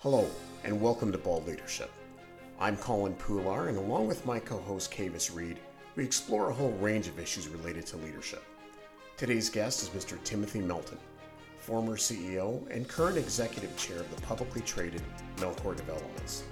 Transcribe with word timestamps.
Hello, 0.00 0.28
and 0.62 0.78
welcome 0.78 1.10
to 1.10 1.16
Bald 1.16 1.46
Leadership. 1.46 1.90
I'm 2.60 2.76
Colin 2.76 3.14
Poular, 3.14 3.70
and 3.70 3.78
along 3.78 4.06
with 4.06 4.26
my 4.26 4.38
co 4.38 4.58
host 4.58 4.92
Kavis 4.92 5.34
Reed, 5.34 5.58
we 5.96 6.04
explore 6.04 6.50
a 6.50 6.54
whole 6.54 6.72
range 6.72 7.08
of 7.08 7.18
issues 7.18 7.48
related 7.48 7.86
to 7.86 7.96
leadership. 7.96 8.44
Today's 9.16 9.48
guest 9.48 9.82
is 9.82 9.88
Mr. 9.88 10.22
Timothy 10.22 10.60
Melton, 10.60 10.98
former 11.58 11.96
CEO 11.96 12.70
and 12.70 12.86
current 12.86 13.16
executive 13.16 13.74
chair 13.78 14.00
of 14.00 14.14
the 14.14 14.20
publicly 14.20 14.60
traded 14.60 15.00
Melcor 15.38 15.74
Developments. 15.74 16.44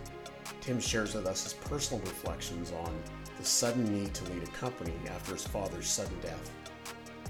Tim 0.62 0.80
shares 0.80 1.14
with 1.14 1.26
us 1.26 1.44
his 1.44 1.52
personal 1.52 2.02
reflections 2.04 2.72
on 2.72 2.98
the 3.36 3.44
sudden 3.44 3.84
need 3.84 4.14
to 4.14 4.24
lead 4.32 4.42
a 4.42 4.52
company 4.52 4.94
after 5.10 5.34
his 5.34 5.46
father's 5.46 5.86
sudden 5.86 6.18
death, 6.22 6.50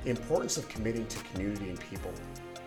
the 0.04 0.10
importance 0.10 0.58
of 0.58 0.68
committing 0.68 1.08
to 1.08 1.24
community 1.24 1.70
and 1.70 1.80
people, 1.80 2.12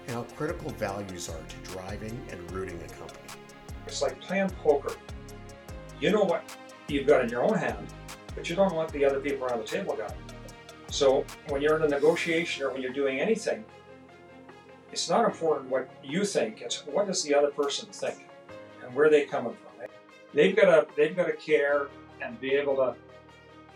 and 0.06 0.16
how 0.16 0.24
critical 0.36 0.70
values 0.72 1.30
are 1.30 1.44
to 1.48 1.72
driving 1.72 2.22
and 2.30 2.52
rooting 2.52 2.78
a 2.84 2.90
company. 2.90 3.27
It's 3.88 4.02
like 4.02 4.20
playing 4.20 4.50
poker. 4.62 4.94
You 6.00 6.12
know 6.12 6.24
what 6.24 6.44
you've 6.88 7.08
got 7.08 7.24
in 7.24 7.30
your 7.30 7.44
own 7.44 7.58
hand, 7.58 7.88
but 8.36 8.50
you 8.50 8.56
don't 8.56 8.70
know 8.70 8.78
what 8.78 8.90
the 8.90 9.06
other 9.06 9.20
people 9.20 9.46
around 9.46 9.60
the 9.60 9.66
table 9.66 9.96
got. 9.96 10.14
So 10.90 11.26
when 11.50 11.62
you're 11.62 11.78
in 11.78 11.84
a 11.84 11.88
negotiation 11.88 12.64
or 12.64 12.72
when 12.72 12.82
you're 12.82 12.94
doing 12.94 13.20
anything, 13.20 13.64
it's 14.92 15.10
not 15.10 15.26
important 15.26 15.70
what 15.70 15.90
you 16.04 16.24
think, 16.26 16.62
it's 16.62 16.86
what 16.86 17.08
does 17.08 17.24
the 17.24 17.34
other 17.34 17.50
person 17.50 17.88
think 17.92 18.28
and 18.84 18.94
where 18.96 19.10
they 19.10 19.26
coming 19.26 19.54
from. 19.54 19.88
They've 20.34 20.56
got 20.56 20.66
to 20.66 20.88
they've 20.96 21.16
got 21.16 21.26
to 21.28 21.34
care 21.34 21.88
and 22.22 22.40
be 22.40 22.52
able 22.52 22.76
to 22.76 22.96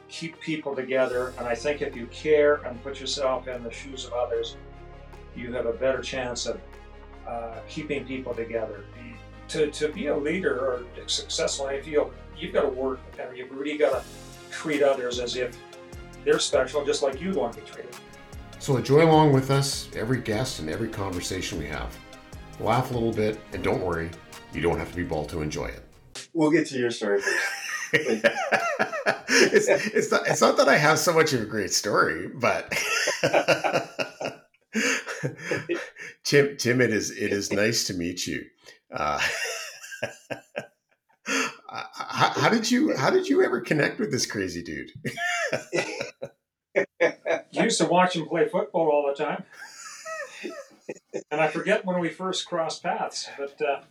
keep 0.10 0.40
people 0.42 0.76
together. 0.76 1.34
And 1.38 1.48
I 1.48 1.56
think 1.56 1.82
if 1.82 1.96
you 1.96 2.06
care 2.08 2.56
and 2.66 2.82
put 2.84 3.00
yourself 3.00 3.48
in 3.48 3.64
the 3.64 3.72
shoes 3.72 4.06
of 4.06 4.14
others, 4.14 4.58
you 5.36 5.54
have 5.54 5.66
a 5.66 5.74
better 5.74 6.02
chance 6.02 6.46
of 6.46 6.60
uh, 7.28 7.60
keeping 7.70 8.06
people 8.06 8.34
together 8.34 8.84
to, 9.52 9.70
to 9.70 9.90
be 9.90 10.08
a 10.08 10.16
leader 10.16 10.58
or 10.60 10.84
successful, 11.08 11.68
I 11.68 11.82
feel 11.82 12.12
you've 12.38 12.54
got 12.54 12.62
to 12.62 12.70
work 12.70 13.00
and 13.20 13.38
you've 13.38 13.52
really 13.52 13.78
got 13.78 13.92
to 13.92 14.04
treat 14.50 14.82
others 14.82 15.20
as 15.20 15.36
if 15.36 15.58
they're 16.24 16.40
special, 16.40 16.86
just 16.86 17.04
like 17.04 17.22
you 17.22 17.34
want 17.34 17.54
to 17.54 17.62
be 17.62 17.68
treated. 17.68 17.96
So 18.60 18.78
enjoy 18.78 19.04
along 19.04 19.34
with 19.34 19.50
us 19.52 19.90
every 19.96 20.22
guest 20.22 20.60
and 20.60 20.70
every 20.70 20.88
conversation 20.88 21.58
we 21.60 21.66
have. 21.66 21.98
Laugh 22.60 22.92
a 22.92 22.94
little 22.94 23.12
bit, 23.12 23.40
and 23.54 23.64
don't 23.64 23.82
worry, 23.82 24.12
you 24.54 24.62
don't 24.62 24.78
have 24.78 24.92
to 24.92 24.96
be 24.96 25.04
bald 25.04 25.30
to 25.30 25.42
enjoy 25.42 25.66
it. 25.66 25.84
We'll 26.34 26.52
get 26.52 26.68
to 26.68 26.78
your 26.78 26.92
story 26.92 27.22
first. 27.22 27.46
it's, 27.94 29.68
it's, 29.68 30.12
not, 30.12 30.28
it's 30.28 30.42
not 30.42 30.58
that 30.58 30.70
I 30.70 30.78
have 30.78 31.00
so 31.00 31.12
much 31.12 31.34
of 31.34 31.42
a 31.42 31.46
great 31.46 31.74
story, 31.74 32.28
but 32.28 32.72
Tim, 36.24 36.56
Tim, 36.58 36.82
it 36.82 36.92
is 36.92 37.12
it 37.12 37.34
is 37.34 37.52
nice 37.52 37.86
to 37.88 37.94
meet 37.94 38.26
you. 38.28 38.46
Uh, 38.92 39.20
how, 41.68 42.30
how, 42.36 42.50
did 42.50 42.70
you 42.70 42.96
how 42.96 43.10
did 43.10 43.28
you 43.28 43.44
ever 43.44 43.62
connect 43.62 44.00
with 44.00 44.12
this 44.12 44.26
crazy 44.26 44.62
dude? 44.62 44.92
used 47.52 47.80
to 47.80 47.86
watch 47.86 48.16
him 48.16 48.28
play 48.28 48.48
football 48.48 48.90
all 48.90 49.08
the 49.08 49.24
time, 49.24 49.44
and 51.32 51.40
I 51.42 51.48
forget 51.48 51.86
when 51.86 52.00
we 52.00 52.10
first 52.10 52.48
crossed 52.48 52.84
paths, 52.84 53.30
but 53.38 53.62
uh, 53.62 53.82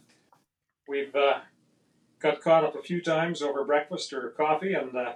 we've 0.88 1.14
uh, 1.14 1.40
got 2.18 2.40
caught 2.40 2.64
up 2.64 2.74
a 2.74 2.82
few 2.82 3.00
times 3.00 3.42
over 3.42 3.64
breakfast 3.64 4.12
or 4.12 4.30
coffee, 4.30 4.74
and 4.74 4.94
uh, 4.96 5.14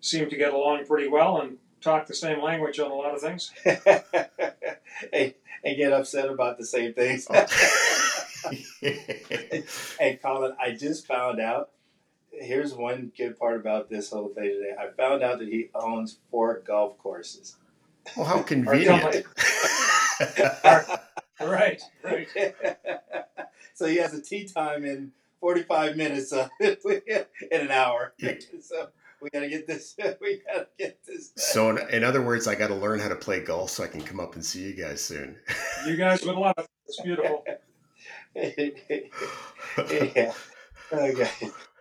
seemed 0.00 0.30
to 0.30 0.36
get 0.36 0.52
along 0.52 0.86
pretty 0.86 1.08
well 1.08 1.40
and 1.40 1.58
talk 1.80 2.06
the 2.06 2.14
same 2.14 2.42
language 2.42 2.78
on 2.80 2.90
a 2.90 2.94
lot 2.94 3.14
of 3.14 3.20
things. 3.20 3.52
and, 5.12 5.34
and 5.64 5.76
get 5.76 5.92
upset 5.92 6.28
about 6.28 6.58
the 6.58 6.66
same 6.66 6.92
things. 6.94 7.26
Hey, 9.98 10.18
Colin, 10.22 10.54
I 10.60 10.72
just 10.72 11.06
found 11.06 11.40
out. 11.40 11.70
Here's 12.30 12.74
one 12.74 13.12
good 13.16 13.38
part 13.38 13.60
about 13.60 13.88
this 13.88 14.10
whole 14.10 14.28
thing 14.28 14.44
today. 14.44 14.74
I 14.78 14.88
found 14.96 15.22
out 15.22 15.38
that 15.38 15.48
he 15.48 15.70
owns 15.74 16.18
four 16.30 16.62
golf 16.66 16.98
courses. 16.98 17.56
Well, 18.16 18.26
how 18.26 18.42
convenient. 18.42 19.24
right, 21.40 21.80
right. 22.02 22.28
so 23.74 23.86
he 23.86 23.96
has 23.96 24.14
a 24.14 24.20
tee 24.20 24.46
time 24.46 24.84
in 24.84 25.12
45 25.40 25.96
minutes 25.96 26.32
uh, 26.32 26.48
in 26.60 27.26
an 27.52 27.70
hour. 27.70 28.14
So 28.60 28.88
we 29.24 29.30
gotta 29.30 29.48
get 29.48 29.66
this. 29.66 29.96
We 30.20 30.42
gotta 30.46 30.68
get 30.78 31.04
this. 31.06 31.32
So, 31.36 31.70
in, 31.70 31.78
in, 31.88 32.04
other 32.04 32.22
words, 32.22 32.46
I 32.46 32.54
got 32.54 32.68
to 32.68 32.74
learn 32.74 33.00
how 33.00 33.08
to 33.08 33.16
play 33.16 33.40
golf 33.40 33.70
so 33.70 33.84
I 33.84 33.86
can 33.86 34.02
come 34.02 34.20
up 34.20 34.34
and 34.34 34.44
see 34.44 34.62
you 34.62 34.74
guys 34.74 35.02
soon. 35.02 35.36
You 35.86 35.96
guys 35.96 36.24
would 36.24 36.36
love 36.36 36.54
it. 36.58 36.66
It's 36.86 37.00
beautiful. 37.00 37.44
yeah. 40.14 40.32
Okay. 40.92 41.30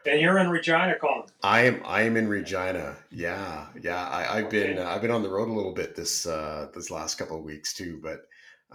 And 0.05 0.19
you're 0.19 0.37
in 0.37 0.49
Regina, 0.49 0.95
Colin. 0.99 1.29
I 1.41 1.61
am. 1.61 1.81
I 1.85 2.01
am 2.01 2.17
in 2.17 2.27
Regina. 2.27 2.97
Yeah, 3.09 3.67
yeah. 3.81 4.09
I, 4.09 4.37
have 4.37 4.45
okay. 4.45 4.73
been. 4.73 4.79
Uh, 4.79 4.89
I've 4.89 5.01
been 5.01 5.11
on 5.11 5.23
the 5.23 5.29
road 5.29 5.47
a 5.47 5.53
little 5.53 5.73
bit 5.73 5.95
this 5.95 6.25
uh, 6.25 6.67
this 6.73 6.91
last 6.91 7.15
couple 7.15 7.37
of 7.37 7.43
weeks 7.43 7.73
too. 7.73 8.01
But 8.03 8.25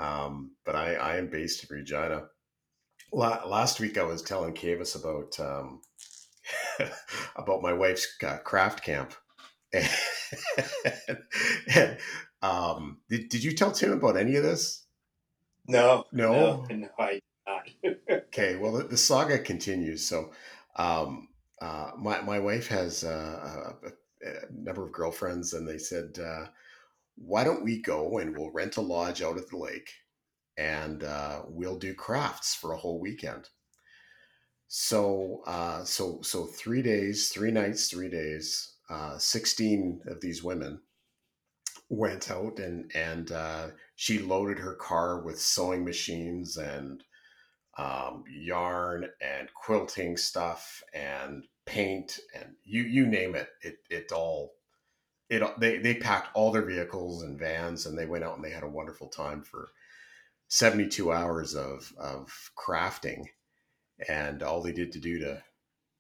um, 0.03 0.53
but 0.65 0.75
I, 0.75 0.95
I 0.95 1.17
am 1.17 1.29
based 1.29 1.65
in 1.65 1.77
Regina. 1.77 2.29
La- 3.13 3.45
last 3.47 3.79
week 3.79 3.99
I 3.99 4.05
was 4.05 4.23
telling 4.23 4.55
Kavis 4.55 4.97
about 4.99 5.39
um, 5.39 5.83
about 7.37 7.63
my 7.63 7.75
wife's 7.75 8.09
uh, 8.27 8.39
craft 8.39 8.83
camp. 8.83 9.13
and, 9.73 9.89
and 11.75 11.99
um, 12.41 12.99
did, 13.11 13.29
did 13.29 13.45
you 13.45 13.53
tell 13.53 13.73
Tim 13.73 13.93
about 13.93 14.17
any 14.17 14.37
of 14.37 14.43
this? 14.43 14.87
No, 15.67 16.05
no, 16.13 16.65
no, 16.71 16.75
no 16.75 16.89
I 16.99 17.21
okay, 18.11 18.57
well, 18.57 18.73
the, 18.73 18.85
the, 18.85 18.97
saga 18.97 19.39
continues. 19.39 20.07
So, 20.07 20.33
um, 20.77 21.29
uh, 21.61 21.93
my 21.97 22.21
my 22.21 22.39
wife 22.39 22.69
has 22.69 23.05
uh, 23.05 23.73
a, 23.85 23.89
a, 24.29 24.33
number 24.53 24.85
of 24.85 24.93
girlfriends, 24.93 25.55
and 25.55 25.67
they 25.67 25.79
said, 25.79 26.19
uh, 26.23 26.47
"Why 27.17 27.45
don't 27.45 27.65
we 27.65 27.81
go 27.81 28.19
and 28.19 28.37
we'll 28.37 28.53
rent 28.53 28.77
a 28.77 28.81
lodge 28.81 29.23
out 29.23 29.39
at 29.39 29.49
the 29.49 29.57
lake, 29.57 29.91
and 30.57 31.05
uh, 31.05 31.43
we'll 31.49 31.79
do 31.79 31.95
crafts 31.95 32.55
for 32.55 32.73
a 32.73 32.77
whole 32.77 33.01
weekend." 33.01 33.49
So, 34.69 35.43
uh, 35.47 35.85
so, 35.85 36.21
so 36.23 36.45
three 36.45 36.83
days, 36.83 37.31
three 37.31 37.51
nights, 37.51 37.89
three 37.89 38.11
days. 38.11 38.75
Uh, 38.91 39.19
Sixteen 39.19 40.01
of 40.07 40.21
these 40.21 40.43
women 40.43 40.81
went 41.91 42.31
out 42.31 42.59
and 42.59 42.91
and 42.95 43.33
she 43.97 44.19
loaded 44.19 44.59
her 44.59 44.75
car 44.75 45.21
with 45.23 45.41
sewing 45.41 45.85
machines 45.85 46.57
and 46.57 47.03
um, 47.79 48.25
yarn 48.31 49.09
and 49.23 49.49
quilting 49.55 50.17
stuff 50.19 50.83
and 50.95 51.45
paint 51.67 52.21
and 52.35 52.55
you 52.65 52.83
you 52.83 53.07
name 53.07 53.35
it 53.37 53.49
it 53.63 53.77
it 53.91 54.13
all 54.13 54.55
it 55.31 55.43
they 55.61 55.79
they 55.79 55.95
packed 55.95 56.31
all 56.35 56.53
their 56.53 56.65
vehicles 56.65 57.23
and 57.23 57.39
vans 57.39 57.87
and 57.87 57.99
they 57.99 58.07
went 58.07 58.25
out 58.25 58.37
and 58.37 58.45
they 58.45 58.51
had 58.51 58.65
a 58.65 58.69
wonderful 58.69 59.09
time 59.09 59.43
for 59.43 59.71
72 60.49 61.13
hours 61.13 61.55
of 61.55 61.93
of 61.99 62.51
crafting. 62.59 63.25
And 64.09 64.43
all 64.43 64.63
they 64.63 64.73
did 64.73 64.93
to 64.93 65.01
do 65.01 65.19
to, 65.21 65.43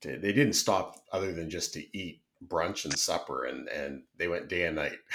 to 0.03 0.19
they 0.19 0.33
didn't 0.33 0.55
stop 0.55 0.97
other 1.13 1.33
than 1.33 1.51
just 1.51 1.75
to 1.75 1.99
eat 1.99 2.23
brunch 2.47 2.85
and 2.85 2.99
supper 2.99 3.45
and 3.47 3.69
and 3.69 4.03
they 4.19 4.29
went 4.29 4.49
day 4.49 4.65
and 4.67 4.77
night. 4.77 4.99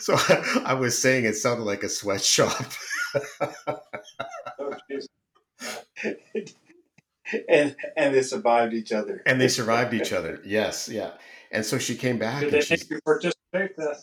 So 0.00 0.14
I, 0.16 0.62
I 0.66 0.74
was 0.74 0.98
saying 0.98 1.24
it 1.24 1.36
sounded 1.36 1.64
like 1.64 1.82
a 1.84 1.88
sweatshop 1.88 2.72
oh, 4.58 4.74
and 7.48 7.76
and 7.96 8.14
they 8.14 8.22
survived 8.22 8.74
each 8.74 8.92
other. 8.92 9.22
And 9.26 9.40
they 9.40 9.48
survived 9.48 9.94
each 9.94 10.12
other. 10.12 10.40
Yes, 10.44 10.88
yeah. 10.88 11.12
And 11.50 11.64
so 11.64 11.78
she 11.78 11.96
came 11.96 12.18
back. 12.18 12.40
Did 12.40 12.52
they 12.52 12.64
make 12.68 12.90
you 12.90 13.00
participate? 13.04 13.76
The, 13.76 13.98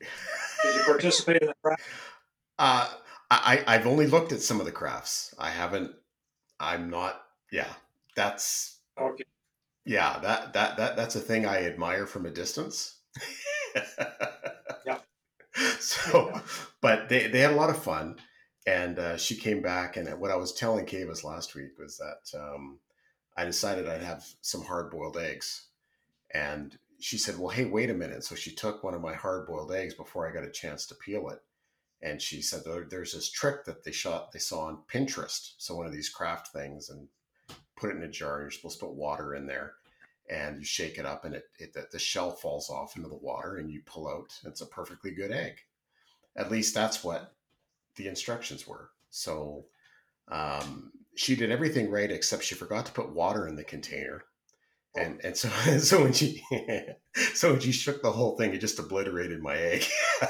did 0.00 0.74
you 0.74 0.82
participate 0.84 1.42
in 1.42 1.48
the 1.48 1.54
craft? 1.62 1.82
Uh, 2.58 2.88
I 3.30 3.62
I've 3.66 3.86
only 3.86 4.06
looked 4.06 4.32
at 4.32 4.40
some 4.40 4.60
of 4.60 4.66
the 4.66 4.72
crafts. 4.72 5.34
I 5.38 5.50
haven't. 5.50 5.92
I'm 6.58 6.88
not. 6.88 7.20
Yeah, 7.52 7.68
that's 8.14 8.78
okay. 8.98 9.24
Yeah, 9.84 10.18
that 10.20 10.54
that 10.54 10.78
that 10.78 10.96
that's 10.96 11.16
a 11.16 11.20
thing 11.20 11.44
I 11.44 11.66
admire 11.66 12.06
from 12.06 12.24
a 12.24 12.30
distance. 12.30 12.96
yeah. 14.86 15.00
So, 15.80 16.40
but 16.80 17.10
they 17.10 17.26
they 17.26 17.40
had 17.40 17.52
a 17.52 17.56
lot 17.56 17.68
of 17.68 17.82
fun 17.82 18.16
and 18.66 18.98
uh, 18.98 19.16
she 19.16 19.36
came 19.36 19.62
back 19.62 19.96
and 19.96 20.08
what 20.20 20.30
i 20.30 20.36
was 20.36 20.52
telling 20.52 20.86
Kavis 20.86 21.24
last 21.24 21.54
week 21.54 21.78
was 21.78 21.98
that 21.98 22.38
um, 22.38 22.78
i 23.36 23.44
decided 23.44 23.88
i'd 23.88 24.02
have 24.02 24.24
some 24.40 24.62
hard-boiled 24.62 25.16
eggs 25.16 25.66
and 26.34 26.78
she 26.98 27.18
said 27.18 27.38
well 27.38 27.50
hey 27.50 27.66
wait 27.66 27.90
a 27.90 27.94
minute. 27.94 28.24
So 28.24 28.34
she 28.34 28.54
took 28.54 28.82
one 28.82 28.94
of 28.94 29.00
my 29.00 29.14
hard-boiled 29.14 29.72
eggs 29.72 29.94
before 29.94 30.28
i 30.28 30.32
got 30.32 30.44
a 30.44 30.50
chance 30.50 30.86
to 30.86 30.94
peel 30.94 31.28
it 31.28 31.40
and 32.02 32.20
she 32.20 32.42
said 32.42 32.62
there's 32.64 33.12
this 33.12 33.30
trick 33.30 33.64
that 33.64 33.84
they 33.84 33.92
shot 33.92 34.32
they 34.32 34.38
saw 34.38 34.66
on 34.66 34.78
pinterest. 34.92 35.54
So 35.58 35.74
one 35.74 35.86
of 35.86 35.92
these 35.92 36.08
craft 36.08 36.48
things 36.48 36.90
and 36.90 37.08
put 37.76 37.90
it 37.90 37.96
in 37.96 38.02
a 38.02 38.08
jar 38.08 38.40
you're 38.40 38.50
supposed 38.50 38.80
to 38.80 38.86
put 38.86 38.94
water 38.94 39.34
in 39.34 39.46
there 39.46 39.74
and 40.28 40.58
you 40.58 40.64
shake 40.64 40.98
it 40.98 41.06
up 41.06 41.24
and 41.24 41.34
it, 41.34 41.44
it 41.58 41.72
the, 41.72 41.86
the 41.92 41.98
shell 41.98 42.32
falls 42.32 42.68
off 42.68 42.96
into 42.96 43.08
the 43.08 43.16
water 43.16 43.56
and 43.56 43.70
you 43.70 43.80
pull 43.86 44.08
out 44.08 44.32
it's 44.44 44.60
a 44.60 44.66
perfectly 44.66 45.10
good 45.10 45.32
egg. 45.32 45.58
At 46.36 46.50
least 46.50 46.74
that's 46.74 47.02
what 47.02 47.35
the 47.96 48.08
instructions 48.08 48.66
were. 48.66 48.90
So 49.10 49.66
um, 50.28 50.92
she 51.14 51.36
did 51.36 51.50
everything 51.50 51.90
right 51.90 52.10
except 52.10 52.44
she 52.44 52.54
forgot 52.54 52.86
to 52.86 52.92
put 52.92 53.14
water 53.14 53.48
in 53.48 53.56
the 53.56 53.64
container. 53.64 54.24
And, 54.94 55.20
and 55.24 55.36
so 55.36 55.48
so 55.78 56.02
when 56.02 56.12
she 56.12 56.42
so 57.34 57.52
when 57.52 57.60
she 57.60 57.72
shook 57.72 58.02
the 58.02 58.12
whole 58.12 58.36
thing, 58.36 58.54
it 58.54 58.60
just 58.60 58.78
obliterated 58.78 59.42
my 59.42 59.56
egg. 59.56 59.84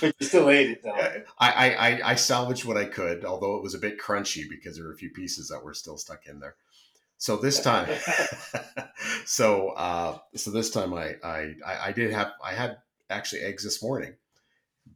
but 0.00 0.14
you 0.18 0.26
still 0.26 0.50
ate 0.50 0.70
it 0.70 0.82
though. 0.82 1.22
I, 1.38 1.74
I 1.74 2.10
I 2.10 2.14
salvaged 2.16 2.64
what 2.64 2.76
I 2.76 2.84
could, 2.84 3.24
although 3.24 3.56
it 3.56 3.62
was 3.62 3.74
a 3.74 3.78
bit 3.78 3.98
crunchy 3.98 4.48
because 4.48 4.76
there 4.76 4.86
were 4.86 4.92
a 4.92 4.96
few 4.96 5.10
pieces 5.10 5.48
that 5.48 5.64
were 5.64 5.74
still 5.74 5.96
stuck 5.96 6.26
in 6.26 6.40
there. 6.40 6.56
So 7.18 7.36
this 7.36 7.62
time, 7.62 7.88
so 9.24 9.70
uh, 9.70 10.18
so 10.34 10.50
this 10.50 10.70
time 10.70 10.92
I, 10.92 11.14
I 11.24 11.54
I 11.64 11.92
did 11.92 12.12
have 12.12 12.32
I 12.44 12.52
had 12.52 12.76
actually 13.08 13.40
eggs 13.40 13.64
this 13.64 13.82
morning, 13.82 14.14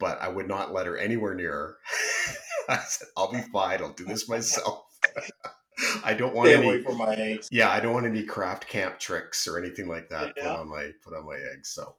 but 0.00 0.20
I 0.20 0.29
would 0.29 0.49
not 0.49 0.73
let 0.73 0.87
her 0.87 0.97
anywhere 0.97 1.35
near 1.35 1.52
her. 1.52 1.76
I 2.69 2.79
said, 2.79 3.08
"I'll 3.17 3.31
be 3.31 3.43
fine. 3.52 3.81
I'll 3.82 3.93
do 3.93 4.05
this 4.05 4.29
myself." 4.29 4.85
I 6.05 6.12
don't 6.14 6.35
want 6.35 6.49
Stay 6.49 6.56
any. 6.58 6.67
away 6.67 6.82
from 6.82 6.99
my 6.99 7.14
eggs. 7.14 7.49
Yeah, 7.50 7.70
I 7.70 7.81
don't 7.81 7.94
want 7.94 8.06
any 8.06 8.25
craft 8.25 8.69
camp 8.69 8.99
tricks 8.99 9.47
or 9.49 9.58
anything 9.58 9.88
like 9.88 10.08
that 10.11 10.35
Yeah. 10.37 10.43
put 10.43 10.61
on 10.61 10.69
my 10.69 10.91
put 11.05 11.14
on 11.14 11.25
my 11.26 11.38
eggs. 11.55 11.70
So, 11.70 11.94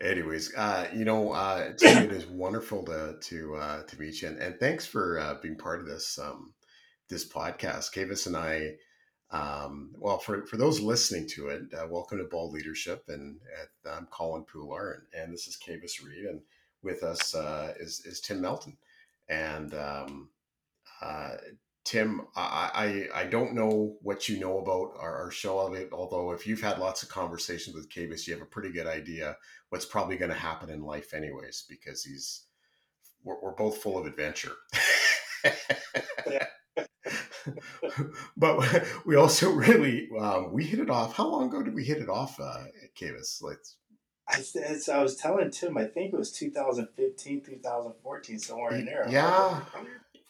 anyways, 0.00 0.54
uh, 0.54 0.88
you 0.94 1.04
know, 1.04 1.32
uh, 1.32 1.72
Tim, 1.76 2.04
it 2.04 2.12
is 2.12 2.26
wonderful 2.26 2.84
to 2.84 3.16
to 3.20 3.56
uh, 3.56 3.82
to 3.84 4.00
meet 4.00 4.22
you, 4.22 4.28
and, 4.28 4.38
and 4.38 4.60
thanks 4.60 4.86
for 4.86 5.18
uh, 5.18 5.34
being 5.42 5.56
part 5.56 5.80
of 5.80 5.86
this 5.86 6.18
um, 6.18 6.54
this 7.08 7.28
podcast. 7.28 7.92
Kavis 7.94 8.26
and 8.26 8.36
I. 8.36 8.74
Um, 9.32 9.90
well, 9.96 10.18
for, 10.18 10.44
for 10.46 10.56
those 10.56 10.80
listening 10.80 11.28
to 11.28 11.48
it, 11.48 11.62
uh, 11.72 11.86
welcome 11.88 12.18
to 12.18 12.24
Bald 12.24 12.52
Leadership, 12.52 13.04
and 13.08 13.38
uh, 13.86 13.90
I'm 13.90 14.06
Colin 14.06 14.44
Poular, 14.44 14.92
and, 14.92 15.22
and 15.22 15.32
this 15.32 15.46
is 15.46 15.56
Kavis 15.56 16.04
Reed, 16.04 16.24
and 16.24 16.40
with 16.82 17.04
us 17.04 17.34
uh, 17.34 17.74
is 17.78 18.04
is 18.04 18.20
Tim 18.20 18.40
Melton, 18.40 18.76
and 19.28 19.72
um, 19.74 20.30
uh, 21.00 21.36
Tim, 21.84 22.22
I, 22.34 23.06
I 23.14 23.20
I 23.20 23.24
don't 23.24 23.54
know 23.54 23.96
what 24.02 24.28
you 24.28 24.40
know 24.40 24.58
about 24.58 24.94
our, 24.98 25.16
our 25.24 25.30
show, 25.30 25.60
of 25.60 25.74
it, 25.74 25.90
although 25.92 26.32
if 26.32 26.44
you've 26.44 26.60
had 26.60 26.78
lots 26.80 27.04
of 27.04 27.08
conversations 27.08 27.76
with 27.76 27.88
Kavis, 27.88 28.26
you 28.26 28.34
have 28.34 28.42
a 28.42 28.46
pretty 28.46 28.72
good 28.72 28.88
idea 28.88 29.36
what's 29.68 29.86
probably 29.86 30.16
going 30.16 30.32
to 30.32 30.36
happen 30.36 30.70
in 30.70 30.82
life, 30.82 31.14
anyways, 31.14 31.66
because 31.68 32.02
he's 32.02 32.46
we're, 33.22 33.40
we're 33.40 33.52
both 33.52 33.78
full 33.78 33.96
of 33.96 34.06
adventure. 34.06 34.56
but 38.36 38.84
we 39.04 39.16
also 39.16 39.50
really 39.50 40.08
um, 40.18 40.52
we 40.52 40.64
hit 40.64 40.80
it 40.80 40.90
off. 40.90 41.14
How 41.14 41.26
long 41.26 41.48
ago 41.48 41.62
did 41.62 41.74
we 41.74 41.84
hit 41.84 41.98
it 41.98 42.08
off, 42.08 42.38
uh, 42.40 42.64
Kavis? 42.98 43.42
Like 43.42 43.58
I 44.88 45.02
was 45.02 45.16
telling 45.16 45.50
Tim, 45.50 45.76
I 45.76 45.84
think 45.84 46.12
it 46.12 46.18
was 46.18 46.32
2015, 46.32 47.42
2014, 47.42 48.38
somewhere 48.38 48.74
in 48.74 48.84
there. 48.84 49.06
Yeah. 49.08 49.60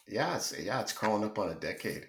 yeah, 0.07 0.35
it's 0.35 0.57
yeah, 0.57 0.81
it's 0.81 0.93
crawling 0.93 1.23
up 1.23 1.37
on 1.37 1.49
a 1.49 1.55
decade. 1.55 2.07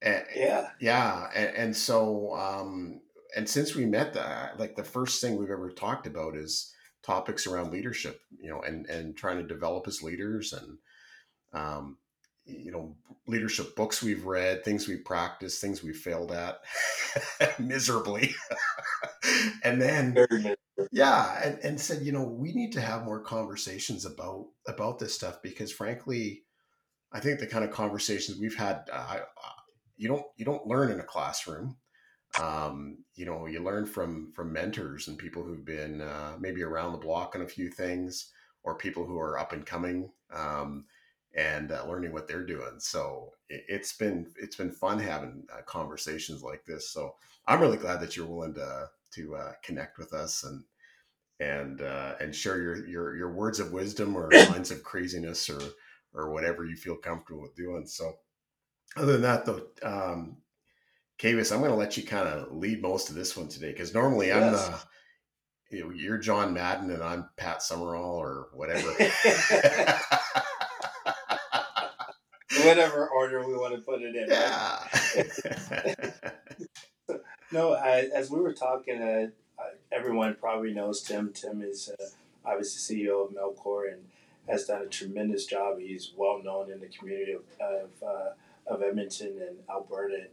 And, 0.00 0.24
Yeah. 0.34 0.68
Yeah, 0.80 1.28
and, 1.34 1.56
and 1.56 1.76
so 1.76 2.34
um, 2.34 3.00
and 3.36 3.48
since 3.48 3.74
we 3.74 3.84
met, 3.84 4.14
that 4.14 4.58
like 4.58 4.76
the 4.76 4.84
first 4.84 5.20
thing 5.20 5.36
we've 5.36 5.50
ever 5.50 5.70
talked 5.70 6.06
about 6.06 6.36
is 6.36 6.72
topics 7.02 7.46
around 7.46 7.72
leadership, 7.72 8.20
you 8.40 8.50
know, 8.50 8.60
and 8.60 8.86
and 8.86 9.16
trying 9.16 9.38
to 9.38 9.46
develop 9.54 9.86
as 9.86 10.02
leaders, 10.02 10.52
and 10.52 10.78
um, 11.52 11.98
you 12.48 12.72
know, 12.72 12.96
leadership 13.26 13.76
books 13.76 14.02
we've 14.02 14.24
read, 14.24 14.64
things 14.64 14.88
we've 14.88 15.04
practiced, 15.04 15.60
things 15.60 15.82
we've 15.82 15.96
failed 15.96 16.32
at 16.32 16.60
miserably, 17.58 18.34
and 19.64 19.80
then 19.80 20.16
yeah 20.92 21.40
and, 21.44 21.58
and 21.64 21.80
said 21.80 22.02
you 22.02 22.12
know 22.12 22.22
we 22.24 22.52
need 22.52 22.72
to 22.72 22.80
have 22.80 23.04
more 23.04 23.20
conversations 23.20 24.04
about 24.04 24.46
about 24.66 24.98
this 24.98 25.14
stuff 25.14 25.42
because 25.42 25.72
frankly 25.72 26.42
i 27.12 27.20
think 27.20 27.40
the 27.40 27.46
kind 27.46 27.64
of 27.64 27.70
conversations 27.70 28.38
we've 28.38 28.56
had 28.56 28.82
uh, 28.92 29.18
I- 29.18 29.22
you 29.96 30.08
don't 30.08 30.24
you 30.36 30.44
don't 30.44 30.66
learn 30.66 30.90
in 30.90 31.00
a 31.00 31.04
classroom. 31.04 31.76
Um, 32.40 32.98
you 33.14 33.26
know 33.26 33.46
you 33.46 33.62
learn 33.62 33.86
from 33.86 34.32
from 34.34 34.52
mentors 34.52 35.08
and 35.08 35.18
people 35.18 35.42
who've 35.42 35.64
been 35.64 36.00
uh, 36.00 36.36
maybe 36.40 36.62
around 36.62 36.92
the 36.92 36.98
block 36.98 37.34
on 37.34 37.42
a 37.42 37.48
few 37.48 37.70
things 37.70 38.30
or 38.64 38.76
people 38.76 39.06
who 39.06 39.18
are 39.18 39.38
up 39.38 39.52
and 39.52 39.66
coming. 39.66 40.10
Um, 40.34 40.86
and 41.36 41.72
uh, 41.72 41.84
learning 41.86 42.12
what 42.12 42.26
they're 42.26 42.46
doing 42.46 42.78
so 42.78 43.32
it, 43.48 43.64
it's 43.68 43.96
been 43.96 44.26
it's 44.40 44.56
been 44.56 44.72
fun 44.72 44.98
having 44.98 45.44
uh, 45.52 45.62
conversations 45.66 46.42
like 46.42 46.64
this 46.64 46.90
so 46.90 47.14
i'm 47.46 47.60
really 47.60 47.76
glad 47.76 48.00
that 48.00 48.16
you're 48.16 48.26
willing 48.26 48.54
to 48.54 48.88
to 49.10 49.34
uh, 49.36 49.52
connect 49.62 49.98
with 49.98 50.12
us 50.12 50.44
and 50.44 50.64
and 51.40 51.82
uh, 51.82 52.14
and 52.20 52.34
share 52.34 52.60
your, 52.60 52.86
your 52.86 53.16
your 53.16 53.32
words 53.32 53.60
of 53.60 53.72
wisdom 53.72 54.16
or 54.16 54.30
lines 54.50 54.70
of 54.70 54.82
craziness 54.82 55.48
or 55.48 55.60
or 56.14 56.30
whatever 56.30 56.64
you 56.64 56.76
feel 56.76 56.96
comfortable 56.96 57.42
with 57.42 57.54
doing. 57.54 57.86
So, 57.86 58.14
other 58.96 59.12
than 59.12 59.22
that, 59.22 59.44
though, 59.44 59.62
um, 59.82 60.38
Kavis, 61.18 61.52
I'm 61.52 61.60
going 61.60 61.70
to 61.70 61.76
let 61.76 61.96
you 61.96 62.02
kind 62.02 62.28
of 62.28 62.52
lead 62.52 62.82
most 62.82 63.08
of 63.08 63.14
this 63.14 63.36
one 63.36 63.48
today 63.48 63.72
because 63.72 63.94
normally 63.94 64.32
I'm 64.32 64.52
the 64.52 64.78
you're 65.70 66.18
John 66.18 66.54
Madden 66.54 66.90
and 66.90 67.02
I'm 67.02 67.28
Pat 67.36 67.62
Summerall 67.62 68.16
or 68.16 68.48
whatever. 68.54 68.90
Whatever 72.66 73.08
order 73.08 73.46
we 73.46 73.54
want 73.54 73.74
to 73.74 73.80
put 73.80 74.02
it 74.02 74.14
in. 74.14 74.28
right? 74.28 75.26
yeah. 75.74 76.30
No, 77.50 77.72
I, 77.72 78.10
as 78.14 78.30
we 78.30 78.40
were 78.40 78.52
talking, 78.52 79.00
uh, 79.00 79.28
uh, 79.58 79.70
everyone 79.90 80.36
probably 80.38 80.74
knows 80.74 81.00
Tim. 81.00 81.32
Tim 81.32 81.62
is 81.62 81.88
uh, 81.88 82.04
obviously 82.44 82.98
CEO 82.98 83.24
of 83.24 83.32
Melcor 83.32 83.90
and 83.90 84.02
has 84.46 84.66
done 84.66 84.82
a 84.82 84.86
tremendous 84.86 85.46
job. 85.46 85.78
He's 85.78 86.12
well 86.14 86.42
known 86.42 86.70
in 86.70 86.80
the 86.80 86.88
community 86.88 87.32
of 87.32 87.42
of, 87.58 87.90
uh, 88.06 88.30
of 88.66 88.82
Edmonton 88.82 89.40
and 89.40 89.58
Alberta. 89.70 90.14
And 90.14 90.28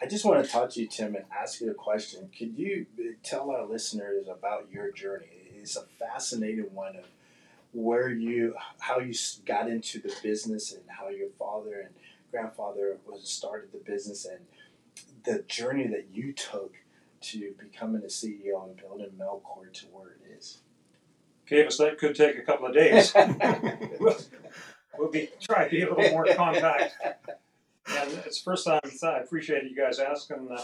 I 0.00 0.06
just 0.06 0.24
want 0.24 0.44
to 0.44 0.50
talk 0.50 0.70
to 0.70 0.80
you, 0.80 0.86
Tim, 0.86 1.16
and 1.16 1.24
ask 1.36 1.60
you 1.60 1.70
a 1.70 1.74
question. 1.74 2.30
Could 2.36 2.56
you 2.56 2.86
uh, 2.96 3.02
tell 3.24 3.50
our 3.50 3.66
listeners 3.66 4.26
about 4.28 4.68
your 4.70 4.92
journey? 4.92 5.26
It's 5.60 5.76
a 5.76 5.82
fascinating 5.98 6.72
one 6.72 6.94
of 6.96 7.06
where 7.72 8.10
you, 8.10 8.54
how 8.80 8.98
you 8.98 9.14
got 9.46 9.68
into 9.68 9.98
the 9.98 10.14
business, 10.22 10.72
and 10.72 10.82
how 10.88 11.08
your 11.08 11.28
father 11.38 11.80
and 11.80 11.94
grandfather 12.30 12.98
was 13.06 13.28
started 13.28 13.72
the 13.72 13.78
business, 13.78 14.24
and 14.24 14.40
the 15.24 15.42
journey 15.42 15.86
that 15.86 16.06
you 16.12 16.32
took 16.32 16.74
to 17.20 17.54
becoming 17.58 18.02
a 18.02 18.06
CEO 18.06 18.66
and 18.66 18.76
building 18.76 19.10
Melcor 19.18 19.72
to 19.72 19.86
where 19.86 20.10
it 20.10 20.38
is. 20.38 20.58
Kavis, 21.48 21.78
that 21.78 21.98
could 21.98 22.14
take 22.14 22.38
a 22.38 22.42
couple 22.42 22.66
of 22.66 22.74
days. 22.74 23.12
we'll, 24.00 24.16
we'll 24.98 25.10
be 25.10 25.28
try 25.40 25.64
to 25.64 25.70
be 25.70 25.82
a 25.82 25.94
little 25.94 26.10
more 26.10 26.26
compact. 26.34 26.94
And 27.02 28.12
it's 28.24 28.38
the 28.38 28.44
first 28.44 28.66
time 28.66 28.80
I 29.02 29.18
appreciate 29.18 29.64
you 29.64 29.76
guys 29.76 29.98
asking. 29.98 30.48
Uh, 30.50 30.62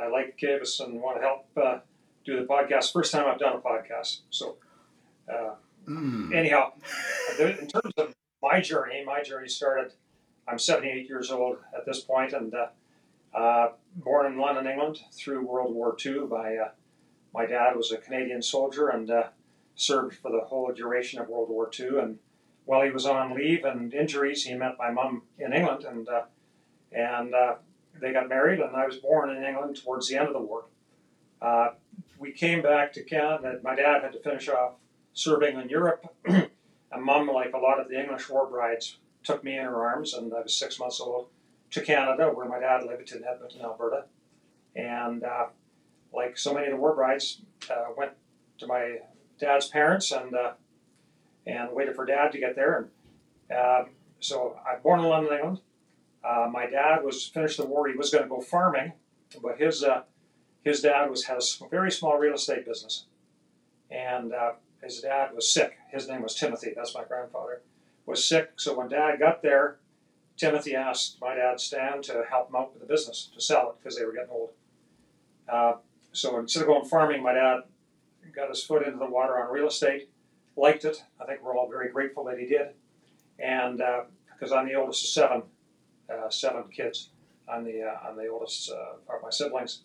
I 0.00 0.08
like 0.08 0.38
Kavis 0.38 0.80
and 0.80 1.00
want 1.00 1.16
to 1.16 1.22
help 1.22 1.46
uh, 1.56 1.78
do 2.24 2.36
the 2.36 2.46
podcast. 2.46 2.92
First 2.92 3.12
time 3.12 3.26
I've 3.26 3.38
done 3.38 3.56
a 3.56 3.60
podcast. 3.60 4.20
So, 4.30 4.56
uh, 5.28 5.54
Mm. 5.90 6.32
anyhow, 6.32 6.72
in 7.40 7.66
terms 7.66 7.92
of 7.96 8.14
my 8.40 8.60
journey, 8.60 9.02
my 9.04 9.22
journey 9.22 9.48
started. 9.48 9.92
I'm 10.46 10.58
78 10.58 11.08
years 11.08 11.30
old 11.30 11.58
at 11.76 11.84
this 11.84 12.00
point, 12.00 12.32
and 12.32 12.54
uh, 12.54 13.36
uh, 13.36 13.72
born 13.96 14.26
in 14.26 14.38
London, 14.38 14.66
England, 14.66 15.00
through 15.12 15.44
World 15.44 15.74
War 15.74 15.96
II. 16.04 16.26
By 16.26 16.56
uh, 16.56 16.70
my 17.34 17.46
dad 17.46 17.76
was 17.76 17.90
a 17.90 17.96
Canadian 17.96 18.42
soldier 18.42 18.88
and 18.88 19.10
uh, 19.10 19.24
served 19.74 20.16
for 20.16 20.30
the 20.30 20.40
whole 20.40 20.72
duration 20.72 21.20
of 21.20 21.28
World 21.28 21.48
War 21.48 21.70
II. 21.78 21.98
And 21.98 22.18
while 22.64 22.82
he 22.82 22.90
was 22.90 23.06
on 23.06 23.34
leave 23.34 23.64
and 23.64 23.92
injuries, 23.92 24.44
he 24.44 24.54
met 24.54 24.76
my 24.78 24.90
mom 24.90 25.22
in 25.38 25.52
England, 25.52 25.84
and 25.84 26.08
uh, 26.08 26.22
and 26.92 27.34
uh, 27.34 27.54
they 28.00 28.12
got 28.12 28.28
married. 28.28 28.60
And 28.60 28.76
I 28.76 28.86
was 28.86 28.96
born 28.96 29.30
in 29.30 29.42
England 29.42 29.76
towards 29.82 30.08
the 30.08 30.16
end 30.16 30.28
of 30.28 30.34
the 30.34 30.40
war. 30.40 30.66
We 32.18 32.32
came 32.32 32.62
back 32.62 32.92
to 32.92 33.02
Canada. 33.02 33.58
My 33.64 33.74
dad 33.74 34.02
had 34.02 34.12
to 34.12 34.20
finish 34.20 34.48
off 34.48 34.74
serving 35.12 35.60
in 35.60 35.68
Europe. 35.68 36.06
and 36.24 36.48
mom, 36.98 37.28
like 37.28 37.52
a 37.52 37.58
lot 37.58 37.80
of 37.80 37.88
the 37.88 38.00
English 38.00 38.28
war 38.28 38.46
brides, 38.46 38.98
took 39.22 39.44
me 39.44 39.56
in 39.56 39.64
her 39.64 39.84
arms, 39.84 40.14
and 40.14 40.32
I 40.32 40.40
was 40.40 40.54
six 40.54 40.78
months 40.78 41.00
old, 41.00 41.28
to 41.70 41.80
Canada, 41.80 42.28
where 42.28 42.48
my 42.48 42.58
dad 42.58 42.84
lived 42.84 43.12
in 43.12 43.24
Edmonton, 43.24 43.62
Alberta. 43.62 44.04
And 44.74 45.22
uh, 45.22 45.46
like 46.12 46.38
so 46.38 46.54
many 46.54 46.66
of 46.66 46.72
the 46.72 46.78
war 46.78 46.94
brides, 46.94 47.42
uh, 47.70 47.92
went 47.96 48.12
to 48.58 48.66
my 48.66 48.98
dad's 49.38 49.68
parents 49.68 50.12
and 50.12 50.34
uh, 50.34 50.52
and 51.46 51.72
waited 51.72 51.96
for 51.96 52.04
dad 52.04 52.32
to 52.32 52.38
get 52.38 52.54
there. 52.54 52.88
And 53.48 53.58
um, 53.58 53.90
so 54.20 54.56
I 54.66 54.74
was 54.74 54.82
born 54.82 55.00
in 55.00 55.06
London, 55.06 55.32
England. 55.32 55.60
Uh, 56.22 56.48
my 56.52 56.66
dad 56.66 57.02
was 57.02 57.26
finished 57.26 57.56
the 57.56 57.66
war. 57.66 57.88
He 57.88 57.96
was 57.96 58.10
going 58.10 58.22
to 58.22 58.28
go 58.28 58.40
farming, 58.40 58.92
but 59.42 59.58
his 59.58 59.82
uh, 59.82 60.02
his 60.62 60.82
dad 60.82 61.10
was 61.10 61.24
had 61.24 61.38
a 61.38 61.68
very 61.68 61.90
small 61.90 62.18
real 62.18 62.34
estate 62.34 62.66
business, 62.66 63.06
and 63.90 64.32
uh, 64.32 64.52
his 64.82 65.00
dad 65.00 65.34
was 65.34 65.52
sick. 65.52 65.76
His 65.90 66.08
name 66.08 66.22
was 66.22 66.34
Timothy. 66.34 66.72
That's 66.74 66.94
my 66.94 67.04
grandfather. 67.04 67.62
Was 68.06 68.24
sick. 68.24 68.52
So 68.56 68.76
when 68.76 68.88
dad 68.88 69.18
got 69.18 69.42
there, 69.42 69.78
Timothy 70.36 70.74
asked 70.74 71.18
my 71.20 71.34
dad 71.34 71.60
Stan 71.60 72.02
to 72.02 72.24
help 72.28 72.48
him 72.48 72.56
out 72.56 72.72
with 72.72 72.80
the 72.80 72.88
business 72.88 73.30
to 73.34 73.40
sell 73.40 73.70
it 73.70 73.76
because 73.78 73.96
they 73.96 74.04
were 74.04 74.12
getting 74.12 74.30
old. 74.30 74.50
Uh, 75.48 75.74
so 76.12 76.38
instead 76.38 76.62
of 76.62 76.66
going 76.66 76.88
farming, 76.88 77.22
my 77.22 77.34
dad 77.34 77.60
got 78.34 78.48
his 78.48 78.62
foot 78.62 78.86
into 78.86 78.98
the 78.98 79.06
water 79.06 79.38
on 79.38 79.52
real 79.52 79.68
estate, 79.68 80.08
liked 80.56 80.84
it. 80.84 81.02
I 81.20 81.26
think 81.26 81.42
we're 81.42 81.56
all 81.56 81.68
very 81.68 81.90
grateful 81.90 82.24
that 82.24 82.38
he 82.38 82.46
did. 82.46 82.68
And 83.38 83.82
because 84.32 84.52
I'm 84.52 84.66
the 84.66 84.74
oldest 84.74 85.04
of 85.04 85.08
seven, 85.10 85.42
uh, 86.10 86.30
seven 86.30 86.64
kids, 86.70 87.10
I'm 87.48 87.64
the 87.64 87.82
uh, 87.82 88.08
I'm 88.08 88.16
the 88.16 88.28
oldest 88.28 88.70
uh, 88.70 89.14
of 89.14 89.22
my 89.22 89.30
siblings. 89.30 89.82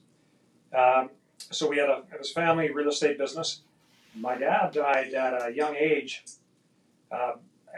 Um, 0.75 1.09
so 1.37 1.67
we 1.67 1.77
had 1.77 1.89
a 1.89 2.03
it 2.11 2.19
was 2.19 2.31
family 2.31 2.71
real 2.71 2.89
estate 2.89 3.17
business. 3.17 3.61
My 4.15 4.37
dad 4.37 4.71
died 4.71 5.13
at 5.13 5.33
a 5.33 5.53
young 5.53 5.75
age, 5.75 6.23
uh, 7.11 7.33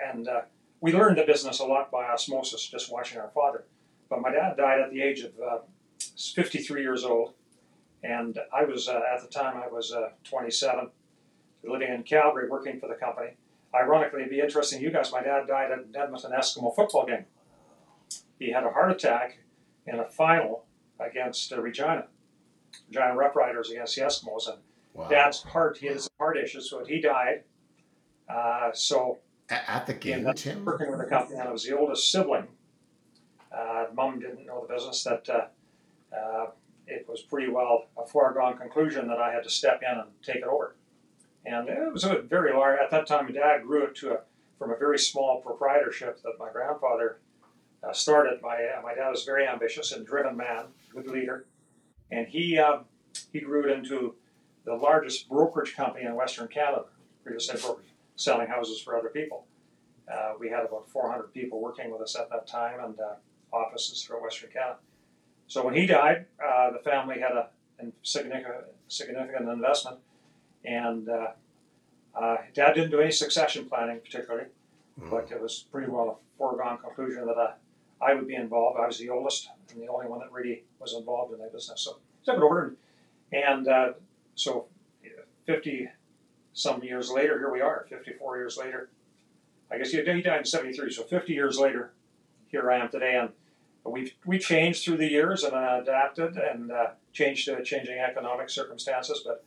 and 0.05 0.27
uh, 0.27 0.41
we 0.81 0.93
learned 0.93 1.17
the 1.17 1.25
business 1.25 1.59
a 1.59 1.65
lot 1.65 1.91
by 1.91 2.05
osmosis, 2.05 2.67
just 2.67 2.91
watching 2.91 3.19
our 3.19 3.29
father. 3.29 3.65
But 4.09 4.21
my 4.21 4.31
dad 4.31 4.57
died 4.57 4.79
at 4.79 4.91
the 4.91 5.01
age 5.01 5.21
of 5.21 5.31
uh, 5.39 5.57
53 6.15 6.81
years 6.81 7.03
old, 7.03 7.33
and 8.03 8.37
I 8.53 8.65
was 8.65 8.87
uh, 8.87 9.01
at 9.13 9.21
the 9.21 9.27
time 9.27 9.57
I 9.57 9.67
was 9.67 9.91
uh, 9.91 10.09
27, 10.23 10.89
living 11.63 11.91
in 11.91 12.03
Calgary, 12.03 12.47
working 12.49 12.79
for 12.79 12.87
the 12.87 12.95
company. 12.95 13.31
Ironically, 13.73 14.21
it'd 14.21 14.31
be 14.31 14.39
interesting. 14.39 14.81
You 14.81 14.91
guys, 14.91 15.11
my 15.11 15.21
dad 15.21 15.47
died 15.47 15.71
at 15.71 15.79
an 15.79 15.95
Edmonton 15.95 16.31
Eskimo 16.31 16.73
football 16.75 17.05
game. 17.05 17.25
He 18.39 18.51
had 18.51 18.63
a 18.63 18.69
heart 18.69 18.91
attack 18.91 19.39
in 19.87 19.99
a 19.99 20.05
final 20.05 20.65
against 20.99 21.51
uh, 21.51 21.59
Regina, 21.59 22.05
Regina 22.87 23.15
Rough 23.15 23.35
Riders 23.35 23.71
against 23.71 23.95
the 23.95 24.03
Eskimos, 24.03 24.47
and 24.47 24.59
wow. 24.97 25.07
Dad's 25.07 25.43
heart 25.43 25.77
he 25.77 25.87
had 25.87 26.01
some 26.01 26.09
heart 26.17 26.37
issues, 26.37 26.69
so 26.69 26.83
he 26.83 26.99
died. 26.99 27.43
Uh, 28.27 28.71
so 28.73 29.19
at 29.49 29.87
the 29.87 29.93
game, 29.93 30.29
Tim? 30.35 30.65
working 30.65 30.89
with 30.89 30.99
the 30.99 31.05
company, 31.05 31.39
and 31.39 31.47
I 31.47 31.51
was 31.51 31.63
the 31.63 31.77
oldest 31.77 32.11
sibling. 32.11 32.47
Uh, 33.51 33.85
Mom 33.93 34.19
didn't 34.19 34.45
know 34.45 34.65
the 34.67 34.73
business 34.73 35.03
that 35.05 35.29
uh, 35.29 35.47
uh, 36.15 36.47
it 36.87 37.05
was 37.07 37.21
pretty 37.21 37.49
well 37.49 37.85
a 37.97 38.05
foregone 38.05 38.57
conclusion 38.57 39.07
that 39.07 39.19
I 39.19 39.31
had 39.31 39.43
to 39.43 39.49
step 39.49 39.81
in 39.81 39.97
and 39.97 40.09
take 40.23 40.37
it 40.37 40.43
over. 40.43 40.75
And 41.45 41.69
it 41.69 41.93
was 41.93 42.03
a 42.03 42.21
very 42.21 42.53
large, 42.53 42.79
at 42.79 42.91
that 42.91 43.07
time, 43.07 43.31
dad 43.31 43.63
grew 43.63 43.83
it 43.85 43.95
to 43.97 44.13
a, 44.13 44.19
from 44.59 44.71
a 44.71 44.75
very 44.75 44.99
small 44.99 45.41
proprietorship 45.41 46.21
that 46.23 46.33
my 46.39 46.49
grandfather 46.51 47.19
uh, 47.83 47.93
started. 47.93 48.41
My, 48.41 48.55
uh, 48.55 48.81
my 48.81 48.93
dad 48.93 49.09
was 49.09 49.23
very 49.23 49.47
ambitious 49.47 49.93
and 49.93 50.05
driven 50.05 50.35
man, 50.35 50.65
good 50.93 51.07
leader. 51.07 51.45
And 52.11 52.27
he, 52.27 52.57
uh, 52.57 52.79
he 53.31 53.39
grew 53.39 53.63
it 53.63 53.71
into 53.71 54.15
the 54.67 54.75
largest 54.75 55.29
brokerage 55.29 55.75
company 55.75 56.05
in 56.05 56.13
Western 56.13 56.47
Canada, 56.49 56.83
real 57.23 57.37
estate 57.37 57.61
brokerage, 57.61 57.87
selling 58.17 58.47
houses 58.47 58.81
for 58.81 58.97
other 58.97 59.07
people. 59.07 59.45
Uh, 60.11 60.33
we 60.39 60.49
had 60.49 60.65
about 60.65 60.89
400 60.89 61.33
people 61.33 61.61
working 61.61 61.89
with 61.89 62.01
us 62.01 62.17
at 62.17 62.29
that 62.29 62.47
time 62.47 62.83
and 62.83 62.99
uh, 62.99 63.55
offices 63.55 64.03
throughout 64.03 64.23
Western 64.23 64.49
Canada. 64.51 64.75
So 65.47 65.63
when 65.63 65.73
he 65.73 65.85
died, 65.85 66.25
uh, 66.45 66.71
the 66.71 66.79
family 66.79 67.15
had 67.19 67.31
a 67.31 67.47
significant, 68.03 68.65
significant 68.89 69.47
investment, 69.47 69.99
and 70.65 71.07
uh, 71.07 71.27
uh, 72.13 72.37
Dad 72.53 72.73
didn't 72.73 72.91
do 72.91 72.99
any 72.99 73.11
succession 73.11 73.69
planning 73.69 74.01
particularly, 74.03 74.47
mm. 74.99 75.09
but 75.09 75.31
it 75.31 75.41
was 75.41 75.65
pretty 75.71 75.89
well 75.89 76.09
a 76.09 76.37
foregone 76.37 76.77
conclusion 76.79 77.25
that 77.25 77.37
uh, 77.37 77.53
I 78.01 78.13
would 78.13 78.27
be 78.27 78.35
involved. 78.35 78.79
I 78.81 78.85
was 78.85 78.99
the 78.99 79.09
oldest 79.09 79.49
and 79.71 79.81
the 79.81 79.87
only 79.87 80.07
one 80.07 80.19
that 80.19 80.31
really 80.31 80.63
was 80.79 80.93
involved 80.93 81.33
in 81.33 81.39
that 81.39 81.53
business. 81.53 81.81
So 81.81 81.99
took 82.25 82.35
it 82.35 82.43
over, 82.43 82.75
and, 83.31 83.67
and 83.67 83.95
so 84.37 84.67
50 85.45 85.89
some 86.53 86.83
years 86.83 87.09
later, 87.09 87.37
here 87.37 87.51
we 87.51 87.61
are, 87.61 87.85
54 87.89 88.37
years 88.37 88.57
later. 88.57 88.89
I 89.71 89.77
guess 89.77 89.91
he 89.91 90.01
died 90.01 90.25
in 90.25 90.45
73, 90.45 90.91
so 90.91 91.03
50 91.03 91.33
years 91.33 91.59
later, 91.59 91.93
here 92.47 92.71
I 92.71 92.77
am 92.77 92.89
today. 92.89 93.17
And 93.17 93.29
we've 93.83 94.13
we 94.25 94.39
changed 94.39 94.83
through 94.83 94.97
the 94.97 95.09
years 95.09 95.43
and 95.43 95.53
adapted 95.53 96.37
and 96.37 96.71
uh, 96.71 96.87
changed 97.13 97.45
to 97.45 97.63
changing 97.63 97.97
economic 97.97 98.49
circumstances. 98.49 99.25
But 99.25 99.43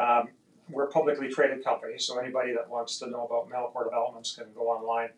um, 0.00 0.28
we're 0.68 0.84
a 0.84 0.90
publicly 0.90 1.28
traded 1.28 1.64
company, 1.64 1.98
so 1.98 2.18
anybody 2.18 2.52
that 2.52 2.68
wants 2.68 2.98
to 2.98 3.08
know 3.08 3.24
about 3.24 3.48
Melcor 3.48 3.84
Developments 3.84 4.34
can 4.34 4.46
go 4.54 4.68
online 4.68 5.10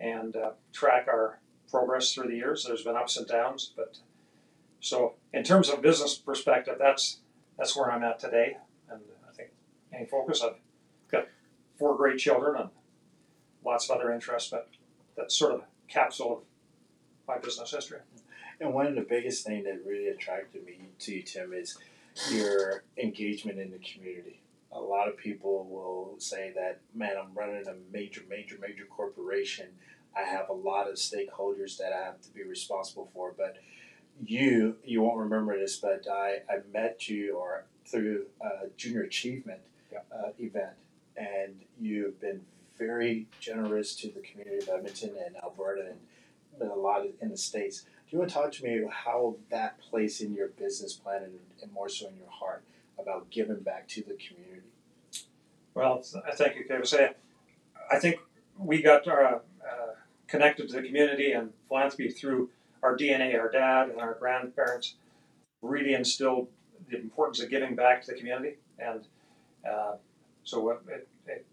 and 0.00 0.36
uh, 0.36 0.50
track 0.72 1.08
our 1.08 1.40
progress 1.70 2.14
through 2.14 2.28
the 2.28 2.36
years. 2.36 2.64
There's 2.64 2.84
been 2.84 2.96
ups 2.96 3.16
and 3.16 3.26
downs, 3.26 3.72
but 3.76 3.98
so 4.80 5.14
in 5.32 5.42
terms 5.42 5.68
of 5.68 5.82
business 5.82 6.14
perspective, 6.14 6.76
that's 6.78 7.18
that's 7.58 7.76
where 7.76 7.90
I'm 7.90 8.04
at 8.04 8.18
today. 8.18 8.56
And 8.90 9.00
I 9.28 9.32
think 9.32 9.50
any 9.92 10.06
focus, 10.06 10.42
I've 10.42 10.56
got 11.10 11.26
four 11.78 11.96
great 11.96 12.18
children 12.18 12.60
and 12.60 12.70
lots 13.64 13.90
of 13.90 13.96
other 13.96 14.12
interests, 14.12 14.50
but 14.50 14.68
that's 15.16 15.36
sort 15.36 15.54
of 15.54 15.60
a 15.60 15.64
capsule 15.92 16.38
of 16.38 16.42
my 17.26 17.38
business 17.38 17.72
history. 17.72 17.98
And 18.60 18.72
one 18.72 18.86
of 18.86 18.94
the 18.94 19.02
biggest 19.02 19.46
things 19.46 19.64
that 19.64 19.84
really 19.86 20.08
attracted 20.08 20.64
me 20.64 20.78
to 21.00 21.14
you, 21.14 21.22
Tim, 21.22 21.52
is 21.52 21.78
your 22.30 22.84
engagement 22.96 23.58
in 23.58 23.70
the 23.70 23.78
community. 23.78 24.40
A 24.72 24.80
lot 24.80 25.08
of 25.08 25.16
people 25.16 25.64
will 25.64 26.16
say 26.18 26.52
that, 26.56 26.80
man, 26.94 27.14
I'm 27.16 27.32
running 27.34 27.66
a 27.68 27.74
major, 27.92 28.22
major, 28.28 28.56
major 28.60 28.84
corporation. 28.84 29.68
I 30.16 30.22
have 30.22 30.48
a 30.48 30.52
lot 30.52 30.88
of 30.88 30.96
stakeholders 30.96 31.78
that 31.78 31.92
I 31.92 32.04
have 32.04 32.20
to 32.22 32.30
be 32.30 32.42
responsible 32.42 33.08
for. 33.14 33.32
But 33.36 33.58
you, 34.24 34.76
you 34.84 35.02
won't 35.02 35.18
remember 35.18 35.58
this, 35.58 35.76
but 35.76 36.06
I, 36.10 36.38
I 36.48 36.58
met 36.72 37.08
you 37.08 37.36
or 37.36 37.64
through 37.86 38.26
a 38.40 38.68
junior 38.76 39.02
achievement 39.02 39.60
yeah. 39.92 40.00
uh, 40.14 40.30
event, 40.38 40.74
and 41.16 41.54
you've 41.80 42.20
been 42.20 42.42
very 42.78 43.26
generous 43.40 43.96
to 43.96 44.08
the 44.08 44.20
community 44.20 44.58
of 44.58 44.68
Edmonton 44.68 45.14
and 45.24 45.36
Alberta 45.36 45.92
and 46.60 46.70
a 46.70 46.74
lot 46.74 47.06
in 47.20 47.30
the 47.30 47.36
states. 47.36 47.82
Do 47.82 47.88
you 48.10 48.18
want 48.18 48.30
to 48.30 48.34
talk 48.34 48.52
to 48.52 48.64
me 48.64 48.82
how 48.90 49.36
that 49.50 49.78
plays 49.80 50.20
in 50.20 50.32
your 50.32 50.48
business 50.48 50.94
plan 50.94 51.22
and, 51.22 51.38
and 51.62 51.72
more 51.72 51.88
so 51.88 52.08
in 52.08 52.16
your 52.16 52.30
heart 52.30 52.62
about 52.98 53.30
giving 53.30 53.60
back 53.60 53.86
to 53.88 54.02
the 54.02 54.14
community? 54.14 54.66
Well, 55.74 56.02
I 56.26 56.34
thank 56.34 56.56
you, 56.56 56.64
Kevin. 56.64 56.86
Say, 56.86 57.10
I 57.90 57.98
think 57.98 58.16
we 58.58 58.82
got 58.82 59.06
our, 59.06 59.36
uh, 59.36 59.40
connected 60.26 60.68
to 60.68 60.80
the 60.80 60.82
community 60.82 61.32
and 61.32 61.52
philanthropy 61.68 62.10
through 62.10 62.50
our 62.82 62.96
DNA. 62.96 63.38
Our 63.38 63.50
dad 63.50 63.90
and 63.90 64.00
our 64.00 64.14
grandparents 64.14 64.94
really 65.62 65.94
instilled 65.94 66.48
the 66.90 66.96
importance 66.96 67.42
of 67.42 67.50
giving 67.50 67.74
back 67.74 68.02
to 68.02 68.12
the 68.12 68.18
community, 68.18 68.56
and 68.78 69.04
uh, 69.68 69.96
so 70.44 70.70
it, 70.70 71.08
it 71.26 71.46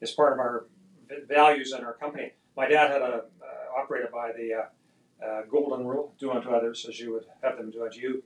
is 0.00 0.10
part 0.12 0.32
of 0.32 0.38
our 0.38 0.64
values 1.28 1.72
in 1.76 1.84
our 1.84 1.92
company. 1.92 2.32
My 2.56 2.68
dad 2.68 2.90
had 2.90 3.02
a 3.02 3.24
operated 3.76 4.10
by 4.12 4.32
the 4.32 4.54
uh, 4.54 5.24
uh, 5.24 5.42
golden 5.50 5.86
rule: 5.86 6.12
do 6.18 6.30
unto 6.30 6.50
others 6.50 6.86
as 6.88 6.98
you 7.00 7.12
would 7.12 7.24
have 7.42 7.56
them 7.56 7.70
do 7.70 7.84
unto 7.84 8.00
you. 8.00 8.22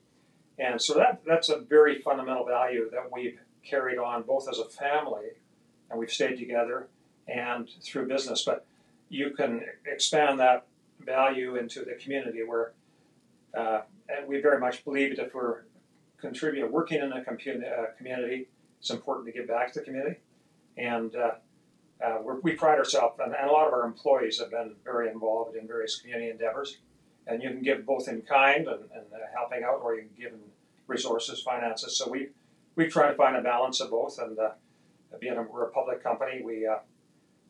And 0.58 0.80
so 0.80 0.94
that 0.94 1.22
that's 1.26 1.48
a 1.48 1.58
very 1.58 2.00
fundamental 2.00 2.44
value 2.44 2.88
that 2.90 3.10
we've 3.12 3.38
carried 3.64 3.98
on 3.98 4.22
both 4.22 4.48
as 4.48 4.58
a 4.58 4.66
family, 4.66 5.28
and 5.90 5.98
we've 5.98 6.12
stayed 6.12 6.36
together, 6.38 6.86
and 7.26 7.68
through 7.82 8.06
business. 8.06 8.44
But 8.44 8.64
you 9.08 9.30
can 9.30 9.64
expand 9.86 10.38
that 10.40 10.66
value 11.00 11.56
into 11.56 11.84
the 11.84 11.94
community 11.94 12.42
where, 12.42 12.72
uh, 13.56 13.82
and 14.08 14.26
we 14.28 14.40
very 14.40 14.58
much 14.58 14.84
believe 14.84 15.16
that 15.16 15.26
if 15.26 15.34
we're 15.34 15.62
contributing, 16.18 16.70
working 16.70 17.00
in 17.00 17.12
a 17.12 17.16
uh, 17.18 17.86
community, 17.96 18.48
it's 18.80 18.90
important 18.90 19.26
to 19.26 19.32
give 19.32 19.48
back 19.48 19.72
to 19.72 19.80
the 19.80 19.84
community. 19.84 20.16
And 20.76 21.14
uh, 21.14 21.32
uh, 22.04 22.18
we 22.42 22.52
pride 22.52 22.78
ourselves, 22.78 23.18
and, 23.20 23.34
and, 23.34 23.48
a 23.48 23.52
lot 23.52 23.66
of 23.66 23.72
our 23.72 23.84
employees 23.84 24.40
have 24.40 24.50
been 24.50 24.74
very 24.84 25.08
involved 25.08 25.56
in 25.56 25.66
various 25.66 26.00
community 26.00 26.30
endeavors. 26.30 26.78
And 27.26 27.42
you 27.42 27.48
can 27.50 27.62
give 27.62 27.86
both 27.86 28.08
in 28.08 28.22
kind 28.22 28.66
and, 28.66 28.80
and 28.92 29.06
uh, 29.12 29.18
helping 29.34 29.62
out, 29.62 29.80
or 29.82 29.94
you 29.94 30.02
can 30.02 30.10
give 30.18 30.32
in 30.32 30.40
resources, 30.86 31.40
finances. 31.40 31.96
So 31.96 32.10
we 32.10 32.28
we 32.76 32.88
try 32.88 33.08
to 33.08 33.14
find 33.14 33.36
a 33.36 33.40
balance 33.40 33.80
of 33.80 33.90
both. 33.90 34.18
And 34.18 34.38
uh, 34.38 34.50
being 35.20 35.36
a, 35.36 35.42
we're 35.42 35.64
a 35.64 35.70
public 35.70 36.02
company, 36.02 36.42
we 36.44 36.68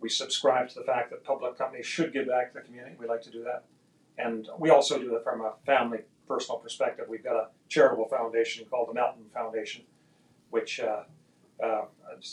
we 0.04 0.10
subscribe 0.10 0.68
to 0.68 0.74
the 0.74 0.84
fact 0.84 1.08
that 1.08 1.24
public 1.24 1.56
companies 1.56 1.86
should 1.86 2.12
give 2.12 2.26
back 2.28 2.52
to 2.52 2.58
the 2.58 2.60
community. 2.60 2.94
We 3.00 3.06
like 3.06 3.22
to 3.22 3.30
do 3.30 3.42
that, 3.44 3.64
and 4.18 4.46
we 4.58 4.68
also 4.68 4.98
do 4.98 5.16
it 5.16 5.24
from 5.24 5.40
a 5.40 5.54
family 5.64 6.00
personal 6.28 6.58
perspective. 6.58 7.06
We've 7.08 7.24
got 7.24 7.36
a 7.36 7.48
charitable 7.70 8.08
foundation 8.08 8.66
called 8.66 8.90
the 8.90 8.92
Melton 8.92 9.24
Foundation, 9.32 9.80
which 10.50 10.78
uh, 10.78 11.04
uh, 11.64 11.86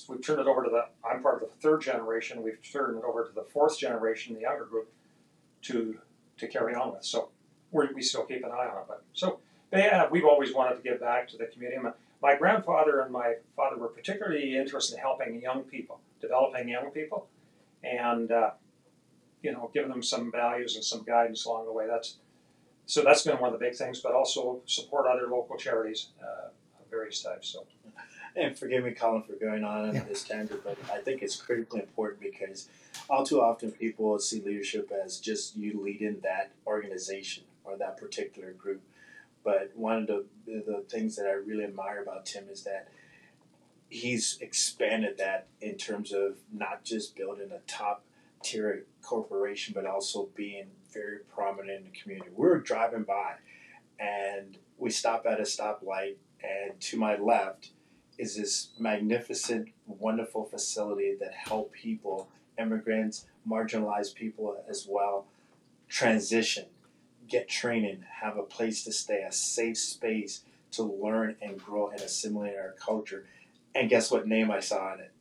we've 0.10 0.22
turned 0.22 0.42
it 0.42 0.48
over 0.48 0.66
to 0.66 0.70
the, 0.70 0.84
I'm 1.10 1.22
part 1.22 1.42
of 1.42 1.50
the 1.50 1.56
third 1.56 1.82
generation, 1.82 2.44
we've 2.44 2.62
turned 2.62 2.98
it 2.98 3.06
over 3.06 3.24
to 3.26 3.34
the 3.34 3.44
fourth 3.44 3.80
generation, 3.80 4.36
the 4.36 4.42
younger 4.42 4.66
group, 4.66 4.92
to 5.64 5.98
to 6.40 6.48
carry 6.48 6.76
on 6.76 6.92
with. 6.92 7.06
So 7.06 7.30
we 7.72 8.02
still 8.02 8.26
keep 8.26 8.44
an 8.44 8.52
eye 8.52 8.68
on 8.70 8.80
it. 8.82 8.88
But 8.90 9.04
so 9.14 9.40
yeah, 9.72 10.10
we've 10.12 10.26
always 10.26 10.54
wanted 10.54 10.76
to 10.76 10.82
give 10.82 11.00
back 11.00 11.30
to 11.30 11.38
the 11.38 11.46
community. 11.46 11.82
My, 11.82 11.92
my 12.22 12.36
grandfather 12.36 13.00
and 13.00 13.14
my 13.14 13.36
father 13.56 13.78
were 13.78 13.88
particularly 13.88 14.58
interested 14.58 14.96
in 14.96 15.00
helping 15.00 15.42
young 15.42 15.64
people, 15.64 16.02
developing 16.20 16.68
young 16.68 16.92
people, 16.92 17.28
and 17.84 18.32
uh, 18.32 18.52
you 19.42 19.52
know, 19.52 19.72
giving 19.74 19.90
them 19.90 20.04
some 20.04 20.32
values 20.32 20.76
and 20.76 20.84
some 20.84 21.04
guidance 21.04 21.46
along 21.46 21.66
the 21.66 21.74
way. 21.74 21.88
That's 21.88 22.18
so 22.86 23.04
that's 23.04 23.24
been 23.24 23.38
one 23.38 23.54
of 23.54 23.60
the 23.60 23.66
big 23.66 23.76
things, 23.76 24.00
but 24.02 24.14
also 24.14 24.62
support 24.66 25.06
other 25.08 25.28
local 25.28 25.58
charities 25.58 26.08
uh, 26.22 26.48
of 26.48 26.90
various 26.90 27.22
types. 27.22 27.48
So 27.50 27.66
and 28.36 28.58
forgive 28.58 28.84
me, 28.84 28.92
Colin, 28.92 29.24
for 29.24 29.34
going 29.34 29.64
on 29.64 29.94
yeah. 29.94 30.04
this 30.04 30.24
tangent, 30.24 30.64
but 30.64 30.78
I 30.92 31.00
think 31.00 31.22
it's 31.22 31.36
critically 31.36 31.82
important 31.82 32.22
because 32.22 32.70
all 33.10 33.26
too 33.26 33.42
often 33.42 33.72
people 33.72 34.18
see 34.20 34.42
leadership 34.42 34.92
as 34.92 35.20
just 35.20 35.58
you 35.58 35.82
leading 35.82 36.20
that 36.22 36.52
organization 36.66 37.44
or 37.64 37.78
that 37.78 37.98
particular 37.98 38.52
group. 38.54 38.82
But 39.44 39.72
one 39.76 39.98
of 39.98 40.08
the, 40.08 40.26
the 40.46 40.86
things 40.88 41.16
that 41.18 41.26
I 41.26 41.32
really 41.32 41.64
admire 41.64 42.02
about 42.02 42.26
Tim 42.26 42.46
is 42.50 42.64
that 42.64 42.88
he's 43.92 44.38
expanded 44.40 45.18
that 45.18 45.48
in 45.60 45.76
terms 45.76 46.14
of 46.14 46.38
not 46.52 46.84
just 46.84 47.16
building 47.16 47.52
a 47.52 47.60
top 47.70 48.04
tier 48.42 48.86
corporation, 49.04 49.74
but 49.76 49.86
also 49.86 50.30
being 50.34 50.68
very 50.92 51.20
prominent 51.36 51.78
in 51.78 51.84
the 51.84 52.00
community. 52.00 52.32
We 52.34 52.48
were 52.48 52.60
driving 52.60 53.04
by, 53.04 53.36
and 54.00 54.58
we 54.78 54.90
stop 54.90 55.26
at 55.26 55.40
a 55.40 55.44
stoplight, 55.44 56.16
and 56.42 56.80
to 56.80 56.98
my 56.98 57.18
left 57.18 57.72
is 58.18 58.38
this 58.38 58.70
magnificent, 58.80 59.70
wonderful 59.86 60.46
facility 60.46 61.16
that 61.20 61.34
help 61.34 61.74
people, 61.74 62.30
immigrants, 62.58 63.26
marginalized 63.48 64.16
people 64.16 64.64
as 64.70 64.88
well, 64.90 65.28
transition, 65.90 66.66
get 67.28 67.50
training, 67.50 68.06
have 68.22 68.38
a 68.38 68.44
place 68.44 68.86
to 68.86 68.94
stay, 68.94 69.24
a 69.28 69.32
safe 69.34 69.78
space 69.78 70.44
to 70.72 70.84
learn 70.84 71.36
and 71.42 71.58
grow 71.58 71.90
and 71.90 72.00
assimilate 72.00 72.56
our 72.56 72.74
culture. 72.80 73.26
And 73.74 73.90
guess 73.90 74.12
what 74.12 74.28
name 74.28 74.52
I 74.52 74.60
saw 74.60 74.94
in 74.94 75.02
it? 75.02 75.12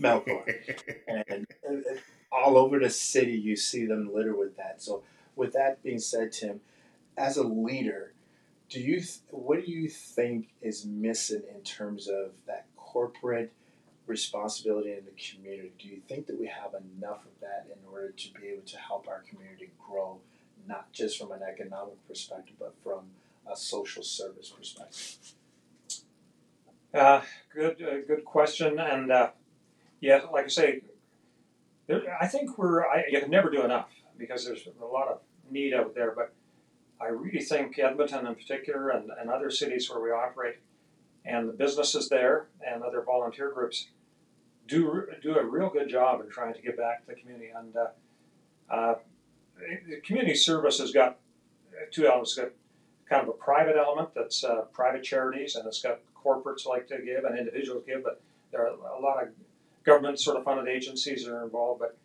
Melcor. 0.00 0.44
and, 1.26 1.46
all 2.32 2.56
over 2.56 2.78
the 2.78 2.88
city, 2.88 3.32
you 3.32 3.56
see 3.56 3.84
them 3.84 4.12
litter 4.12 4.34
with 4.34 4.56
that. 4.56 4.82
So, 4.82 5.02
with 5.36 5.52
that 5.52 5.82
being 5.82 5.98
said, 5.98 6.32
Tim, 6.32 6.60
as 7.16 7.36
a 7.36 7.42
leader, 7.42 8.14
do 8.70 8.80
you 8.80 8.96
th- 9.00 9.20
what 9.28 9.64
do 9.64 9.70
you 9.70 9.88
think 9.88 10.48
is 10.62 10.86
missing 10.86 11.42
in 11.54 11.60
terms 11.60 12.08
of 12.08 12.30
that 12.46 12.66
corporate 12.76 13.52
responsibility 14.06 14.92
in 14.92 15.04
the 15.04 15.12
community? 15.22 15.72
Do 15.78 15.88
you 15.88 16.00
think 16.08 16.26
that 16.26 16.40
we 16.40 16.46
have 16.46 16.72
enough 16.72 17.24
of 17.26 17.40
that 17.40 17.66
in 17.70 17.78
order 17.92 18.10
to 18.10 18.32
be 18.40 18.48
able 18.48 18.62
to 18.62 18.78
help 18.78 19.08
our 19.08 19.22
community 19.28 19.70
grow, 19.78 20.18
not 20.66 20.90
just 20.92 21.18
from 21.18 21.32
an 21.32 21.42
economic 21.42 21.96
perspective, 22.08 22.56
but 22.58 22.74
from 22.82 23.04
a 23.50 23.56
social 23.56 24.02
service 24.02 24.48
perspective? 24.48 25.34
Uh, 26.94 27.22
good, 27.54 27.82
uh, 27.82 28.06
good 28.06 28.24
question. 28.24 28.78
And 28.78 29.10
uh, 29.10 29.30
yeah, 30.00 30.20
like 30.32 30.44
I 30.44 30.48
say, 30.48 30.82
there, 31.86 32.02
I 32.20 32.26
think 32.26 32.58
we're. 32.58 32.84
I, 32.84 33.04
you 33.10 33.20
can 33.20 33.30
never 33.30 33.50
do 33.50 33.62
enough 33.62 33.88
because 34.18 34.44
there's 34.44 34.68
a 34.80 34.84
lot 34.84 35.08
of 35.08 35.20
need 35.50 35.74
out 35.74 35.94
there. 35.94 36.12
But 36.14 36.34
I 37.00 37.06
really 37.06 37.40
think 37.40 37.78
Edmonton, 37.78 38.26
in 38.26 38.34
particular, 38.34 38.90
and, 38.90 39.10
and 39.18 39.30
other 39.30 39.50
cities 39.50 39.88
where 39.88 40.00
we 40.00 40.10
operate, 40.10 40.56
and 41.24 41.48
the 41.48 41.52
businesses 41.52 42.08
there 42.08 42.48
and 42.66 42.82
other 42.82 43.02
volunteer 43.02 43.50
groups 43.50 43.88
do 44.68 45.06
do 45.22 45.36
a 45.36 45.44
real 45.44 45.70
good 45.70 45.88
job 45.88 46.20
in 46.20 46.30
trying 46.30 46.54
to 46.54 46.60
give 46.60 46.76
back 46.76 47.06
to 47.06 47.14
the 47.14 47.20
community. 47.20 47.50
And 47.56 47.74
uh, 47.74 47.86
uh, 48.70 48.94
the 49.88 50.00
community 50.04 50.34
service 50.34 50.78
has 50.78 50.92
got 50.92 51.18
two 51.90 52.06
elements. 52.06 52.36
It's 52.36 52.48
got 52.48 52.52
kind 53.12 53.28
of 53.28 53.28
a 53.28 53.38
private 53.38 53.76
element 53.76 54.08
that's 54.14 54.42
uh, 54.42 54.62
private 54.72 55.02
charities, 55.02 55.54
and 55.54 55.66
it's 55.66 55.82
got 55.82 55.98
corporates 56.24 56.64
like 56.64 56.88
to 56.88 56.98
give 57.04 57.24
and 57.24 57.38
individuals 57.38 57.84
give, 57.86 58.02
but 58.02 58.22
there 58.50 58.62
are 58.62 58.68
a 58.68 59.00
lot 59.00 59.22
of 59.22 59.28
government 59.84 60.18
sort 60.18 60.38
of 60.38 60.44
funded 60.44 60.66
agencies 60.66 61.24
that 61.24 61.32
are 61.32 61.44
involved. 61.44 61.82
But 61.82 61.98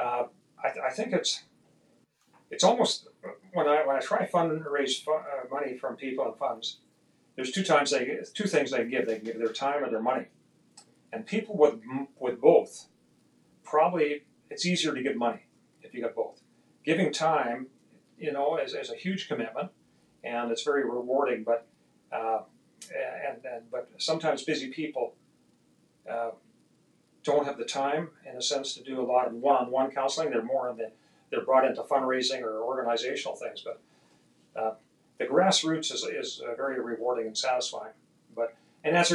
uh, 0.00 0.26
I, 0.62 0.70
th- 0.70 0.84
I, 0.88 0.90
think 0.90 1.12
it's 1.12 1.42
it's 2.52 2.62
almost 2.62 3.08
when 3.52 3.66
I 3.66 3.84
when 3.84 3.96
I 3.96 4.00
try 4.00 4.18
to 4.18 4.26
fu- 4.28 5.12
uh, 5.12 5.20
money 5.50 5.76
from 5.76 5.96
people 5.96 6.24
and 6.24 6.36
funds, 6.36 6.78
there's 7.34 7.50
two 7.50 7.64
times 7.64 7.90
they 7.90 8.18
two 8.32 8.46
things 8.46 8.70
they 8.70 8.84
give. 8.84 9.06
They 9.06 9.18
give 9.18 9.38
their 9.38 9.52
time 9.52 9.82
and 9.82 9.92
their 9.92 10.02
money, 10.02 10.26
and 11.12 11.26
people 11.26 11.56
with 11.56 11.80
with 12.20 12.40
both 12.40 12.86
probably 13.64 14.22
it's 14.50 14.64
easier 14.64 14.94
to 14.94 15.02
give 15.02 15.16
money 15.16 15.46
if 15.82 15.94
you 15.94 16.00
got 16.00 16.14
both. 16.14 16.40
Giving 16.84 17.12
time, 17.12 17.68
you 18.18 18.30
know, 18.30 18.58
is, 18.58 18.74
is 18.74 18.90
a 18.90 18.94
huge 18.94 19.26
commitment, 19.26 19.70
and 20.24 20.50
it's 20.50 20.62
very 20.62 20.84
rewarding. 20.84 21.44
But 21.44 21.66
uh, 22.12 22.40
and, 23.28 23.44
and 23.44 23.70
but 23.70 23.88
sometimes 23.98 24.42
busy 24.42 24.68
people 24.68 25.14
uh, 26.10 26.30
don't 27.22 27.46
have 27.46 27.58
the 27.58 27.64
time, 27.64 28.10
in 28.28 28.36
a 28.36 28.42
sense, 28.42 28.74
to 28.74 28.82
do 28.82 29.00
a 29.00 29.02
lot 29.02 29.26
of 29.26 29.32
one-on-one 29.34 29.90
counseling. 29.90 30.30
They're 30.30 30.42
more 30.42 30.70
in 30.70 30.76
the 30.76 30.90
they're 31.30 31.44
brought 31.44 31.64
into 31.64 31.82
fundraising 31.82 32.42
or 32.42 32.62
organizational 32.62 33.36
things. 33.36 33.64
But 33.64 33.80
uh, 34.60 34.74
the 35.18 35.24
grassroots 35.24 35.92
is, 35.92 36.04
is 36.04 36.40
uh, 36.40 36.54
very 36.54 36.80
rewarding 36.80 37.26
and 37.26 37.36
satisfying. 37.36 37.92
But 38.34 38.54
and 38.84 38.96
as 38.96 39.12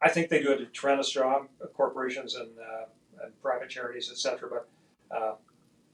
I 0.00 0.08
think 0.08 0.30
they 0.30 0.42
do 0.42 0.52
a 0.52 0.64
tremendous 0.66 1.10
job, 1.10 1.48
corporations 1.74 2.34
and, 2.34 2.50
uh, 2.58 3.24
and 3.24 3.40
private 3.40 3.68
charities, 3.68 4.10
etc. 4.10 4.48
But 4.50 5.16
uh, 5.16 5.34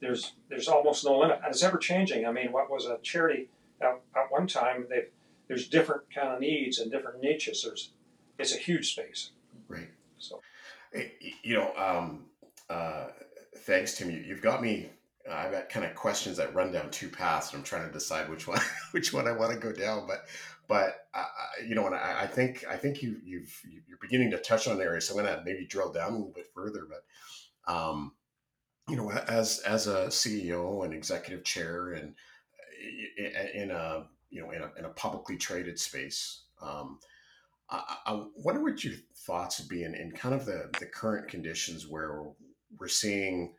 there's 0.00 0.32
there's 0.48 0.68
almost 0.68 1.04
no 1.04 1.18
limit, 1.18 1.40
and 1.44 1.52
it's 1.52 1.62
ever 1.62 1.76
changing. 1.76 2.26
I 2.26 2.32
mean, 2.32 2.52
what 2.52 2.70
was 2.70 2.86
a 2.86 2.98
charity 3.02 3.48
at, 3.80 4.00
at 4.16 4.30
one 4.30 4.46
time? 4.46 4.86
They've 4.88 5.10
there's 5.48 5.68
different 5.68 6.02
kind 6.14 6.28
of 6.28 6.40
needs 6.40 6.78
and 6.78 6.90
different 6.90 7.22
niches. 7.22 7.62
There's 7.64 7.92
it's 8.38 8.54
a 8.54 8.58
huge 8.58 8.92
space. 8.92 9.32
Right. 9.66 9.88
So, 10.18 10.40
you 11.42 11.54
know, 11.54 11.72
um, 11.76 12.26
uh, 12.70 13.08
thanks, 13.58 13.96
Tim. 13.96 14.10
You, 14.10 14.34
have 14.34 14.42
got 14.42 14.62
me. 14.62 14.90
Uh, 15.28 15.34
I've 15.34 15.52
got 15.52 15.68
kind 15.68 15.84
of 15.84 15.94
questions 15.94 16.36
that 16.36 16.54
run 16.54 16.70
down 16.70 16.90
two 16.90 17.08
paths, 17.08 17.52
and 17.52 17.58
I'm 17.58 17.64
trying 17.64 17.86
to 17.86 17.92
decide 17.92 18.28
which 18.28 18.46
one 18.46 18.60
which 18.92 19.12
one 19.12 19.26
I 19.26 19.32
want 19.32 19.52
to 19.52 19.58
go 19.58 19.72
down. 19.72 20.06
But 20.06 20.26
but 20.68 21.06
uh, 21.14 21.24
you 21.66 21.74
know, 21.74 21.86
and 21.86 21.94
I, 21.94 22.22
I, 22.22 22.26
think 22.26 22.64
I 22.68 22.76
think 22.76 23.02
you 23.02 23.16
you've 23.24 23.60
you're 23.86 23.98
beginning 24.00 24.30
to 24.32 24.38
touch 24.38 24.68
on 24.68 24.80
areas. 24.80 25.08
So 25.08 25.18
I'm 25.18 25.24
going 25.24 25.36
to 25.36 25.44
maybe 25.44 25.66
drill 25.66 25.92
down 25.92 26.12
a 26.12 26.16
little 26.16 26.32
bit 26.34 26.46
further. 26.54 26.86
But 26.88 27.72
um, 27.72 28.12
you 28.88 28.96
know, 28.96 29.10
as 29.10 29.60
as 29.60 29.86
a 29.86 30.06
CEO 30.06 30.84
and 30.84 30.94
executive 30.94 31.44
chair, 31.44 31.92
and 31.92 32.14
in 33.54 33.70
a 33.70 34.06
you 34.30 34.42
know 34.42 34.50
in 34.50 34.62
a, 34.62 34.70
in 34.78 34.84
a 34.84 34.90
publicly 34.90 35.36
traded 35.36 35.78
space. 35.78 36.42
Um, 36.62 36.98
I, 37.70 37.96
I, 38.06 38.22
wonder 38.36 38.62
what 38.62 38.82
your 38.82 38.94
thoughts 39.14 39.60
would 39.60 39.68
be 39.68 39.84
in, 39.84 39.94
in 39.94 40.10
kind 40.12 40.34
of 40.34 40.46
the, 40.46 40.70
the 40.80 40.86
current 40.86 41.28
conditions 41.28 41.86
where 41.86 42.24
we're 42.78 42.88
seeing 42.88 43.54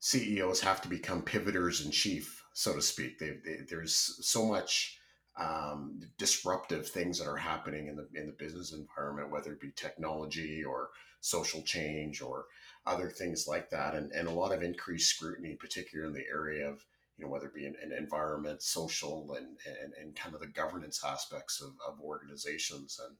CEOs 0.00 0.60
have 0.60 0.80
to 0.82 0.88
become 0.88 1.22
pivoters 1.22 1.84
in 1.84 1.90
chief, 1.90 2.42
so 2.54 2.74
to 2.74 2.82
speak. 2.82 3.18
They, 3.18 3.36
they, 3.44 3.58
there's 3.68 4.18
so 4.22 4.46
much 4.46 4.98
um, 5.38 6.00
disruptive 6.18 6.88
things 6.88 7.18
that 7.18 7.28
are 7.28 7.36
happening 7.36 7.88
in 7.88 7.96
the 7.96 8.08
in 8.14 8.26
the 8.26 8.32
business 8.32 8.72
environment, 8.72 9.30
whether 9.30 9.52
it 9.52 9.60
be 9.60 9.72
technology 9.76 10.64
or 10.64 10.90
social 11.20 11.62
change 11.62 12.22
or 12.22 12.46
other 12.86 13.10
things 13.10 13.46
like 13.46 13.68
that, 13.70 13.94
and, 13.94 14.10
and 14.12 14.26
a 14.26 14.32
lot 14.32 14.52
of 14.52 14.62
increased 14.62 15.10
scrutiny, 15.10 15.54
particularly 15.54 16.08
in 16.08 16.14
the 16.14 16.28
area 16.30 16.66
of 16.66 16.84
you 17.20 17.26
know, 17.26 17.32
whether 17.32 17.46
it 17.46 17.54
be 17.54 17.66
an, 17.66 17.74
an 17.82 17.92
environment, 17.92 18.62
social, 18.62 19.36
and, 19.36 19.46
and, 19.66 19.92
and 20.00 20.16
kind 20.16 20.34
of 20.34 20.40
the 20.40 20.46
governance 20.46 21.02
aspects 21.04 21.60
of, 21.60 21.72
of 21.86 22.00
organizations. 22.00 22.98
And 23.06 23.16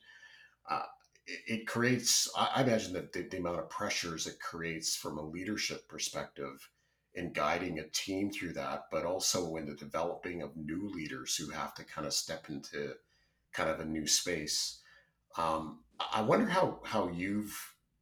uh, 0.70 0.86
it, 1.26 1.60
it, 1.60 1.66
creates, 1.66 2.30
I, 2.34 2.62
imagine 2.62 2.94
that 2.94 3.12
the, 3.12 3.28
the, 3.28 3.36
amount 3.36 3.58
of 3.58 3.68
pressures 3.68 4.26
it 4.26 4.40
creates 4.40 4.96
from 4.96 5.18
a 5.18 5.22
leadership 5.22 5.86
perspective 5.86 6.70
in 7.14 7.34
guiding 7.34 7.78
a 7.78 7.88
team 7.88 8.30
through 8.30 8.54
that, 8.54 8.84
but 8.90 9.04
also 9.04 9.56
in 9.56 9.66
the 9.66 9.74
developing 9.74 10.40
of 10.40 10.56
new 10.56 10.88
leaders 10.88 11.36
who 11.36 11.50
have 11.50 11.74
to 11.74 11.84
kind 11.84 12.06
of 12.06 12.14
step 12.14 12.48
into 12.48 12.94
kind 13.52 13.68
of 13.68 13.80
a 13.80 13.84
new 13.84 14.06
space. 14.06 14.80
Um, 15.36 15.80
I 16.12 16.22
wonder 16.22 16.46
how, 16.46 16.80
how 16.84 17.08
you've, 17.08 17.54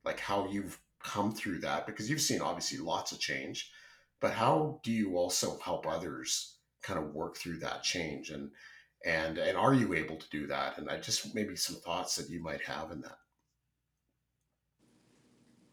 like, 0.04 0.20
how 0.20 0.48
you've 0.48 0.78
come 1.02 1.32
through 1.32 1.58
that 1.60 1.86
because 1.86 2.08
you've 2.08 2.20
seen 2.20 2.40
obviously 2.40 2.78
lots 2.78 3.10
of 3.10 3.18
change 3.18 3.72
but 4.20 4.32
how 4.32 4.80
do 4.82 4.92
you 4.92 5.16
also 5.16 5.58
help 5.58 5.86
others 5.86 6.56
kind 6.82 6.98
of 6.98 7.14
work 7.14 7.36
through 7.36 7.58
that 7.58 7.82
change? 7.82 8.30
And 8.30 8.50
and 9.04 9.38
and 9.38 9.56
are 9.56 9.74
you 9.74 9.94
able 9.94 10.16
to 10.16 10.28
do 10.30 10.46
that? 10.48 10.78
And 10.78 10.88
i 10.90 10.98
just 10.98 11.34
maybe 11.34 11.56
some 11.56 11.76
thoughts 11.76 12.16
that 12.16 12.28
you 12.28 12.42
might 12.42 12.62
have 12.62 12.90
in 12.90 13.00
that. 13.02 13.18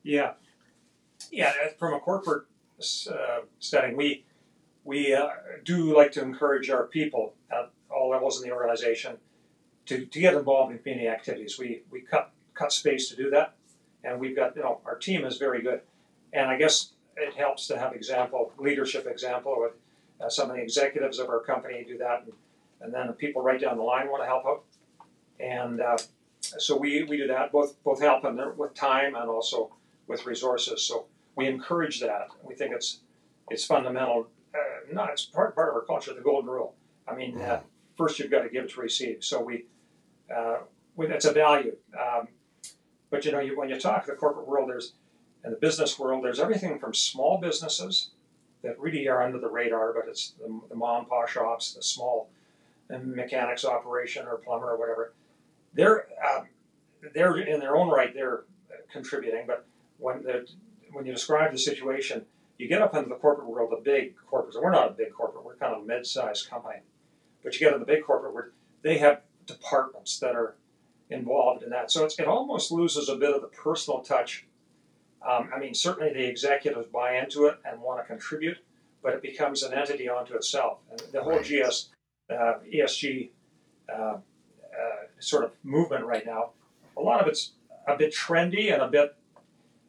Yeah. 0.03 0.33
Yeah 1.31 1.53
from 1.79 1.93
a 1.93 1.99
corporate 1.99 2.45
uh, 3.09 3.39
setting 3.59 3.95
we 3.95 4.25
we 4.83 5.13
uh, 5.13 5.29
do 5.63 5.95
like 5.95 6.11
to 6.11 6.21
encourage 6.21 6.69
our 6.69 6.85
people 6.85 7.33
at 7.49 7.71
all 7.89 8.09
levels 8.09 8.41
in 8.41 8.47
the 8.47 8.53
organization 8.53 9.17
to, 9.87 10.05
to 10.05 10.19
get 10.19 10.35
involved 10.35 10.71
in 10.71 10.77
community 10.79 11.07
activities. 11.07 11.57
We 11.57 11.83
we 11.89 12.01
cut 12.01 12.31
cut 12.53 12.71
space 12.71 13.09
to 13.09 13.15
do 13.15 13.31
that 13.31 13.55
and 14.03 14.19
we've 14.19 14.35
got 14.35 14.55
you 14.55 14.61
know 14.61 14.81
our 14.85 14.97
team 14.97 15.25
is 15.25 15.37
very 15.37 15.63
good. 15.63 15.81
And 16.31 16.49
i 16.49 16.57
guess 16.57 16.91
it 17.15 17.33
helps 17.35 17.67
to 17.67 17.77
have 17.77 17.93
example, 17.93 18.51
leadership 18.57 19.07
example 19.07 19.55
with 19.57 19.73
uh, 20.21 20.29
some 20.29 20.49
of 20.49 20.55
the 20.55 20.61
executives 20.61 21.19
of 21.19 21.29
our 21.29 21.39
company 21.39 21.85
do 21.87 21.97
that, 21.97 22.23
and, 22.23 22.33
and 22.81 22.93
then 22.93 23.07
the 23.07 23.13
people 23.13 23.41
right 23.41 23.59
down 23.59 23.77
the 23.77 23.83
line 23.83 24.09
want 24.09 24.21
to 24.23 24.27
help 24.27 24.45
out, 24.45 24.63
and 25.39 25.81
uh, 25.81 25.97
so 26.41 26.77
we, 26.77 27.03
we 27.03 27.17
do 27.17 27.27
that 27.27 27.51
both 27.51 27.81
both 27.83 28.01
helping 28.01 28.39
with 28.57 28.73
time 28.73 29.15
and 29.15 29.29
also 29.29 29.73
with 30.07 30.25
resources. 30.25 30.83
So 30.83 31.05
we 31.35 31.47
encourage 31.47 31.99
that. 32.01 32.27
We 32.43 32.55
think 32.55 32.73
it's 32.73 32.99
it's 33.49 33.65
fundamental. 33.65 34.27
Uh, 34.53 34.93
not 34.93 35.09
it's 35.09 35.25
part 35.25 35.55
part 35.55 35.69
of 35.69 35.75
our 35.75 35.81
culture, 35.81 36.13
the 36.13 36.21
golden 36.21 36.49
rule. 36.49 36.75
I 37.07 37.15
mean, 37.15 37.39
uh, 37.41 37.61
first 37.97 38.19
you've 38.19 38.31
got 38.31 38.43
to 38.43 38.49
give 38.49 38.71
to 38.73 38.81
receive. 38.81 39.23
So 39.23 39.41
we, 39.41 39.65
uh, 40.33 40.59
we 40.95 41.07
it's 41.07 41.25
a 41.25 41.33
value. 41.33 41.75
Um, 41.99 42.27
but 43.09 43.25
you 43.25 43.31
know, 43.31 43.39
you, 43.39 43.57
when 43.57 43.69
you 43.69 43.79
talk 43.79 44.05
to 44.05 44.11
the 44.11 44.17
corporate 44.17 44.47
world, 44.47 44.69
there's 44.69 44.93
in 45.45 45.51
the 45.51 45.57
business 45.57 45.97
world, 45.99 46.25
there's 46.25 46.39
everything 46.39 46.79
from 46.79 46.93
small 46.93 47.39
businesses 47.39 48.09
that 48.63 48.79
really 48.79 49.07
are 49.07 49.21
under 49.21 49.39
the 49.39 49.47
radar, 49.47 49.93
but 49.93 50.09
it's 50.09 50.33
the, 50.39 50.59
the 50.69 50.75
mom 50.75 51.01
and 51.01 51.09
pop 51.09 51.29
shops, 51.29 51.73
the 51.73 51.83
small 51.83 52.29
mechanics 52.89 53.63
operation 53.63 54.25
or 54.25 54.37
plumber 54.37 54.71
or 54.71 54.77
whatever. 54.77 55.13
They're 55.73 56.07
uh, 56.25 56.41
they're 57.13 57.37
in 57.37 57.59
their 57.59 57.75
own 57.75 57.89
right 57.89 58.13
they're 58.13 58.43
contributing, 58.91 59.45
but 59.45 59.65
when 59.99 60.25
when 60.91 61.05
you 61.05 61.13
describe 61.13 61.51
the 61.51 61.59
situation, 61.59 62.25
you 62.57 62.67
get 62.67 62.81
up 62.81 62.95
into 62.95 63.09
the 63.09 63.15
corporate 63.15 63.47
world, 63.47 63.71
the 63.71 63.81
big 63.83 64.15
corporates. 64.31 64.59
We're 64.59 64.71
not 64.71 64.89
a 64.89 64.93
big 64.93 65.13
corporate; 65.13 65.43
we're 65.43 65.55
kind 65.57 65.75
of 65.75 65.83
a 65.83 65.85
mid-sized 65.85 66.49
company. 66.49 66.79
But 67.43 67.53
you 67.53 67.59
get 67.59 67.73
in 67.73 67.79
the 67.79 67.85
big 67.85 68.03
corporate 68.03 68.33
world, 68.33 68.51
they 68.81 68.97
have 68.97 69.21
departments 69.45 70.17
that 70.19 70.35
are 70.35 70.55
involved 71.09 71.61
in 71.61 71.69
that. 71.69 71.91
So 71.91 72.05
it 72.05 72.25
almost 72.25 72.71
loses 72.71 73.09
a 73.09 73.15
bit 73.15 73.35
of 73.35 73.41
the 73.41 73.47
personal 73.47 73.99
touch. 73.99 74.45
Um, 75.27 75.49
I 75.55 75.59
mean, 75.59 75.73
certainly 75.73 76.13
the 76.13 76.25
executives 76.25 76.87
buy 76.93 77.17
into 77.17 77.45
it 77.45 77.57
and 77.65 77.81
want 77.81 77.99
to 77.99 78.05
contribute, 78.05 78.57
but 79.01 79.13
it 79.13 79.21
becomes 79.21 79.63
an 79.63 79.73
entity 79.73 80.07
unto 80.07 80.35
itself. 80.35 80.79
And 80.91 81.01
the 81.11 81.23
whole. 81.23 81.39
GS, 81.39 81.89
uh, 82.29 82.55
ESG 82.73 83.29
uh, 83.91 83.93
uh, 83.93 84.17
sort 85.19 85.43
of 85.43 85.51
movement 85.63 86.05
right 86.05 86.25
now, 86.25 86.51
a 86.97 87.01
lot 87.01 87.21
of 87.21 87.27
it's 87.27 87.53
a 87.87 87.95
bit 87.95 88.13
trendy 88.13 88.73
and 88.73 88.81
a 88.81 88.87
bit, 88.87 89.15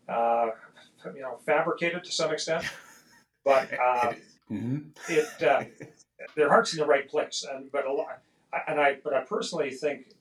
uh, 0.08 0.50
you 1.14 1.20
know, 1.20 1.38
fabricated 1.44 2.04
to 2.04 2.12
some 2.12 2.32
extent. 2.32 2.64
But 3.44 3.72
uh, 3.80 4.12
mm-hmm. 4.50 4.78
it, 5.08 5.42
uh, 5.42 5.64
their 6.34 6.48
heart's 6.48 6.72
in 6.72 6.80
the 6.80 6.86
right 6.86 7.08
place. 7.08 7.44
And 7.50 7.70
but 7.70 7.86
a 7.86 7.92
lot, 7.92 8.20
and 8.66 8.80
I, 8.80 8.98
but 9.02 9.14
I 9.14 9.22
personally 9.22 9.70
think 9.70 10.12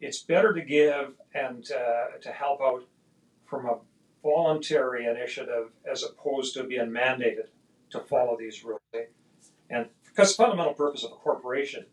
it's 0.00 0.22
better 0.22 0.52
to 0.52 0.62
give 0.62 1.14
and 1.34 1.66
uh, 1.70 2.18
to 2.20 2.30
help 2.30 2.60
out 2.60 2.84
from 3.46 3.66
a 3.66 3.78
voluntary 4.24 5.06
initiative 5.06 5.68
as 5.90 6.02
opposed 6.02 6.54
to 6.54 6.64
being 6.64 6.88
mandated 6.88 7.48
to 7.90 8.00
follow 8.00 8.36
these 8.36 8.64
rules. 8.64 8.80
And 9.70 9.86
because 10.04 10.36
the 10.36 10.42
fundamental 10.42 10.74
purpose 10.74 11.04
of 11.04 11.12
a 11.12 11.16
corporation 11.16 11.84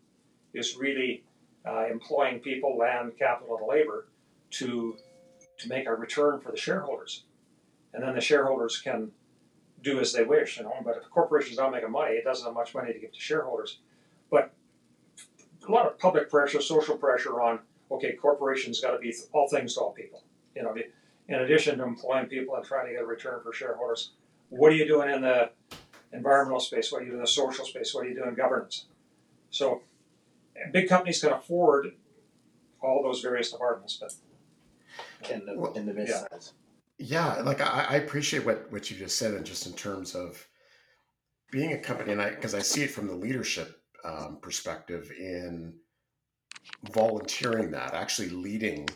is 0.54 0.76
really 0.76 1.22
uh, 1.66 1.86
employing 1.86 2.40
people, 2.40 2.76
land, 2.76 3.12
capital, 3.18 3.58
and 3.58 3.68
labor 3.68 4.08
to 4.50 4.96
to 5.58 5.68
make 5.68 5.86
a 5.86 5.94
return 5.94 6.40
for 6.40 6.50
the 6.50 6.56
shareholders, 6.56 7.24
and 7.92 8.02
then 8.02 8.14
the 8.14 8.20
shareholders 8.20 8.80
can 8.80 9.12
do 9.82 10.00
as 10.00 10.12
they 10.12 10.24
wish. 10.24 10.56
You 10.56 10.64
know, 10.64 10.74
but 10.84 10.96
if 10.96 11.06
a 11.06 11.08
corporation's 11.08 11.58
not 11.58 11.70
making 11.70 11.92
money, 11.92 12.14
it 12.14 12.24
doesn't 12.24 12.44
have 12.44 12.54
much 12.54 12.74
money 12.74 12.92
to 12.92 12.98
give 12.98 13.12
to 13.12 13.20
shareholders. 13.20 13.78
But 14.30 14.52
a 15.68 15.70
lot 15.70 15.86
of 15.86 15.98
public 15.98 16.30
pressure, 16.30 16.60
social 16.60 16.96
pressure 16.96 17.40
on 17.40 17.60
okay, 17.90 18.14
corporations 18.14 18.80
got 18.80 18.92
to 18.92 18.98
be 18.98 19.14
all 19.32 19.48
things 19.48 19.74
to 19.74 19.80
all 19.80 19.92
people. 19.92 20.24
You 20.56 20.62
know, 20.62 20.74
in 21.28 21.36
addition 21.36 21.78
to 21.78 21.84
employing 21.84 22.26
people 22.26 22.56
and 22.56 22.64
trying 22.64 22.86
to 22.86 22.92
get 22.92 23.02
a 23.02 23.06
return 23.06 23.40
for 23.42 23.52
shareholders, 23.52 24.12
what 24.48 24.72
are 24.72 24.76
you 24.76 24.86
doing 24.86 25.10
in 25.10 25.22
the 25.22 25.50
environmental 26.12 26.60
space? 26.60 26.92
What 26.92 27.02
are 27.02 27.04
you 27.04 27.10
doing 27.10 27.20
in 27.20 27.24
the 27.24 27.30
social 27.30 27.64
space? 27.64 27.94
What 27.94 28.04
are 28.04 28.08
you 28.08 28.14
doing 28.14 28.28
in 28.28 28.34
governance? 28.34 28.86
So, 29.50 29.82
big 30.72 30.88
companies 30.88 31.20
can 31.20 31.32
afford 31.32 31.92
all 32.82 33.02
those 33.02 33.20
various 33.20 33.50
departments, 33.52 33.98
but 34.00 34.14
in 35.30 35.46
the 35.46 35.54
well, 35.54 35.72
in 35.72 35.86
the 35.86 35.94
mid 35.94 36.08
yeah. 36.08 36.24
Yeah, 36.98 37.34
like 37.42 37.60
I, 37.60 37.86
I 37.88 37.94
appreciate 37.96 38.44
what 38.44 38.70
what 38.70 38.90
you 38.90 38.96
just 38.96 39.18
said, 39.18 39.34
and 39.34 39.44
just 39.44 39.66
in 39.66 39.72
terms 39.72 40.14
of 40.14 40.46
being 41.50 41.72
a 41.72 41.78
company, 41.78 42.12
and 42.12 42.22
I 42.22 42.30
because 42.30 42.54
I 42.54 42.60
see 42.60 42.82
it 42.82 42.90
from 42.90 43.06
the 43.06 43.14
leadership 43.14 43.80
um, 44.04 44.38
perspective 44.40 45.10
in 45.18 45.74
volunteering 46.92 47.70
that, 47.72 47.94
actually 47.94 48.30
leading 48.30 48.88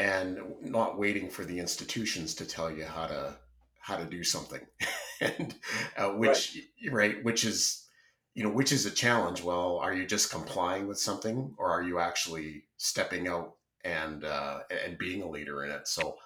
and 0.00 0.38
not 0.62 0.98
waiting 0.98 1.28
for 1.28 1.44
the 1.44 1.58
institutions 1.58 2.34
to 2.34 2.46
tell 2.46 2.70
you 2.70 2.84
how 2.84 3.06
to 3.06 3.36
how 3.80 3.96
to 3.96 4.04
do 4.06 4.24
something 4.24 4.66
and 5.20 5.54
uh, 5.98 6.08
which 6.08 6.58
right. 6.84 6.92
right. 6.92 7.24
which 7.24 7.44
is 7.44 7.86
you 8.34 8.42
know 8.42 8.50
which 8.50 8.72
is 8.72 8.86
a 8.86 8.90
challenge 8.90 9.42
well 9.42 9.76
are 9.76 9.92
you 9.92 10.06
just 10.06 10.30
complying 10.30 10.88
with 10.88 10.98
something 10.98 11.54
or 11.58 11.70
are 11.70 11.82
you 11.82 11.98
actually 11.98 12.64
stepping 12.78 13.28
out 13.28 13.56
and 13.84 14.24
uh, 14.24 14.60
and 14.86 14.96
being 14.96 15.22
a 15.22 15.28
leader 15.28 15.64
in 15.64 15.70
it 15.70 15.86
so 15.86 16.16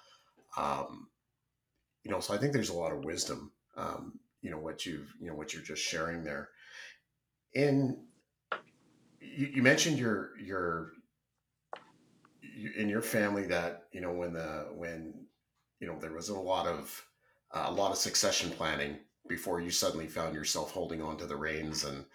um 0.55 1.07
you 2.03 2.11
know 2.11 2.21
so 2.21 2.33
i 2.33 2.37
think 2.37 2.53
there's 2.53 2.69
a 2.69 2.73
lot 2.73 2.93
of 2.93 3.03
wisdom 3.03 3.51
um 3.75 4.17
you 4.41 4.49
know 4.49 4.59
what 4.59 4.85
you've 4.85 5.13
you 5.19 5.27
know 5.27 5.35
what 5.35 5.53
you're 5.53 5.61
just 5.61 5.83
sharing 5.83 6.23
there 6.23 6.47
in 7.53 7.97
you, 9.19 9.47
you 9.55 9.61
mentioned 9.61 9.99
your 9.99 10.31
your 10.39 10.91
in 12.77 12.89
your 12.89 13.01
family 13.01 13.45
that 13.47 13.83
you 13.91 14.01
know 14.01 14.11
when 14.11 14.33
the 14.33 14.67
when 14.73 15.13
you 15.79 15.87
know 15.87 15.97
there 15.99 16.13
was 16.13 16.29
a 16.29 16.39
lot 16.39 16.67
of 16.67 17.05
uh, 17.53 17.65
a 17.67 17.71
lot 17.71 17.91
of 17.91 17.97
succession 17.97 18.49
planning 18.51 18.97
before 19.27 19.59
you 19.59 19.69
suddenly 19.69 20.07
found 20.07 20.35
yourself 20.35 20.71
holding 20.71 21.01
on 21.01 21.17
to 21.17 21.25
the 21.25 21.35
reins 21.35 21.83
and 21.83 22.05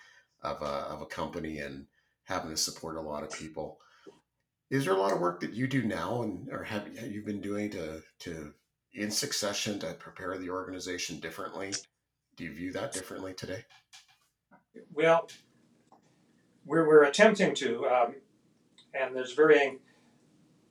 of 0.43 0.63
a, 0.63 0.65
of 0.65 1.03
a 1.03 1.07
company 1.07 1.59
and 1.59 1.87
having 2.25 2.51
to 2.51 2.57
support 2.57 2.97
a 2.97 3.01
lot 3.01 3.23
of 3.23 3.33
people. 3.33 3.79
Is 4.71 4.85
there 4.85 4.95
a 4.95 4.99
lot 4.99 5.13
of 5.13 5.21
work 5.21 5.41
that 5.41 5.53
you 5.53 5.67
do 5.67 5.83
now 5.83 6.23
and 6.23 6.49
or 6.51 6.63
have, 6.63 6.87
have 6.97 7.11
you 7.11 7.23
been 7.23 7.41
doing 7.41 7.71
to 7.71 8.03
to 8.21 8.53
in 8.95 9.11
succession 9.11 9.79
to 9.81 9.95
prepare 9.95 10.39
the 10.39 10.51
organization 10.51 11.21
differently? 11.21 11.73
Do 12.37 12.45
you 12.45 12.55
view 12.55 12.73
that 12.73 12.93
differently 12.93 13.35
today? 13.35 13.65
Well 14.93 15.29
we're, 16.65 16.87
we're 16.87 17.05
attempting 17.05 17.55
to, 17.57 17.87
um, 17.87 18.15
and 18.95 19.15
there's 19.15 19.33
varying 19.33 19.79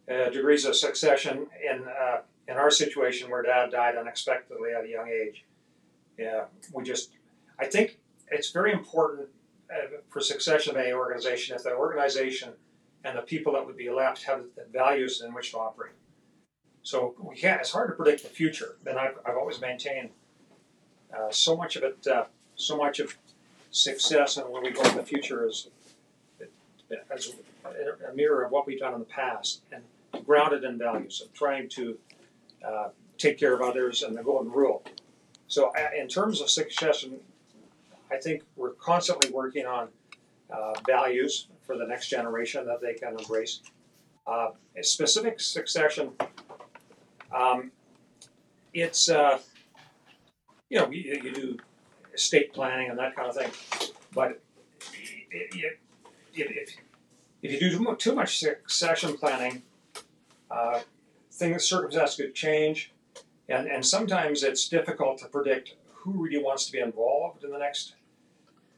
uh, 0.09 0.29
degrees 0.29 0.65
of 0.65 0.75
succession 0.75 1.47
in 1.69 1.83
uh, 1.87 2.21
in 2.47 2.57
our 2.57 2.71
situation 2.71 3.29
where 3.29 3.43
dad 3.43 3.71
died 3.71 3.95
unexpectedly 3.95 4.71
at 4.73 4.83
a 4.83 4.89
young 4.89 5.07
age. 5.07 5.45
Yeah, 6.17 6.45
we 6.73 6.83
just, 6.83 7.11
I 7.59 7.65
think 7.65 7.99
it's 8.29 8.49
very 8.49 8.73
important 8.73 9.29
uh, 9.71 9.97
for 10.09 10.19
succession 10.19 10.75
of 10.75 10.81
any 10.81 10.91
organization 10.91 11.55
if 11.55 11.63
the 11.63 11.73
organization 11.73 12.53
and 13.05 13.17
the 13.17 13.21
people 13.21 13.53
that 13.53 13.65
would 13.65 13.77
be 13.77 13.89
left 13.89 14.23
have 14.23 14.43
the 14.55 14.65
values 14.73 15.21
in 15.21 15.33
which 15.33 15.51
to 15.51 15.59
operate. 15.59 15.93
So 16.81 17.13
we 17.19 17.35
can't. 17.35 17.61
It's 17.61 17.71
hard 17.71 17.89
to 17.89 17.95
predict 17.95 18.23
the 18.23 18.29
future, 18.29 18.77
and 18.85 18.97
I've, 18.97 19.17
I've 19.25 19.37
always 19.37 19.61
maintained 19.61 20.09
uh, 21.15 21.29
so 21.29 21.55
much 21.55 21.75
of 21.75 21.83
it. 21.83 22.05
Uh, 22.07 22.25
so 22.55 22.75
much 22.75 22.99
of 22.99 23.17
success 23.71 24.37
and 24.37 24.49
where 24.49 24.61
we 24.61 24.71
go 24.71 24.81
in 24.83 24.97
the 24.97 25.03
future 25.03 25.47
is 25.47 25.69
as 27.09 27.33
a 28.09 28.13
mirror 28.13 28.43
of 28.43 28.51
what 28.51 28.67
we've 28.67 28.79
done 28.79 28.93
in 28.93 28.99
the 28.99 29.05
past 29.05 29.61
and 29.71 29.83
grounded 30.29 30.63
in 30.63 30.77
values 30.77 31.21
of 31.25 31.33
trying 31.33 31.67
to 31.67 31.97
uh, 32.63 32.89
take 33.17 33.39
care 33.39 33.55
of 33.55 33.61
others 33.61 34.03
and 34.03 34.15
the 34.15 34.21
golden 34.21 34.51
rule. 34.51 34.83
So, 35.47 35.71
in 35.99 36.07
terms 36.07 36.39
of 36.39 36.51
succession, 36.51 37.19
I 38.11 38.17
think 38.17 38.43
we're 38.55 38.73
constantly 38.73 39.31
working 39.31 39.65
on 39.65 39.87
uh, 40.51 40.73
values 40.85 41.47
for 41.65 41.75
the 41.77 41.87
next 41.87 42.09
generation 42.09 42.63
that 42.67 42.79
they 42.79 42.93
can 42.93 43.17
embrace. 43.19 43.61
Uh, 44.27 44.49
specific 44.83 45.39
succession, 45.39 46.11
um, 47.35 47.71
it's, 48.71 49.09
uh, 49.09 49.39
you 50.69 50.77
know, 50.77 50.91
you, 50.91 51.19
you, 51.23 51.31
do 51.33 51.57
estate 52.13 52.53
planning 52.53 52.91
and 52.91 52.99
that 52.99 53.15
kind 53.15 53.29
of 53.29 53.35
thing, 53.35 53.49
but 54.13 54.39
it, 55.31 55.55
it, 55.55 55.79
if, 56.35 56.77
if 57.41 57.51
you 57.51 57.59
do 57.59 57.95
too 57.95 58.13
much 58.13 58.39
succession 58.39 59.17
planning, 59.17 59.63
uh, 60.51 60.79
things, 61.31 61.63
circumstances 61.63 62.15
could 62.15 62.35
change, 62.35 62.91
and, 63.47 63.67
and 63.67 63.85
sometimes 63.85 64.43
it's 64.43 64.67
difficult 64.67 65.19
to 65.19 65.27
predict 65.27 65.75
who 65.93 66.11
really 66.23 66.43
wants 66.43 66.65
to 66.65 66.71
be 66.71 66.79
involved 66.79 67.43
in 67.43 67.51
the 67.51 67.57
next 67.57 67.95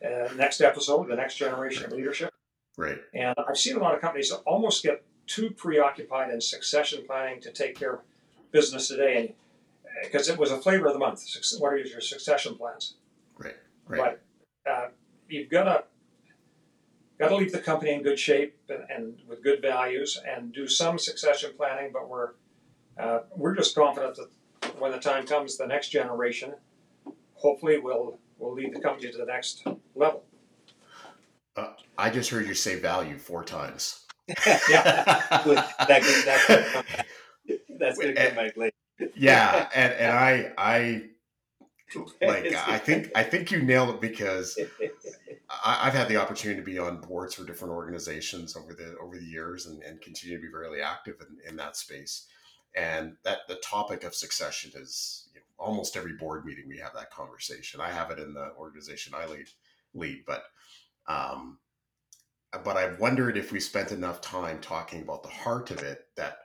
uh, 0.04 0.34
next 0.36 0.62
episode, 0.62 1.08
the 1.08 1.16
next 1.16 1.36
generation 1.36 1.86
of 1.86 1.92
leadership. 1.92 2.34
Right. 2.76 2.98
And 3.14 3.36
I've 3.48 3.58
seen 3.58 3.76
a 3.76 3.80
lot 3.80 3.94
of 3.94 4.02
companies 4.02 4.32
almost 4.32 4.82
get 4.82 5.04
too 5.28 5.52
preoccupied 5.52 6.32
in 6.32 6.42
succession 6.42 7.04
planning 7.06 7.40
to 7.42 7.52
take 7.52 7.78
care 7.78 7.94
of 7.94 8.00
business 8.52 8.88
today, 8.88 9.18
and 9.18 9.34
because 10.04 10.30
uh, 10.30 10.34
it 10.34 10.40
was 10.40 10.52
a 10.52 10.58
flavor 10.58 10.88
of 10.88 10.94
the 10.94 11.00
month. 11.00 11.24
What 11.60 11.74
are 11.74 11.78
your 11.78 12.02
succession 12.02 12.56
plans? 12.56 12.96
Right. 13.38 13.56
Right. 13.88 14.18
But 14.66 14.72
uh, 14.72 14.88
you've 15.28 15.50
got 15.50 15.64
to 15.66 15.84
got 17.22 17.30
to 17.30 17.36
leave 17.36 17.52
the 17.52 17.60
company 17.60 17.94
in 17.94 18.02
good 18.02 18.20
shape 18.20 18.58
and, 18.68 18.84
and, 18.90 19.18
with 19.28 19.44
good 19.44 19.62
values 19.62 20.20
and 20.28 20.52
do 20.52 20.68
some 20.68 20.98
succession 20.98 21.52
planning. 21.56 21.92
But 21.94 22.10
we're 22.10 22.32
uh, 22.98 23.20
we're 23.36 23.56
just 23.56 23.76
confident 23.76 24.18
that 24.18 24.80
when 24.80 24.92
the 24.92 24.98
time 24.98 25.26
comes, 25.26 25.56
the 25.56 25.68
next 25.68 25.90
generation 25.90 26.56
hopefully 27.36 27.78
will 27.78 28.20
will 28.40 28.54
lead 28.54 28.74
the 28.74 28.80
company 28.80 29.12
to 29.12 29.18
the 29.18 29.26
next 29.26 29.64
level. 29.96 30.24
Uh, 31.56 31.74
I 31.98 32.10
just 32.10 32.32
heard 32.32 32.48
you 32.48 32.56
say 32.56 32.80
value 32.80 33.18
four 33.18 33.44
times. 33.44 34.06
yeah, 34.28 34.34
that, 35.88 36.96
that's 37.78 38.00
good 38.00 38.16
comeback 38.16 38.58
later. 38.58 38.76
yeah, 39.16 39.70
and 39.76 39.94
and 39.94 40.12
I 40.12 40.54
I 40.58 41.04
like 42.22 42.54
I 42.54 42.78
think 42.78 43.12
I 43.16 43.24
think 43.24 43.52
you 43.52 43.62
nailed 43.62 43.90
it 43.90 44.02
because 44.02 44.58
I, 45.50 45.86
have 45.86 45.94
had 45.94 46.08
the 46.08 46.18
opportunity 46.18 46.60
to 46.60 46.66
be 46.66 46.80
on 46.80 47.02
boards 47.02 47.36
for 47.36 47.46
different 47.46 47.74
organizations 47.74 48.56
over 48.56 48.74
the 48.74 48.96
over 49.02 49.18
the 49.18 49.26
years 49.26 49.66
and, 49.66 49.82
and 49.84 50.02
continue 50.02 50.38
to 50.38 50.42
be 50.42 50.52
very 50.52 50.82
active 50.82 51.16
in, 51.22 51.50
in 51.50 51.56
that 51.58 51.76
space. 51.76 52.28
And 52.76 53.18
that 53.24 53.40
the 53.48 53.56
topic 53.56 54.04
of 54.04 54.16
succession 54.16 54.72
is 54.76 55.30
you 55.34 55.42
know, 55.42 55.46
almost 55.60 55.98
every 55.98 56.14
board 56.14 56.46
meeting 56.46 56.66
we 56.68 56.78
have 56.78 56.94
that 56.94 57.12
conversation. 57.12 57.82
I 57.82 57.92
have 57.92 58.12
it 58.12 58.20
in 58.20 58.34
the 58.34 58.54
organization 58.58 59.14
I 59.16 59.26
lead 59.26 59.48
lead, 59.94 60.24
but 60.26 60.44
um, 61.08 61.58
but 62.64 62.78
I've 62.78 63.00
wondered 63.00 63.38
if 63.38 63.52
we 63.52 63.60
spent 63.60 63.92
enough 63.92 64.22
time 64.22 64.60
talking 64.60 65.02
about 65.02 65.24
the 65.24 65.30
heart 65.30 65.72
of 65.72 65.80
it. 65.80 66.08
That 66.16 66.40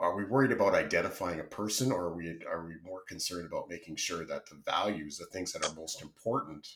are 0.00 0.16
we 0.16 0.24
worried 0.24 0.50
about 0.50 0.74
identifying 0.74 1.40
a 1.40 1.44
person, 1.44 1.92
or 1.92 2.06
are 2.06 2.16
we 2.16 2.38
are 2.48 2.66
we 2.66 2.74
more 2.82 3.02
concerned 3.06 3.46
about 3.46 3.68
making 3.68 3.96
sure 3.96 4.24
that 4.24 4.46
the 4.46 4.60
values, 4.64 5.18
the 5.18 5.26
things 5.26 5.52
that 5.52 5.64
are 5.64 5.74
most 5.74 6.00
important 6.02 6.66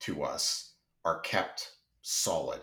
to 0.00 0.22
us, 0.22 0.74
are 1.04 1.20
kept 1.20 1.72
solid, 2.02 2.60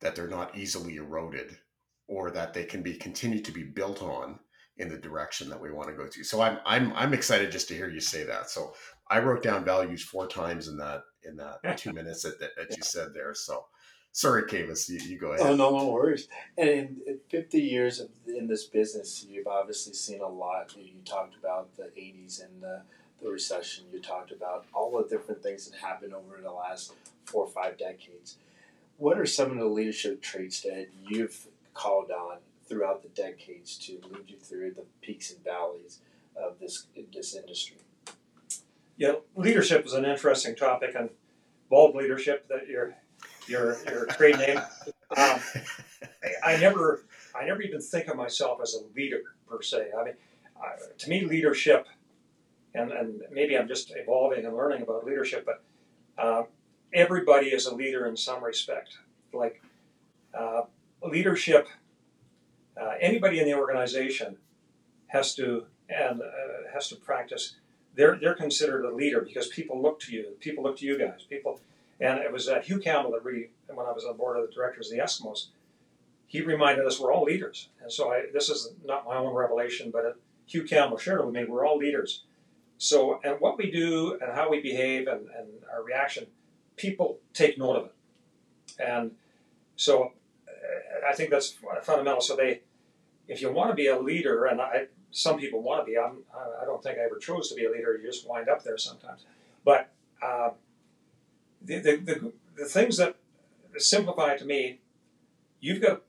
that 0.00 0.14
they're 0.14 0.28
not 0.28 0.56
easily 0.56 0.96
eroded, 0.96 1.58
or 2.06 2.30
that 2.30 2.54
they 2.54 2.64
can 2.64 2.82
be 2.82 2.94
continued 2.94 3.44
to 3.44 3.52
be 3.52 3.64
built 3.64 4.02
on 4.02 4.38
in 4.76 4.88
the 4.88 4.96
direction 4.96 5.48
that 5.50 5.60
we 5.60 5.72
want 5.72 5.88
to 5.88 5.96
go 5.96 6.06
to. 6.06 6.22
So 6.22 6.40
I'm 6.40 6.58
I'm 6.64 6.92
I'm 6.94 7.12
excited 7.12 7.50
just 7.50 7.68
to 7.68 7.74
hear 7.74 7.90
you 7.90 8.00
say 8.00 8.22
that. 8.24 8.50
So 8.50 8.74
I 9.10 9.18
wrote 9.18 9.42
down 9.42 9.64
values 9.64 10.04
four 10.04 10.28
times 10.28 10.68
in 10.68 10.76
that 10.78 11.02
in 11.24 11.36
that 11.36 11.76
two 11.76 11.92
minutes 11.92 12.22
that, 12.22 12.38
that, 12.38 12.50
that 12.56 12.76
you 12.76 12.84
said 12.84 13.08
there. 13.12 13.34
So 13.34 13.64
sorry, 14.12 14.44
Kavis, 14.44 14.88
you, 14.88 14.98
you 15.00 15.18
go 15.18 15.30
oh, 15.30 15.32
ahead. 15.32 15.46
Oh 15.46 15.56
no, 15.56 15.76
no 15.76 15.86
worries. 15.88 16.28
And 16.56 16.68
in, 16.68 17.00
in 17.06 17.18
50 17.28 17.60
years 17.60 18.00
of, 18.00 18.08
in 18.26 18.46
this 18.46 18.64
business, 18.64 19.26
you've 19.28 19.46
obviously 19.46 19.94
seen 19.94 20.20
a 20.20 20.28
lot. 20.28 20.74
You, 20.76 20.84
you 20.84 21.00
talked 21.04 21.34
about 21.34 21.74
the 21.76 21.90
80s 21.98 22.44
and 22.44 22.62
the, 22.62 22.82
the 23.22 23.30
recession. 23.30 23.86
You 23.92 24.00
talked 24.00 24.30
about 24.30 24.66
all 24.72 24.90
the 24.96 25.08
different 25.08 25.42
things 25.42 25.68
that 25.68 25.78
happened 25.78 26.14
over 26.14 26.40
the 26.40 26.52
last 26.52 26.92
four 27.24 27.44
or 27.44 27.50
five 27.50 27.78
decades. 27.78 28.36
What 28.98 29.18
are 29.18 29.26
some 29.26 29.50
of 29.50 29.58
the 29.58 29.66
leadership 29.66 30.22
traits 30.22 30.60
that 30.60 30.88
you've 31.08 31.48
called 31.74 32.10
on 32.10 32.38
throughout 32.68 33.02
the 33.02 33.08
decades 33.08 33.76
to 33.76 34.00
lead 34.10 34.28
you 34.28 34.36
through 34.36 34.72
the 34.72 34.84
peaks 35.00 35.32
and 35.32 35.42
valleys 35.42 35.98
of 36.36 36.58
this 36.60 36.86
this 37.12 37.34
industry? 37.34 37.78
Yeah, 38.96 39.14
leadership 39.34 39.84
is 39.86 39.94
an 39.94 40.04
interesting 40.04 40.54
topic, 40.54 40.94
and 40.96 41.10
Bald 41.68 41.96
Leadership 41.96 42.46
that 42.48 42.68
your 42.68 42.94
your 43.48 43.76
your 43.84 44.06
trade 44.06 44.38
name. 44.38 44.58
Um, 44.58 44.64
I, 45.16 45.40
I, 46.44 46.56
never 46.58 47.04
I 47.34 47.44
never 47.44 47.62
even 47.62 47.80
think 47.80 48.08
of 48.08 48.16
myself 48.16 48.60
as 48.62 48.74
a 48.74 48.96
leader 48.96 49.22
per 49.48 49.62
se. 49.62 49.90
I 49.98 50.04
mean, 50.04 50.14
uh, 50.56 50.76
to 50.98 51.10
me, 51.10 51.24
leadership, 51.24 51.86
and 52.74 52.92
and 52.92 53.22
maybe 53.30 53.56
I'm 53.56 53.68
just 53.68 53.92
evolving 53.94 54.44
and 54.44 54.56
learning 54.56 54.82
about 54.82 55.04
leadership, 55.04 55.46
but 55.46 55.62
uh, 56.18 56.44
everybody 56.92 57.46
is 57.46 57.66
a 57.66 57.74
leader 57.74 58.06
in 58.06 58.16
some 58.16 58.42
respect. 58.42 58.98
Like 59.32 59.62
uh, 60.34 60.62
leadership, 61.02 61.68
uh, 62.80 62.92
anybody 63.00 63.40
in 63.40 63.46
the 63.46 63.54
organization 63.54 64.36
has 65.08 65.34
to 65.36 65.66
and 65.88 66.20
uh, 66.20 66.24
has 66.72 66.88
to 66.88 66.96
practice 66.96 67.56
they're 67.94 68.16
they're 68.16 68.34
considered 68.34 68.84
a 68.84 68.94
leader 68.94 69.20
because 69.20 69.48
people 69.48 69.80
look 69.80 70.00
to 70.00 70.12
you. 70.12 70.36
People 70.40 70.64
look 70.64 70.78
to 70.78 70.86
you 70.86 70.98
guys. 70.98 71.24
People, 71.28 71.60
and 72.02 72.18
it 72.18 72.32
was 72.32 72.48
uh, 72.48 72.60
Hugh 72.60 72.80
Campbell 72.80 73.12
that 73.12 73.24
really, 73.24 73.50
when 73.68 73.86
I 73.86 73.92
was 73.92 74.04
on 74.04 74.16
board 74.16 74.36
of 74.36 74.46
the 74.46 74.52
directors 74.52 74.90
of 74.90 74.96
the 74.96 75.02
Eskimos, 75.02 75.46
he 76.26 76.40
reminded 76.40 76.84
us 76.84 76.98
we're 76.98 77.12
all 77.12 77.24
leaders. 77.24 77.68
And 77.80 77.92
so 77.92 78.12
I, 78.12 78.24
this 78.32 78.48
is 78.48 78.72
not 78.84 79.04
my 79.04 79.16
own 79.16 79.32
revelation, 79.34 79.90
but 79.92 80.04
uh, 80.04 80.12
Hugh 80.46 80.64
Campbell 80.64 80.98
shared 80.98 81.20
it 81.20 81.26
with 81.26 81.34
me. 81.34 81.44
We're 81.44 81.64
all 81.64 81.78
leaders. 81.78 82.24
So, 82.78 83.20
and 83.22 83.36
what 83.38 83.56
we 83.56 83.70
do 83.70 84.18
and 84.20 84.32
how 84.34 84.50
we 84.50 84.60
behave 84.60 85.06
and, 85.06 85.28
and 85.38 85.48
our 85.72 85.84
reaction, 85.84 86.26
people 86.76 87.20
take 87.34 87.56
note 87.56 87.76
of 87.76 87.84
it. 87.86 87.94
And 88.84 89.12
so 89.76 90.12
uh, 90.48 91.08
I 91.08 91.14
think 91.14 91.30
that's 91.30 91.56
fundamental. 91.82 92.20
So 92.20 92.34
they, 92.34 92.62
if 93.28 93.40
you 93.40 93.52
want 93.52 93.70
to 93.70 93.76
be 93.76 93.86
a 93.86 94.00
leader, 94.00 94.46
and 94.46 94.60
I, 94.60 94.86
some 95.12 95.38
people 95.38 95.62
want 95.62 95.82
to 95.82 95.90
be. 95.90 95.96
I'm, 95.96 96.24
I 96.34 96.64
don't 96.64 96.82
think 96.82 96.98
I 96.98 97.02
ever 97.02 97.18
chose 97.18 97.48
to 97.50 97.54
be 97.54 97.66
a 97.66 97.70
leader. 97.70 97.96
You 97.96 98.10
just 98.10 98.28
wind 98.28 98.48
up 98.48 98.64
there 98.64 98.78
sometimes. 98.78 99.24
But 99.64 99.90
uh, 100.20 100.50
the, 101.64 101.78
the, 101.78 101.96
the, 101.96 102.32
the, 102.56 102.64
things 102.64 102.96
that 102.96 103.16
simplify 103.78 104.36
to 104.36 104.44
me, 104.44 104.80
you've 105.60 105.80
got 105.80 106.02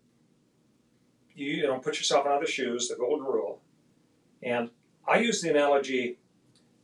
you, 1.36 1.48
you 1.52 1.64
know 1.64 1.80
put 1.80 1.98
yourself 1.98 2.26
in 2.26 2.32
other 2.32 2.46
shoes. 2.46 2.88
The 2.88 2.96
golden 2.96 3.26
rule, 3.26 3.62
and 4.42 4.70
I 5.08 5.20
use 5.20 5.42
the 5.42 5.50
analogy 5.50 6.18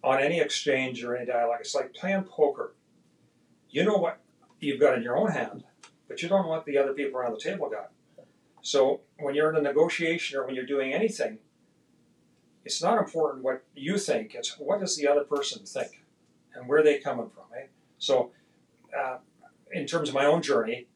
on 0.03 0.19
any 0.19 0.39
exchange 0.39 1.03
or 1.03 1.15
any 1.15 1.25
dialogue. 1.25 1.59
It's 1.61 1.75
like 1.75 1.93
playing 1.93 2.23
poker. 2.23 2.73
You 3.69 3.83
know 3.83 3.97
what 3.97 4.19
you've 4.59 4.79
got 4.79 4.97
in 4.97 5.03
your 5.03 5.17
own 5.17 5.31
hand, 5.31 5.63
but 6.07 6.21
you 6.21 6.29
don't 6.29 6.43
know 6.43 6.49
what 6.49 6.65
the 6.65 6.77
other 6.77 6.93
people 6.93 7.19
around 7.19 7.33
the 7.33 7.39
table 7.39 7.69
got. 7.69 7.91
So 8.61 9.01
when 9.19 9.35
you're 9.35 9.49
in 9.49 9.55
a 9.55 9.61
negotiation 9.61 10.37
or 10.37 10.45
when 10.45 10.55
you're 10.55 10.65
doing 10.65 10.93
anything 10.93 11.39
it's 12.65 12.83
not 12.83 12.99
important 12.99 13.43
what 13.43 13.63
you 13.73 13.97
think, 13.97 14.35
it's 14.35 14.57
what 14.59 14.79
does 14.79 14.95
the 14.95 15.07
other 15.07 15.23
person 15.23 15.65
think 15.65 16.03
and 16.53 16.67
where 16.67 16.83
they 16.83 16.99
coming 16.99 17.29
from. 17.29 17.45
Eh? 17.57 17.67
So, 17.97 18.31
uh, 18.97 19.17
in 19.71 19.85
terms 19.85 20.09
of 20.09 20.15
my 20.15 20.25
own 20.25 20.41
journey, 20.41 20.87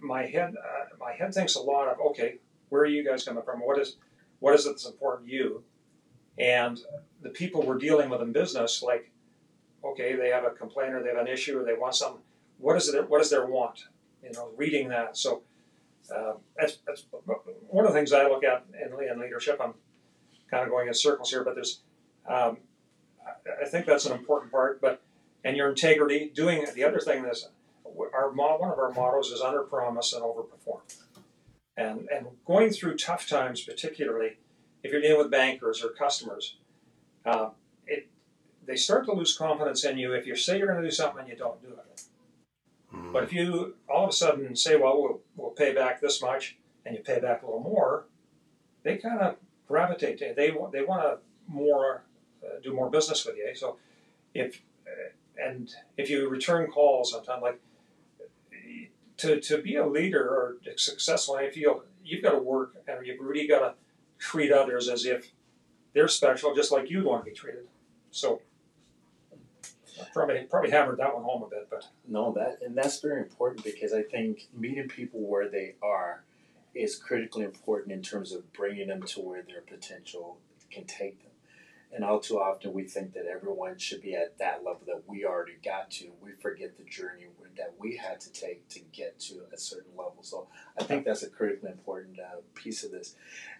my 0.00 0.26
head 0.26 0.54
uh, 0.56 0.96
my 0.98 1.12
head 1.12 1.32
thinks 1.34 1.54
a 1.54 1.60
lot 1.60 1.88
of 1.88 1.98
okay, 2.10 2.38
where 2.68 2.82
are 2.82 2.86
you 2.86 3.04
guys 3.04 3.24
coming 3.24 3.42
from? 3.42 3.60
What 3.60 3.78
is 3.78 3.96
what 4.40 4.54
is 4.54 4.66
it 4.66 4.70
that's 4.70 4.86
important 4.86 5.28
to 5.28 5.34
you? 5.34 5.64
And 6.38 6.78
the 7.22 7.30
people 7.30 7.62
we're 7.62 7.78
dealing 7.78 8.10
with 8.10 8.20
in 8.20 8.32
business, 8.32 8.82
like, 8.82 9.10
okay, 9.84 10.16
they 10.16 10.28
have 10.28 10.44
a 10.44 10.50
complaint 10.50 10.94
or 10.94 11.02
they 11.02 11.10
have 11.10 11.18
an 11.18 11.28
issue 11.28 11.58
or 11.58 11.64
they 11.64 11.74
want 11.74 11.94
something. 11.94 12.22
What 12.58 12.76
is 12.76 12.88
it? 12.88 13.08
What 13.08 13.20
is 13.20 13.30
their 13.30 13.46
want? 13.46 13.84
You 14.22 14.32
know, 14.32 14.50
reading 14.56 14.88
that. 14.88 15.16
So 15.16 15.42
uh, 16.14 16.34
that's, 16.56 16.78
that's 16.86 17.06
one 17.68 17.86
of 17.86 17.92
the 17.92 17.98
things 17.98 18.12
I 18.12 18.28
look 18.28 18.44
at 18.44 18.64
in, 18.74 19.08
in 19.08 19.20
leadership. 19.20 19.60
I'm 19.62 19.74
kind 20.50 20.64
of 20.64 20.70
going 20.70 20.88
in 20.88 20.94
circles 20.94 21.30
here, 21.30 21.44
but 21.44 21.54
there's, 21.54 21.82
um, 22.28 22.58
I 23.62 23.66
think 23.66 23.86
that's 23.86 24.06
an 24.06 24.12
important 24.12 24.50
part. 24.50 24.80
But 24.80 25.02
and 25.44 25.56
your 25.56 25.68
integrity, 25.68 26.30
doing 26.34 26.66
the 26.74 26.82
other 26.82 26.98
thing 26.98 27.24
is, 27.26 27.48
our 28.12 28.30
one 28.32 28.70
of 28.70 28.78
our 28.78 28.90
mottos 28.90 29.28
is 29.30 29.40
under 29.40 29.62
promise 29.62 30.12
and 30.12 30.22
over 30.22 30.42
perform. 30.42 30.82
And 31.76 32.08
and 32.12 32.26
going 32.46 32.70
through 32.70 32.96
tough 32.96 33.28
times, 33.28 33.60
particularly 33.62 34.38
if 34.82 34.92
you're 34.92 35.00
dealing 35.00 35.18
with 35.18 35.30
bankers 35.30 35.82
or 35.84 35.90
customers, 35.90 36.56
uh, 37.24 37.50
it 37.86 38.08
they 38.66 38.76
start 38.76 39.04
to 39.06 39.12
lose 39.12 39.36
confidence 39.36 39.84
in 39.84 39.98
you 39.98 40.12
if 40.12 40.26
you 40.26 40.34
say 40.34 40.58
you're 40.58 40.66
going 40.66 40.82
to 40.82 40.88
do 40.88 40.94
something 40.94 41.20
and 41.20 41.28
you 41.28 41.36
don't 41.36 41.60
do 41.62 41.68
it. 41.68 42.02
Mm-hmm. 42.94 43.12
But 43.12 43.24
if 43.24 43.32
you 43.32 43.76
all 43.88 44.04
of 44.04 44.10
a 44.10 44.12
sudden 44.12 44.56
say, 44.56 44.76
well, 44.76 45.00
well, 45.02 45.20
we'll 45.36 45.50
pay 45.50 45.74
back 45.74 46.00
this 46.00 46.22
much, 46.22 46.56
and 46.86 46.96
you 46.96 47.02
pay 47.02 47.20
back 47.20 47.42
a 47.42 47.46
little 47.46 47.60
more, 47.60 48.06
they 48.82 48.96
kind 48.96 49.20
of 49.20 49.36
gravitate 49.68 50.18
to. 50.18 50.32
They 50.34 50.50
they 50.72 50.84
want 50.84 51.02
to 51.02 51.18
more 51.48 52.04
uh, 52.44 52.60
do 52.62 52.72
more 52.72 52.88
business 52.90 53.26
with 53.26 53.36
you. 53.36 53.54
So 53.54 53.78
if 54.32 54.62
and 55.42 55.74
if 55.96 56.10
you 56.10 56.28
return 56.28 56.70
calls 56.70 57.12
sometimes 57.12 57.42
like 57.42 57.60
to, 59.18 59.40
to 59.40 59.62
be 59.62 59.76
a 59.76 59.86
leader 59.86 60.22
or 60.22 60.56
successful, 60.76 61.36
I 61.36 61.50
feel 61.50 61.82
you've 62.04 62.22
got 62.22 62.32
to 62.32 62.38
work 62.38 62.74
and 62.86 63.06
you've 63.06 63.20
really 63.20 63.46
got 63.46 63.60
to 63.60 63.74
treat 64.18 64.52
others 64.52 64.88
as 64.88 65.04
if 65.04 65.30
they're 65.92 66.08
special, 66.08 66.54
just 66.54 66.72
like 66.72 66.90
you'd 66.90 67.04
want 67.04 67.24
to 67.24 67.30
be 67.30 67.36
treated. 67.36 67.66
So 68.10 68.40
probably 70.12 70.42
probably 70.50 70.70
hammered 70.70 70.98
that 70.98 71.14
one 71.14 71.24
home 71.24 71.42
a 71.42 71.48
bit, 71.48 71.68
but 71.70 71.86
no, 72.08 72.32
that 72.32 72.58
and 72.64 72.76
that's 72.76 73.00
very 73.00 73.22
important 73.22 73.64
because 73.64 73.92
I 73.92 74.02
think 74.02 74.48
meeting 74.56 74.88
people 74.88 75.20
where 75.20 75.48
they 75.48 75.74
are 75.82 76.24
is 76.74 76.96
critically 76.96 77.44
important 77.44 77.92
in 77.92 78.02
terms 78.02 78.32
of 78.32 78.52
bringing 78.52 78.88
them 78.88 79.02
to 79.02 79.20
where 79.20 79.42
their 79.42 79.60
potential 79.60 80.38
can 80.70 80.84
take 80.84 81.22
them. 81.22 81.33
And 81.94 82.04
all 82.04 82.18
too 82.18 82.40
often, 82.40 82.72
we 82.72 82.82
think 82.82 83.14
that 83.14 83.26
everyone 83.26 83.78
should 83.78 84.02
be 84.02 84.16
at 84.16 84.36
that 84.38 84.64
level 84.64 84.80
that 84.86 85.04
we 85.06 85.24
already 85.24 85.58
got 85.64 85.92
to. 85.92 86.10
We 86.20 86.32
forget 86.40 86.76
the 86.76 86.82
journey 86.82 87.26
that 87.56 87.74
we 87.78 87.96
had 87.96 88.20
to 88.20 88.32
take 88.32 88.68
to 88.70 88.80
get 88.92 89.18
to 89.20 89.42
a 89.52 89.56
certain 89.56 89.92
level. 89.96 90.18
So 90.22 90.48
I 90.76 90.82
think 90.82 91.04
that's 91.04 91.22
a 91.22 91.30
critically 91.30 91.70
important 91.70 92.18
uh, 92.18 92.40
piece 92.54 92.82
of 92.82 92.90
this. 92.90 93.14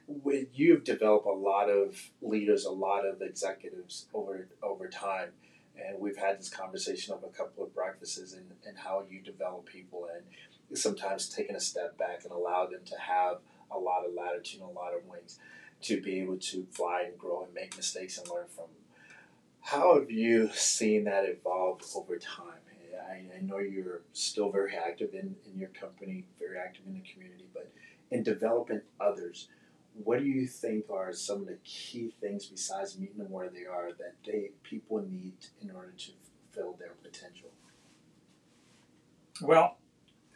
With, 0.09 0.49
you've 0.53 0.83
developed 0.83 1.27
a 1.27 1.33
lot 1.33 1.71
of 1.71 2.11
leaders, 2.21 2.65
a 2.65 2.73
lot 2.73 3.07
of 3.07 3.23
executives 3.23 4.07
over 4.13 4.49
over 4.63 4.89
time, 4.89 5.31
and 5.77 5.99
we've 6.01 6.17
had 6.17 6.39
this 6.39 6.49
conversation 6.49 7.15
over 7.15 7.27
a 7.27 7.31
couple 7.31 7.63
of 7.63 7.75
breakfasts 7.75 8.33
and, 8.33 8.51
and 8.67 8.77
how 8.77 9.05
you 9.09 9.21
develop 9.21 9.67
people 9.67 10.09
and 10.13 10.77
sometimes 10.77 11.29
taking 11.29 11.57
a 11.57 11.61
step 11.61 11.97
back 11.99 12.25
and 12.25 12.33
allow 12.33 12.67
them 12.67 12.81
to 12.85 12.99
have 12.99 13.39
a 13.71 13.79
lot 13.79 14.05
of 14.05 14.13
latitude 14.15 14.61
and 14.61 14.71
a 14.71 14.73
lot 14.73 14.93
of 14.93 15.05
wings 15.07 15.39
to 15.85 16.01
be 16.01 16.21
able 16.21 16.39
to 16.39 16.67
fly 16.71 17.05
and 17.07 17.19
grow 17.19 17.45
and 17.45 17.55
make 17.55 17.77
mistakes 17.77 18.19
and 18.19 18.27
learn 18.29 18.47
from. 18.49 18.67
How 19.61 19.99
have 19.99 20.11
you 20.11 20.51
seen 20.53 21.05
that 21.05 21.25
evolve 21.27 21.83
over 21.95 22.17
time? 22.17 22.61
I, 23.11 23.37
I 23.37 23.41
know 23.43 23.59
you're 23.59 24.03
still 24.13 24.51
very 24.51 24.77
active 24.77 25.15
in, 25.15 25.37
in 25.47 25.59
your 25.59 25.69
company, 25.71 26.25
very 26.39 26.59
active 26.59 26.83
in 26.87 26.95
the 26.95 27.03
community, 27.13 27.45
but 27.53 27.71
in 28.11 28.23
developing 28.23 28.81
others, 29.01 29.49
what 30.03 30.21
do 30.21 30.25
you 30.25 30.47
think 30.47 30.87
are 30.91 31.13
some 31.13 31.41
of 31.41 31.47
the 31.47 31.59
key 31.65 32.15
things 32.21 32.47
besides 32.47 32.99
meeting 32.99 33.19
them 33.19 33.31
where 33.31 33.49
they 33.49 33.67
are 33.67 33.91
that 33.99 34.15
they 34.27 34.51
people 34.63 35.05
need 35.09 35.35
in 35.63 35.71
order 35.71 35.93
to 35.97 36.11
fulfill 36.53 36.77
their 36.79 36.95
potential? 37.03 37.51
Well, 39.43 39.79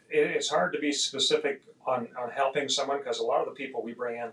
it's 0.09 0.49
hard 0.49 0.73
to 0.73 0.79
be 0.79 0.91
specific 0.91 1.63
on, 1.85 2.07
on 2.19 2.29
helping 2.29 2.69
someone 2.69 2.99
because 2.99 3.19
a 3.19 3.23
lot 3.23 3.41
of 3.41 3.45
the 3.47 3.51
people 3.51 3.81
we 3.81 3.93
bring 3.93 4.19
in 4.19 4.31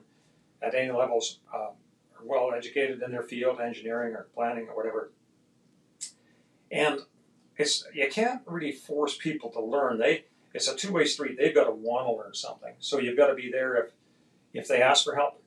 at 0.63 0.75
any 0.75 0.91
levels 0.91 1.41
uh, 1.53 1.59
are 1.59 2.25
well 2.25 2.53
educated 2.57 3.03
in 3.03 3.11
their 3.11 3.23
field, 3.23 3.61
engineering 3.61 4.15
or 4.15 4.27
planning 4.35 4.69
or 4.69 4.77
whatever. 4.77 5.11
And 6.71 7.01
it's 7.57 7.85
you 7.95 8.09
can't 8.11 8.43
really 8.47 8.73
force 8.73 9.17
people 9.17 9.51
to 9.51 9.61
learn. 9.61 9.99
They 9.99 10.25
it's 10.53 10.69
a 10.69 10.77
two 10.77 10.93
way 10.93 11.05
street. 11.05 11.37
They've 11.39 11.55
got 11.55 11.65
to 11.65 11.73
want 11.73 12.07
to 12.07 12.13
learn 12.13 12.35
something, 12.35 12.75
so 12.79 12.99
you've 12.99 13.17
got 13.17 13.29
to 13.29 13.35
be 13.35 13.51
there 13.51 13.77
if 13.77 13.93
if 14.53 14.69
they 14.69 14.83
ask 14.83 15.05
for 15.05 15.15
help. 15.15 15.43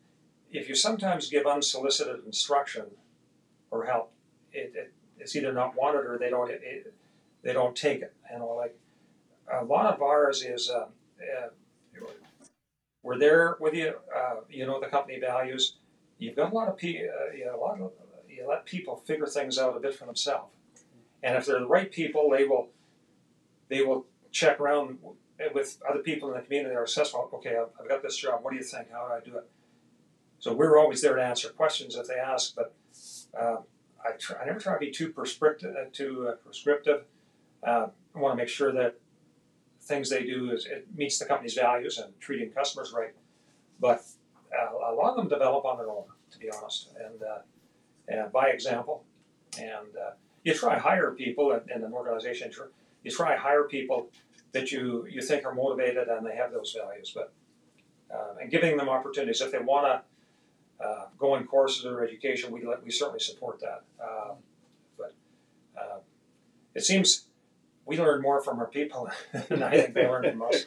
If 0.51 0.67
you 0.67 0.75
sometimes 0.75 1.29
give 1.29 1.45
unsolicited 1.45 2.25
instruction 2.25 2.85
or 3.69 3.85
help, 3.85 4.11
it, 4.51 4.73
it 4.75 4.93
it's 5.17 5.35
either 5.35 5.53
not 5.53 5.75
wanted 5.75 6.05
or 6.05 6.17
they 6.17 6.29
don't 6.29 6.49
it, 6.49 6.61
it, 6.63 6.93
they 7.43 7.53
don't 7.53 7.75
take 7.75 8.01
it. 8.01 8.13
You 8.31 8.39
know, 8.39 8.55
like 8.55 8.77
a 9.51 9.63
lot 9.63 9.93
of 9.93 10.01
ours 10.01 10.43
is. 10.43 10.69
Uh, 10.69 10.85
uh, 11.19 11.49
we're 13.03 13.17
there 13.17 13.57
with 13.59 13.73
you. 13.73 13.93
Uh, 14.15 14.35
you 14.49 14.65
know 14.65 14.79
the 14.79 14.87
company 14.87 15.19
values. 15.19 15.77
You've 16.17 16.35
got 16.35 16.51
a 16.51 16.55
lot 16.55 16.67
of 16.67 16.77
people. 16.77 17.07
Uh, 17.09 17.35
you 17.35 17.51
lot 17.59 17.79
of 17.79 17.91
you 18.27 18.47
let 18.47 18.65
people 18.65 18.97
figure 18.97 19.25
things 19.25 19.57
out 19.57 19.75
a 19.75 19.79
bit 19.79 19.95
for 19.95 20.05
themselves. 20.05 20.53
And 21.23 21.35
if 21.35 21.45
they're 21.45 21.59
the 21.59 21.67
right 21.67 21.91
people, 21.91 22.29
they 22.29 22.45
will 22.45 22.69
they 23.69 23.81
will 23.81 24.05
check 24.31 24.59
around 24.59 24.99
with 25.53 25.77
other 25.89 25.99
people 25.99 26.29
in 26.29 26.35
the 26.35 26.41
community 26.41 26.73
that 26.73 26.79
are 26.79 26.87
successful. 26.87 27.29
Okay, 27.33 27.55
I've, 27.55 27.69
I've 27.79 27.89
got 27.89 28.01
this 28.01 28.17
job. 28.17 28.43
What 28.43 28.51
do 28.51 28.57
you 28.57 28.63
think? 28.63 28.91
How 28.91 29.07
do 29.07 29.13
I 29.13 29.19
do 29.19 29.37
it? 29.37 29.49
So 30.39 30.53
we're 30.53 30.77
always 30.77 31.01
there 31.01 31.15
to 31.15 31.23
answer 31.23 31.49
questions 31.49 31.95
if 31.95 32.07
they 32.07 32.15
ask, 32.15 32.55
but 32.55 32.73
uh, 33.39 33.57
I, 34.03 34.11
try, 34.17 34.41
I 34.41 34.45
never 34.45 34.59
try 34.59 34.73
to 34.73 34.79
be 34.79 34.91
too 34.91 35.11
prescriptive. 35.11 35.75
Uh, 35.75 35.85
too 35.91 36.29
uh, 36.29 36.35
prescriptive. 36.35 37.03
Uh, 37.61 37.87
I 38.15 38.19
want 38.19 38.33
to 38.33 38.37
make 38.37 38.47
sure 38.47 38.71
that 38.71 38.95
things 39.89 40.09
they 40.09 40.23
do 40.23 40.51
is 40.51 40.65
it 40.65 40.87
meets 40.95 41.19
the 41.19 41.25
company's 41.25 41.55
values 41.55 41.97
and 41.97 42.17
treating 42.21 42.49
customers 42.51 42.93
right. 42.93 43.13
But 43.81 44.05
uh, 44.57 44.91
a 44.91 44.93
lot 44.93 45.09
of 45.11 45.15
them 45.17 45.27
develop 45.27 45.65
on 45.65 45.77
their 45.77 45.89
own, 45.89 46.05
to 46.31 46.37
be 46.37 46.49
honest, 46.49 46.89
and 46.97 47.21
uh, 47.21 47.39
and 48.07 48.31
by 48.31 48.49
example. 48.49 49.03
And 49.57 49.91
uh, 49.97 50.11
you 50.43 50.53
try 50.53 50.77
hire 50.77 51.11
people 51.11 51.51
in, 51.51 51.83
an 51.83 51.91
organization. 51.91 52.51
You 53.03 53.11
try 53.11 53.33
to 53.35 53.41
hire 53.41 53.63
people 53.63 54.09
that 54.53 54.71
you 54.71 55.07
you 55.09 55.21
think 55.21 55.45
are 55.45 55.53
motivated 55.53 56.07
and 56.07 56.25
they 56.25 56.35
have 56.35 56.51
those 56.51 56.75
values. 56.79 57.11
But 57.13 57.33
uh, 58.13 58.41
and 58.41 58.49
giving 58.49 58.77
them 58.77 58.89
opportunities 58.89 59.41
if 59.41 59.51
they 59.51 59.59
want 59.59 59.85
to 59.87 60.85
uh, 60.85 61.05
go 61.17 61.35
in 61.35 61.45
courses 61.45 61.85
or 61.85 62.03
education, 62.03 62.51
we 62.51 62.61
we 62.83 62.91
certainly 62.91 63.19
support 63.19 63.59
that. 63.59 63.83
Um, 64.01 64.37
but 64.97 65.13
uh, 65.77 65.99
it 66.75 66.83
seems 66.83 67.28
we 67.89 67.97
learn 67.99 68.21
more 68.21 68.41
from 68.41 68.59
our 68.59 68.67
people 68.67 69.09
than 69.49 69.63
I 69.63 69.71
think 69.71 69.95
they 69.95 70.07
learn 70.07 70.29
from 70.29 70.43
us. 70.43 70.65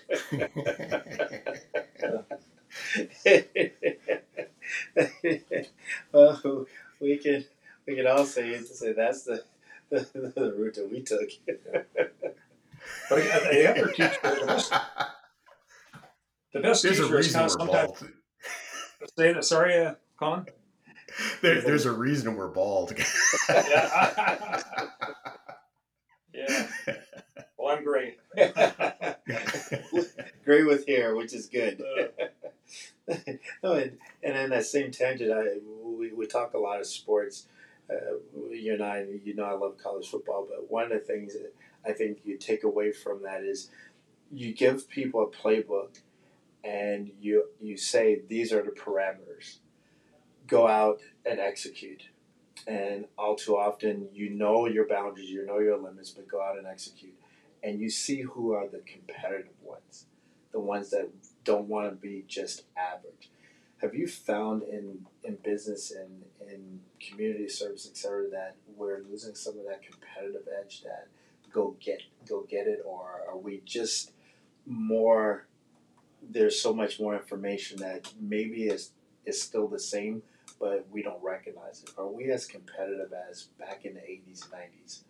well, 6.12 6.66
we 7.00 7.16
can 7.18 7.44
we 7.86 7.94
can 7.94 8.06
all 8.08 8.24
say 8.26 8.58
say 8.60 8.92
that's 8.92 9.22
the 9.22 9.44
the, 9.90 10.32
the 10.34 10.52
route 10.56 10.74
that 10.74 10.90
we 10.90 11.02
took. 11.02 11.30
but 13.08 13.18
again, 13.18 13.40
the 13.50 13.70
other 13.70 13.88
teacher, 13.92 14.18
the 14.22 14.46
best, 14.46 14.72
the 16.52 16.60
best 16.60 16.82
there's 16.82 16.98
teacher 16.98 17.18
is 17.18 17.32
kind 17.32 17.44
of 17.44 17.52
sometimes. 17.52 18.04
Say 19.16 19.32
that. 19.32 19.44
Sorry, 19.44 19.76
uh, 19.78 19.94
Colin. 20.18 20.46
There, 21.40 21.60
there's 21.60 21.84
a 21.84 21.92
reason 21.92 22.34
we're 22.36 22.48
bald. 22.48 22.94
yeah. 23.48 24.62
yeah. 26.32 26.66
Well, 27.62 27.76
I'm 27.76 27.84
great. 27.84 28.18
great 30.44 30.66
with 30.66 30.84
hair, 30.88 31.14
which 31.14 31.32
is 31.32 31.46
good. 31.46 31.80
no, 33.62 33.72
and, 33.74 33.98
and 34.20 34.36
in 34.36 34.50
that 34.50 34.66
same 34.66 34.90
tangent, 34.90 35.30
I 35.30 35.58
we, 35.84 36.12
we 36.12 36.26
talk 36.26 36.54
a 36.54 36.58
lot 36.58 36.80
of 36.80 36.88
sports. 36.88 37.46
Uh, 37.88 38.16
you 38.50 38.72
and 38.72 38.82
I, 38.82 39.06
you 39.24 39.36
know, 39.36 39.44
I 39.44 39.52
love 39.52 39.78
college 39.78 40.08
football, 40.08 40.44
but 40.50 40.72
one 40.72 40.86
of 40.86 40.90
the 40.90 40.98
things 40.98 41.34
that 41.34 41.54
I 41.86 41.92
think 41.92 42.22
you 42.24 42.36
take 42.36 42.64
away 42.64 42.90
from 42.90 43.22
that 43.22 43.44
is 43.44 43.70
you 44.32 44.52
give 44.52 44.88
people 44.88 45.22
a 45.22 45.30
playbook, 45.30 46.00
and 46.64 47.12
you 47.20 47.44
you 47.60 47.76
say 47.76 48.22
these 48.28 48.52
are 48.52 48.64
the 48.64 48.72
parameters. 48.72 49.58
Go 50.48 50.66
out 50.66 50.98
and 51.24 51.38
execute. 51.38 52.08
And 52.66 53.04
all 53.16 53.36
too 53.36 53.56
often, 53.56 54.08
you 54.12 54.30
know 54.30 54.66
your 54.66 54.88
boundaries, 54.88 55.30
you 55.30 55.46
know 55.46 55.60
your 55.60 55.78
limits, 55.78 56.10
but 56.10 56.26
go 56.26 56.42
out 56.42 56.58
and 56.58 56.66
execute. 56.66 57.14
And 57.62 57.80
you 57.80 57.90
see 57.90 58.22
who 58.22 58.52
are 58.52 58.66
the 58.66 58.80
competitive 58.80 59.54
ones, 59.62 60.06
the 60.50 60.60
ones 60.60 60.90
that 60.90 61.08
don't 61.44 61.68
want 61.68 61.90
to 61.90 61.96
be 61.96 62.24
just 62.26 62.64
average. 62.76 63.30
Have 63.78 63.94
you 63.94 64.06
found 64.06 64.62
in, 64.62 65.06
in 65.24 65.36
business 65.42 65.90
and 65.90 66.22
in 66.48 66.80
community 67.00 67.48
service, 67.48 67.88
et 67.90 67.96
cetera, 67.96 68.28
that 68.30 68.54
we're 68.76 69.00
losing 69.10 69.34
some 69.34 69.58
of 69.58 69.64
that 69.66 69.82
competitive 69.82 70.46
edge 70.60 70.82
that 70.82 71.08
go 71.52 71.76
get 71.80 72.00
go 72.28 72.46
get 72.48 72.66
it, 72.66 72.80
or 72.84 73.20
are 73.28 73.36
we 73.36 73.60
just 73.64 74.12
more? 74.66 75.46
There's 76.22 76.60
so 76.60 76.72
much 76.72 77.00
more 77.00 77.14
information 77.16 77.78
that 77.78 78.12
maybe 78.20 78.64
is 78.64 78.92
is 79.26 79.42
still 79.42 79.66
the 79.66 79.78
same, 79.78 80.22
but 80.60 80.86
we 80.90 81.02
don't 81.02 81.22
recognize 81.22 81.82
it. 81.82 81.90
Are 81.98 82.06
we 82.06 82.30
as 82.30 82.46
competitive 82.46 83.12
as 83.28 83.48
back 83.58 83.84
in 83.84 83.94
the 83.94 84.04
eighties, 84.08 84.46
nineties? 84.52 85.04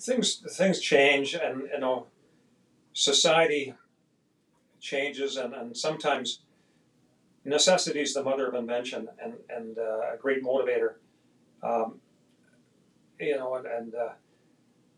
Things 0.00 0.42
things 0.56 0.80
change, 0.80 1.34
and 1.34 1.62
you 1.72 1.80
know, 1.80 2.06
society 2.92 3.74
changes, 4.80 5.36
and, 5.36 5.54
and 5.54 5.76
sometimes 5.76 6.40
necessity 7.44 8.00
is 8.00 8.14
the 8.14 8.22
mother 8.22 8.46
of 8.46 8.54
invention 8.54 9.08
and, 9.22 9.34
and 9.48 9.78
uh, 9.78 10.12
a 10.14 10.16
great 10.20 10.44
motivator. 10.44 10.94
Um, 11.62 12.00
you 13.18 13.36
know, 13.36 13.54
and, 13.54 13.66
and 13.66 13.94
uh, 13.94 14.10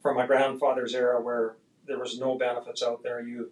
from 0.02 0.16
my 0.16 0.26
grandfather's 0.26 0.94
era 0.94 1.20
where 1.20 1.56
there 1.86 1.98
was 1.98 2.18
no 2.18 2.36
benefits 2.36 2.82
out 2.82 3.02
there, 3.02 3.20
you 3.20 3.50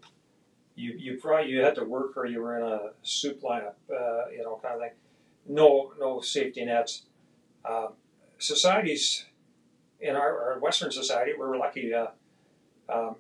you 0.74 0.94
you 0.96 1.18
probably 1.20 1.50
you 1.50 1.60
had 1.60 1.74
to 1.74 1.84
work 1.84 2.16
or 2.16 2.26
you 2.26 2.40
were 2.40 2.56
in 2.56 2.64
a 2.64 2.78
soup 3.02 3.42
lineup, 3.42 3.74
uh, 3.90 4.30
you 4.30 4.42
know, 4.42 4.58
kind 4.62 4.74
of 4.74 4.80
thing. 4.80 4.92
No 5.46 5.92
no 5.98 6.20
safety 6.20 6.64
nets. 6.64 7.02
Uh, 7.64 7.88
in 10.02 10.16
our, 10.16 10.52
our, 10.52 10.58
Western 10.58 10.90
society, 10.90 11.32
we're 11.38 11.56
lucky. 11.56 11.94
Uh, 11.94 12.08
um, 12.88 13.16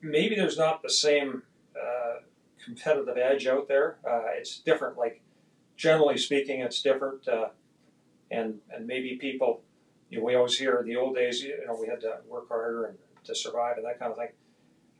maybe 0.00 0.34
there's 0.34 0.56
not 0.56 0.82
the 0.82 0.90
same 0.90 1.42
uh, 1.76 2.20
competitive 2.64 3.16
edge 3.16 3.46
out 3.46 3.68
there. 3.68 3.98
Uh, 4.04 4.22
it's 4.36 4.58
different. 4.58 4.96
Like 4.96 5.20
generally 5.76 6.16
speaking, 6.16 6.60
it's 6.60 6.82
different. 6.82 7.28
Uh, 7.28 7.48
and 8.30 8.58
and 8.74 8.86
maybe 8.86 9.16
people, 9.16 9.60
you 10.10 10.18
know, 10.18 10.24
we 10.24 10.34
always 10.34 10.58
hear 10.58 10.78
in 10.78 10.86
the 10.86 10.96
old 10.96 11.14
days. 11.14 11.42
You 11.42 11.64
know, 11.66 11.76
we 11.80 11.86
had 11.86 12.00
to 12.00 12.18
work 12.26 12.48
harder 12.48 12.86
and 12.86 12.98
to 13.24 13.34
survive 13.34 13.76
and 13.76 13.86
that 13.86 13.98
kind 13.98 14.10
of 14.10 14.18
thing. 14.18 14.28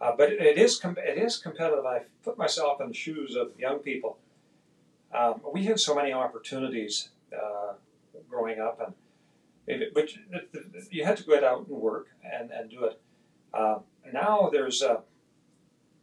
Uh, 0.01 0.13
but 0.17 0.31
it, 0.31 0.41
it 0.41 0.59
is 0.59 0.79
com- 0.79 0.99
it 0.99 1.19
is 1.19 1.39
competitive. 1.39 1.87
I 1.87 2.03
put 2.23 2.37
myself 2.37 2.81
in 2.81 2.89
the 2.89 2.95
shoes 2.95 3.35
of 3.35 3.59
young 3.59 3.79
people. 3.79 4.19
Um, 5.15 5.41
we 5.53 5.65
had 5.65 5.81
so 5.81 5.95
many 5.95 6.13
opportunities 6.13 7.09
growing 8.29 8.61
up, 8.61 8.81
and 8.85 8.93
but 9.95 10.11
you 10.91 11.05
had 11.05 11.17
to 11.17 11.25
go 11.25 11.35
out 11.45 11.67
and 11.67 11.69
work 11.69 12.09
and, 12.23 12.51
and 12.51 12.71
do 12.71 12.85
it. 12.85 13.01
Uh, 13.53 13.79
now 14.13 14.49
there's 14.53 14.83
uh, 14.83 15.01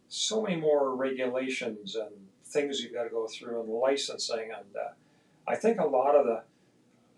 so 0.08 0.42
many 0.42 0.56
more 0.56 0.94
regulations 0.94 1.94
and 1.94 2.10
things 2.44 2.80
you've 2.80 2.92
got 2.92 3.04
to 3.04 3.10
go 3.10 3.26
through 3.26 3.60
and 3.60 3.68
licensing 3.68 4.50
and 4.56 4.76
uh, 4.76 4.92
I 5.46 5.56
think 5.56 5.80
a 5.80 5.84
lot 5.84 6.14
of 6.14 6.26
the 6.26 6.42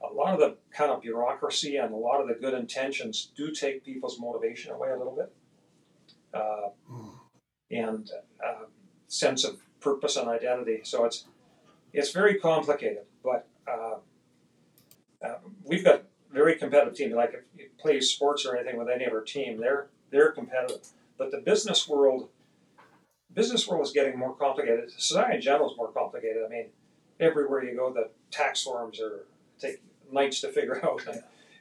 a 0.02 0.12
lot 0.12 0.34
of 0.34 0.40
the 0.40 0.56
kind 0.72 0.90
of 0.90 1.02
bureaucracy 1.02 1.76
and 1.76 1.92
a 1.92 1.96
lot 1.96 2.20
of 2.20 2.28
the 2.28 2.34
good 2.34 2.54
intentions 2.54 3.32
do 3.36 3.50
take 3.50 3.84
people's 3.84 4.20
motivation 4.20 4.72
away 4.72 4.90
a 4.90 4.96
little 4.96 5.14
bit 5.14 5.32
uh, 6.32 6.68
mm. 6.90 7.10
and 7.70 8.10
uh, 8.44 8.64
sense 9.08 9.44
of 9.44 9.58
purpose 9.80 10.16
and 10.16 10.28
identity 10.28 10.80
so 10.84 11.04
it's 11.04 11.26
it's 11.92 12.12
very 12.12 12.36
complicated 12.36 13.04
but 13.22 13.46
uh, 13.68 13.96
uh 15.22 15.38
we've 15.64 15.84
got 15.84 16.04
very 16.36 16.54
competitive 16.56 16.94
team 16.94 17.10
like 17.12 17.32
if 17.34 17.44
you 17.58 17.68
play 17.78 18.00
sports 18.00 18.44
or 18.46 18.56
anything 18.56 18.76
with 18.78 18.88
any 18.88 19.04
of 19.04 19.12
our 19.12 19.22
team 19.22 19.58
they're 19.58 19.86
they're 20.10 20.32
competitive 20.32 20.86
but 21.18 21.30
the 21.30 21.38
business 21.38 21.88
world 21.88 22.28
business 23.36 23.68
world 23.68 23.86
is 23.86 23.92
getting 23.92 24.18
more 24.18 24.34
complicated. 24.34 24.90
Society 24.90 25.36
in 25.36 25.40
general 25.42 25.70
is 25.70 25.76
more 25.76 25.92
complicated. 25.92 26.42
I 26.44 26.48
mean, 26.48 26.66
everywhere 27.20 27.62
you 27.62 27.76
go, 27.76 27.92
the 27.92 28.08
tax 28.32 28.64
forms 28.64 29.00
are 29.00 29.26
take 29.60 29.82
nights 30.10 30.40
to 30.40 30.50
figure 30.50 30.84
out. 30.84 31.02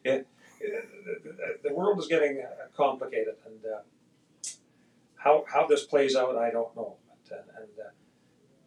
It, 0.04 0.26
it, 0.62 1.64
the 1.64 1.74
world 1.74 2.00
is 2.00 2.08
getting 2.08 2.42
uh, 2.42 2.68
complicated, 2.76 3.36
and 3.46 3.60
uh, 3.66 3.80
how 5.18 5.44
how 5.48 5.68
this 5.68 5.84
plays 5.84 6.16
out, 6.16 6.38
I 6.38 6.50
don't 6.50 6.76
know. 6.76 6.96
But, 7.30 7.38
uh, 7.38 7.42
and 7.58 7.80
uh, 7.80 7.90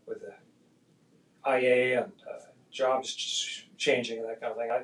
with 0.07 0.21
the 0.21 0.35
IA 1.51 2.03
and 2.03 2.13
uh, 2.29 2.45
jobs 2.71 3.65
changing 3.79 4.19
and 4.19 4.29
that 4.29 4.41
kind 4.41 4.53
of 4.53 4.59
thing, 4.59 4.71
I, 4.71 4.83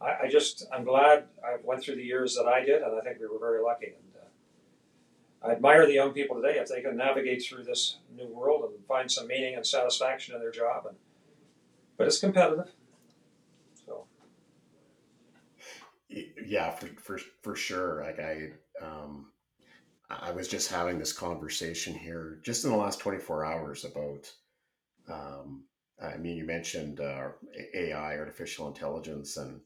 I, 0.00 0.24
I 0.24 0.28
just 0.28 0.66
I'm 0.72 0.84
glad 0.84 1.24
I 1.44 1.56
went 1.62 1.82
through 1.82 1.96
the 1.96 2.04
years 2.04 2.34
that 2.36 2.46
I 2.46 2.64
did, 2.64 2.82
and 2.82 2.98
I 2.98 3.02
think 3.02 3.20
we 3.20 3.26
were 3.26 3.38
very 3.38 3.62
lucky. 3.62 3.86
And, 3.86 4.10
I 5.42 5.52
admire 5.52 5.86
the 5.86 5.94
young 5.94 6.12
people 6.12 6.36
today 6.36 6.58
if 6.58 6.68
they 6.68 6.82
can 6.82 6.96
navigate 6.96 7.42
through 7.42 7.64
this 7.64 7.96
new 8.14 8.26
world 8.26 8.64
and 8.64 8.84
find 8.86 9.10
some 9.10 9.26
meaning 9.26 9.54
and 9.54 9.66
satisfaction 9.66 10.34
in 10.34 10.40
their 10.40 10.50
job. 10.50 10.86
And 10.86 10.96
but 11.96 12.06
it's 12.06 12.18
competitive. 12.18 12.70
So 13.86 14.06
yeah, 16.08 16.70
for 16.70 16.88
for 17.00 17.18
for 17.42 17.56
sure. 17.56 18.04
Like 18.04 18.20
I 18.20 18.50
um, 18.84 19.26
I 20.10 20.30
was 20.32 20.46
just 20.46 20.70
having 20.70 20.98
this 20.98 21.12
conversation 21.12 21.94
here 21.94 22.40
just 22.42 22.64
in 22.64 22.70
the 22.70 22.76
last 22.76 23.00
24 23.00 23.44
hours 23.44 23.84
about. 23.84 24.30
Um, 25.10 25.64
I 26.02 26.16
mean, 26.16 26.36
you 26.36 26.44
mentioned 26.44 27.00
uh, 27.00 27.28
AI, 27.74 28.16
artificial 28.16 28.68
intelligence, 28.68 29.36
and 29.36 29.60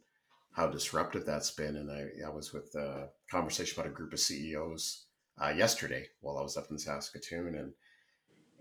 how 0.55 0.69
disruptive 0.69 1.27
that's 1.27 1.51
been. 1.51 1.77
And 1.77 1.91
I, 1.91 2.27
I 2.27 2.31
was 2.31 2.53
with 2.53 2.75
a 2.77 3.09
conversation 3.31 3.79
about 3.79 3.91
a 3.91 3.95
group 3.95 4.13
of 4.13 4.21
CEOs 4.21 5.05
uh, 5.43 5.53
yesterday 5.55 6.07
while 6.21 6.39
I 6.39 6.43
was 6.43 6.57
up 6.57 6.71
in 6.71 6.79
Saskatoon, 6.79 7.57
and 7.57 7.73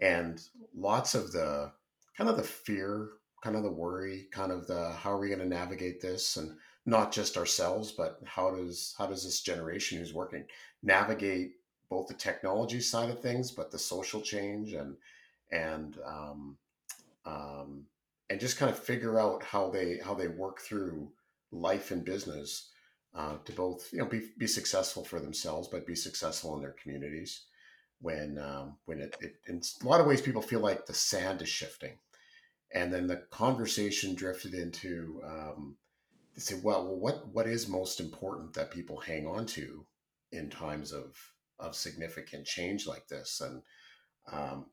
and 0.01 0.41
lots 0.75 1.15
of 1.15 1.31
the 1.31 1.71
kind 2.17 2.29
of 2.29 2.35
the 2.35 2.43
fear, 2.43 3.09
kind 3.43 3.55
of 3.55 3.63
the 3.63 3.71
worry, 3.71 4.27
kind 4.31 4.51
of 4.51 4.67
the 4.67 4.91
how 4.91 5.11
are 5.11 5.19
we 5.19 5.29
going 5.29 5.39
to 5.39 5.45
navigate 5.45 6.01
this, 6.01 6.37
and 6.37 6.57
not 6.85 7.11
just 7.11 7.37
ourselves, 7.37 7.91
but 7.91 8.19
how 8.25 8.49
does 8.49 8.95
how 8.97 9.05
does 9.05 9.23
this 9.23 9.41
generation 9.41 9.99
who's 9.99 10.13
working 10.13 10.45
navigate 10.81 11.53
both 11.89 12.07
the 12.07 12.13
technology 12.15 12.79
side 12.79 13.11
of 13.11 13.21
things, 13.21 13.51
but 13.51 13.71
the 13.71 13.77
social 13.79 14.19
change 14.19 14.73
and 14.73 14.95
and 15.51 15.99
um, 16.05 16.57
um, 17.27 17.85
and 18.31 18.39
just 18.39 18.57
kind 18.57 18.71
of 18.71 18.79
figure 18.79 19.19
out 19.19 19.43
how 19.43 19.69
they 19.69 19.99
how 20.03 20.15
they 20.15 20.27
work 20.27 20.59
through 20.59 21.07
life 21.53 21.91
and 21.91 22.03
business 22.03 22.69
uh, 23.15 23.37
to 23.45 23.51
both 23.53 23.91
you 23.93 23.99
know 23.99 24.05
be, 24.05 24.29
be 24.37 24.47
successful 24.47 25.03
for 25.05 25.19
themselves 25.19 25.67
but 25.67 25.85
be 25.87 25.95
successful 25.95 26.55
in 26.55 26.61
their 26.61 26.75
communities 26.81 27.45
when 28.03 28.37
um, 28.37 28.75
when 28.85 28.99
it, 28.99 29.15
it 29.21 29.35
in 29.47 29.61
a 29.81 29.87
lot 29.87 30.01
of 30.01 30.05
ways 30.05 30.21
people 30.21 30.41
feel 30.41 30.59
like 30.59 30.85
the 30.85 30.93
sand 30.93 31.41
is 31.41 31.49
shifting. 31.49 31.93
And 32.75 32.93
then 32.93 33.07
the 33.07 33.23
conversation 33.31 34.13
drifted 34.13 34.53
into 34.53 35.21
um, 35.25 35.77
they 36.35 36.41
say 36.41 36.55
well, 36.61 36.95
what 36.95 37.33
what 37.33 37.47
is 37.47 37.67
most 37.67 37.99
important 37.99 38.53
that 38.53 38.71
people 38.71 38.99
hang 38.99 39.25
on 39.25 39.45
to 39.47 39.85
in 40.31 40.49
times 40.49 40.91
of 40.91 41.15
of 41.59 41.75
significant 41.75 42.45
change 42.45 42.85
like 42.85 43.07
this? 43.07 43.41
And 43.41 43.61
um, 44.31 44.65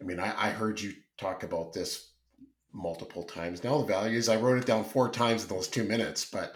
I 0.00 0.04
mean 0.04 0.20
I, 0.20 0.32
I 0.48 0.50
heard 0.50 0.80
you 0.80 0.92
talk 1.18 1.42
about 1.42 1.72
this 1.72 2.09
multiple 2.72 3.24
times. 3.24 3.64
Now. 3.64 3.78
The 3.78 3.86
values 3.86 4.28
I 4.28 4.36
wrote 4.36 4.58
it 4.58 4.66
down 4.66 4.84
four 4.84 5.10
times 5.10 5.42
in 5.42 5.48
those 5.48 5.68
two 5.68 5.84
minutes, 5.84 6.24
but 6.24 6.54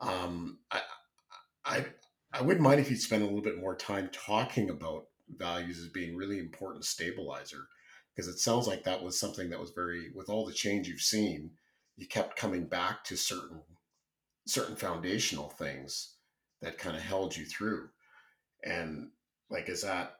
um, 0.00 0.58
I, 0.70 0.80
I 1.64 1.84
I 2.32 2.42
wouldn't 2.42 2.62
mind 2.62 2.80
if 2.80 2.90
you'd 2.90 3.00
spend 3.00 3.22
a 3.22 3.26
little 3.26 3.42
bit 3.42 3.60
more 3.60 3.76
time 3.76 4.10
talking 4.12 4.70
about 4.70 5.06
values 5.36 5.78
as 5.78 5.88
being 5.88 6.16
really 6.16 6.38
important 6.38 6.84
stabilizer 6.84 7.66
because 8.14 8.28
it 8.28 8.38
sounds 8.38 8.66
like 8.66 8.84
that 8.84 9.02
was 9.02 9.18
something 9.18 9.50
that 9.50 9.60
was 9.60 9.70
very 9.70 10.10
with 10.14 10.28
all 10.28 10.46
the 10.46 10.52
change 10.52 10.88
you've 10.88 11.00
seen 11.00 11.50
you 11.96 12.06
kept 12.06 12.36
coming 12.36 12.66
back 12.66 13.04
to 13.04 13.16
certain 13.16 13.60
certain 14.46 14.76
foundational 14.76 15.50
things 15.50 16.16
that 16.60 16.78
kind 16.78 16.96
of 16.96 17.02
held 17.02 17.36
you 17.36 17.44
through. 17.44 17.88
And 18.64 19.10
like 19.50 19.68
is 19.68 19.82
that 19.82 20.16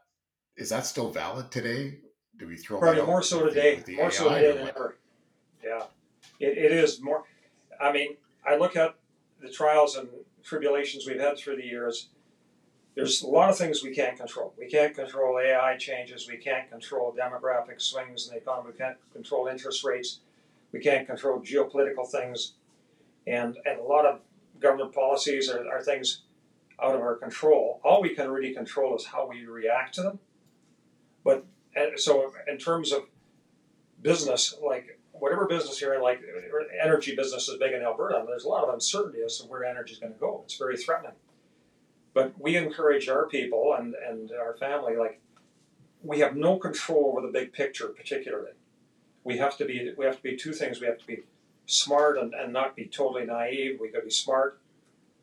is 0.56 0.70
that 0.70 0.86
still 0.86 1.10
valid 1.10 1.50
today? 1.50 1.98
Do 2.38 2.46
we 2.46 2.56
throw 2.56 2.78
probably 2.78 3.02
more 3.02 3.22
so 3.22 3.46
today 3.46 3.82
more 3.96 4.10
so 4.10 4.28
today 4.28 4.52
than 4.52 4.68
ever 4.68 4.98
yeah, 5.64 5.84
it, 6.40 6.58
it 6.58 6.72
is 6.72 7.00
more. 7.00 7.24
I 7.80 7.92
mean, 7.92 8.16
I 8.46 8.56
look 8.56 8.76
at 8.76 8.94
the 9.40 9.48
trials 9.48 9.96
and 9.96 10.08
tribulations 10.42 11.06
we've 11.06 11.20
had 11.20 11.38
through 11.38 11.56
the 11.56 11.64
years. 11.64 12.08
There's 12.94 13.22
a 13.22 13.26
lot 13.26 13.48
of 13.48 13.56
things 13.56 13.82
we 13.82 13.94
can't 13.94 14.16
control. 14.16 14.52
We 14.58 14.66
can't 14.66 14.94
control 14.94 15.38
AI 15.38 15.76
changes. 15.78 16.28
We 16.28 16.36
can't 16.36 16.70
control 16.70 17.16
demographic 17.18 17.80
swings 17.80 18.28
in 18.28 18.34
the 18.34 18.40
economy. 18.40 18.70
We 18.72 18.78
can't 18.78 18.98
control 19.12 19.46
interest 19.46 19.82
rates. 19.82 20.20
We 20.72 20.80
can't 20.80 21.06
control 21.06 21.40
geopolitical 21.40 22.06
things. 22.06 22.52
And, 23.26 23.56
and 23.64 23.80
a 23.80 23.82
lot 23.82 24.04
of 24.04 24.20
government 24.60 24.94
policies 24.94 25.48
are, 25.48 25.66
are 25.68 25.82
things 25.82 26.22
out 26.82 26.94
of 26.94 27.00
our 27.00 27.14
control. 27.14 27.80
All 27.82 28.02
we 28.02 28.14
can 28.14 28.30
really 28.30 28.52
control 28.52 28.96
is 28.96 29.06
how 29.06 29.28
we 29.28 29.46
react 29.46 29.94
to 29.94 30.02
them. 30.02 30.18
But 31.24 31.46
so, 31.96 32.32
in 32.48 32.58
terms 32.58 32.92
of 32.92 33.04
business, 34.02 34.54
like 34.62 35.00
whatever 35.22 35.46
business 35.46 35.80
you're 35.80 35.94
in, 35.94 36.02
like 36.02 36.20
energy 36.82 37.14
business 37.14 37.48
is 37.48 37.56
big 37.56 37.72
in 37.72 37.82
Alberta, 37.82 38.24
there's 38.26 38.42
a 38.42 38.48
lot 38.48 38.64
of 38.64 38.74
uncertainty 38.74 39.20
as 39.24 39.38
to 39.38 39.46
where 39.46 39.64
energy 39.64 39.92
is 39.92 40.00
going 40.00 40.12
to 40.12 40.18
go. 40.18 40.40
It's 40.44 40.56
very 40.58 40.76
threatening. 40.76 41.12
But 42.12 42.32
we 42.40 42.56
encourage 42.56 43.08
our 43.08 43.28
people 43.28 43.76
and, 43.78 43.94
and 43.94 44.32
our 44.32 44.56
family, 44.56 44.96
like, 44.96 45.20
we 46.02 46.18
have 46.18 46.34
no 46.34 46.58
control 46.58 47.12
over 47.12 47.24
the 47.24 47.32
big 47.32 47.52
picture, 47.52 47.86
particularly. 47.86 48.50
We 49.22 49.38
have 49.38 49.56
to 49.58 49.64
be 49.64 49.92
we 49.96 50.04
have 50.04 50.16
to 50.16 50.22
be 50.22 50.36
two 50.36 50.52
things. 50.52 50.80
We 50.80 50.88
have 50.88 50.98
to 50.98 51.06
be 51.06 51.20
smart 51.66 52.18
and, 52.18 52.34
and 52.34 52.52
not 52.52 52.74
be 52.74 52.86
totally 52.86 53.24
naive. 53.24 53.78
We 53.80 53.92
got 53.92 54.00
to 54.00 54.06
be 54.06 54.10
smart 54.10 54.60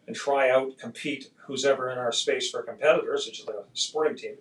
and 0.07 0.15
try 0.15 0.49
out, 0.49 0.77
compete 0.77 1.31
who's 1.45 1.65
ever 1.65 1.89
in 1.89 1.97
our 1.97 2.13
space 2.13 2.49
for 2.49 2.63
competitors, 2.63 3.25
which 3.25 3.41
is 3.41 3.47
like 3.47 3.57
a 3.57 3.65
sporting 3.73 4.15
team. 4.15 4.35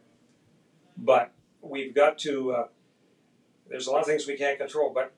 But 0.96 1.32
we've 1.60 1.92
got 1.92 2.16
to. 2.18 2.52
Uh, 2.52 2.66
there's 3.68 3.88
a 3.88 3.90
lot 3.90 4.00
of 4.00 4.06
things 4.06 4.28
we 4.28 4.36
can't 4.36 4.56
control, 4.56 4.92
but 4.94 5.12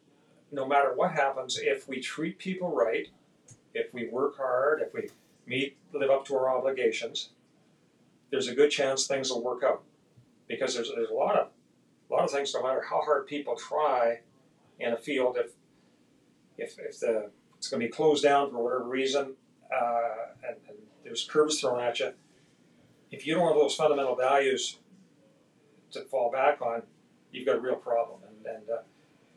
no 0.53 0.67
matter 0.67 0.93
what 0.95 1.13
happens, 1.13 1.59
if 1.59 1.89
we 1.89 2.01
treat 2.01 2.39
people 2.39 2.75
right, 2.75 3.09
if 3.75 3.93
we 3.95 4.09
work 4.09 4.37
hard, 4.37 4.83
if 4.83 4.93
we 4.93 5.09
meet, 5.47 5.77
live 5.93 6.11
up 6.11 6.25
to 6.27 6.37
our 6.37 6.57
obligations, 6.57 7.31
there's 8.31 8.49
a 8.49 8.55
good 8.55 8.71
chance 8.71 9.07
things 9.07 9.31
will 9.31 9.43
work 9.43 9.63
out. 9.63 9.83
Because 10.49 10.75
there's, 10.75 10.91
there's 10.95 11.11
a 11.11 11.15
lot 11.15 11.37
of 11.37 11.49
a 12.11 12.13
lot 12.13 12.25
of 12.25 12.31
things, 12.31 12.53
no 12.53 12.63
matter 12.63 12.83
how 12.89 13.01
hard 13.03 13.27
people 13.29 13.55
try 13.55 14.21
in 14.81 14.93
a 14.93 14.97
field, 14.97 15.37
if 15.39 15.53
if, 16.59 16.77
if 16.79 16.99
the 16.99 17.31
it's 17.57 17.69
going 17.69 17.81
to 17.81 17.87
be 17.87 17.93
closed 17.93 18.25
down 18.25 18.51
for 18.51 18.65
whatever 18.65 18.85
reason, 18.85 19.35
uh, 19.71 20.33
and, 20.49 20.57
and 20.69 20.79
there's 21.05 21.25
curves 21.25 21.61
thrown 21.61 21.79
at 21.79 22.01
you, 22.01 22.13
if 23.11 23.27
you 23.27 23.35
don't 23.35 23.47
have 23.47 23.57
those 23.57 23.75
fundamental 23.75 24.17
values 24.17 24.79
to 25.93 26.01
fall 26.03 26.31
back 26.31 26.63
on, 26.63 26.83
you've 27.33 27.47
got 27.47 27.57
a 27.57 27.61
real 27.61 27.77
problem. 27.77 28.21
And, 28.27 28.57
and 28.57 28.71
uh, 28.71 28.79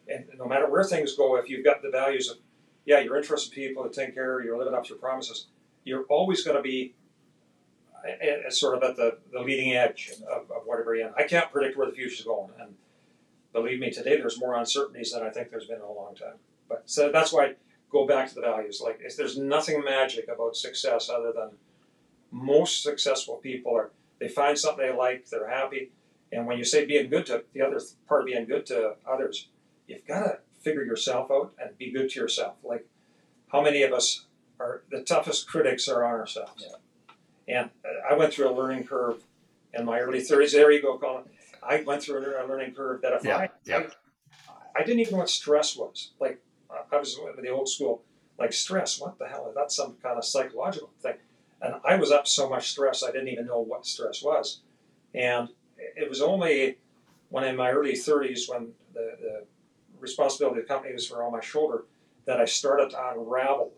and 0.08 0.26
no 0.38 0.46
matter 0.46 0.70
where 0.70 0.84
things 0.84 1.16
go, 1.16 1.36
if 1.38 1.50
you've 1.50 1.64
got 1.64 1.82
the 1.82 1.90
values 1.90 2.30
of, 2.30 2.38
yeah, 2.86 3.00
you're 3.00 3.18
interested 3.18 3.58
in 3.58 3.68
people 3.68 3.84
to 3.84 3.90
take 3.90 4.14
care 4.14 4.44
you're 4.44 4.58
living 4.58 4.74
up 4.74 4.84
to 4.84 4.90
your 4.90 4.98
promises, 4.98 5.48
you're 5.84 6.04
always 6.04 6.44
going 6.44 6.58
to 6.58 6.64
be 6.64 6.94
uh, 8.06 8.50
sort 8.50 8.76
of 8.76 8.84
at 8.84 8.96
the, 8.96 9.18
the 9.32 9.40
leading 9.40 9.74
edge 9.74 10.12
of, 10.30 10.52
of 10.52 10.64
whatever 10.66 10.96
you're 10.96 11.08
in. 11.08 11.14
I 11.18 11.24
can't 11.24 11.52
predict 11.52 11.78
where 11.78 11.88
the 11.88 11.94
future's 11.94 12.26
going. 12.26 12.52
And 12.60 12.76
believe 13.54 13.80
me, 13.80 13.92
today 13.92 14.18
there's 14.18 14.40
more 14.40 14.56
uncertainties 14.56 15.14
than 15.14 15.24
I 15.24 15.30
think 15.30 15.50
there's 15.50 15.68
been 15.68 15.78
in 15.78 15.84
a 15.84 15.92
long 15.92 16.16
time. 16.16 16.36
But 16.68 16.84
so 16.86 17.12
that's 17.12 17.32
why 17.32 17.46
I 17.46 17.54
go 17.92 18.06
back 18.06 18.28
to 18.30 18.36
the 18.36 18.42
values. 18.42 18.82
Like, 18.84 19.02
there's 19.18 19.38
nothing 19.38 19.84
magic 19.84 20.28
about 20.28 20.58
success 20.58 21.10
other 21.10 21.32
than 21.32 21.52
most 22.32 22.82
successful 22.82 23.36
people 23.36 23.78
are, 23.78 23.92
they 24.20 24.28
find 24.28 24.58
something 24.58 24.86
they 24.86 24.96
like, 24.96 25.30
they're 25.30 25.50
happy. 25.50 25.92
And 26.32 26.48
when 26.48 26.58
you 26.58 26.64
say 26.64 26.86
being 26.86 27.10
good 27.10 27.28
to 27.28 27.44
the 27.54 27.62
other 27.62 27.80
part 28.08 28.22
of 28.22 28.28
being 28.28 28.46
good 28.46 28.66
to 28.68 28.96
others, 29.08 29.50
you've 29.88 30.06
got 30.08 30.24
to 30.24 30.40
figure 30.62 30.84
yourself 30.84 31.30
out 31.32 31.54
and 31.62 31.78
be 31.78 31.92
good 31.92 32.10
to 32.10 32.20
yourself. 32.20 32.56
Like, 32.64 32.88
how 33.52 33.62
many 33.62 33.84
of 33.84 33.94
us 33.94 34.26
are 34.60 34.84
the 34.90 35.02
toughest 35.02 35.48
critics 35.48 35.88
are 35.88 36.04
on 36.04 36.20
ourselves? 36.20 36.66
Yeah. 37.48 37.56
And 37.56 37.70
uh, 37.86 38.14
I 38.14 38.16
went 38.16 38.34
through 38.34 38.50
a 38.50 38.56
learning 38.56 38.86
curve 38.86 39.24
in 39.74 39.86
my 39.86 40.00
early 40.00 40.20
30s. 40.20 40.52
There 40.52 40.72
you 40.72 40.82
go, 40.82 40.98
Colin. 40.98 41.26
I 41.62 41.82
went 41.82 42.04
through 42.04 42.20
a 42.20 42.46
learning 42.48 42.74
curve 42.74 43.02
that 43.02 43.14
if 43.14 43.24
yeah. 43.24 43.38
I, 43.38 43.50
yeah. 43.66 43.84
I, 44.50 44.82
I, 44.82 44.84
didn't 44.84 45.00
even 45.00 45.14
know 45.14 45.20
what 45.20 45.30
stress 45.30 45.76
was. 45.76 46.12
Like, 46.20 46.42
I 46.92 46.98
was 46.98 47.20
the 47.42 47.50
old 47.50 47.70
school, 47.70 48.04
like 48.38 48.54
stress, 48.54 49.00
what 49.00 49.18
the 49.20 49.28
hell? 49.28 49.52
That's 49.56 49.76
some 49.76 49.96
kind 50.02 50.18
of 50.18 50.26
psychological 50.26 50.90
thing. 51.02 51.16
And 51.62 51.76
I 51.86 51.96
was 51.96 52.12
up 52.12 52.28
so 52.28 52.50
much 52.50 52.72
stress, 52.72 53.04
I 53.04 53.12
didn't 53.12 53.30
even 53.30 53.46
know 53.46 53.60
what 53.60 53.86
stress 53.86 54.22
was. 54.22 54.62
And 55.14 55.50
it 55.78 56.10
was 56.10 56.22
only 56.22 56.78
when 57.30 57.44
in 57.46 57.56
my 57.56 57.72
early 57.72 57.94
30s, 57.94 58.50
when 58.50 58.74
the, 58.94 59.18
the 59.22 59.44
responsibility 60.04 60.60
of 60.60 60.68
the 60.68 60.74
company 60.74 60.94
was 60.94 61.08
for 61.08 61.24
on 61.24 61.32
my 61.32 61.42
shoulder 61.42 61.86
that 62.26 62.40
I 62.40 62.46
started 62.46 62.92
to 62.92 63.10
unravel 63.10 63.72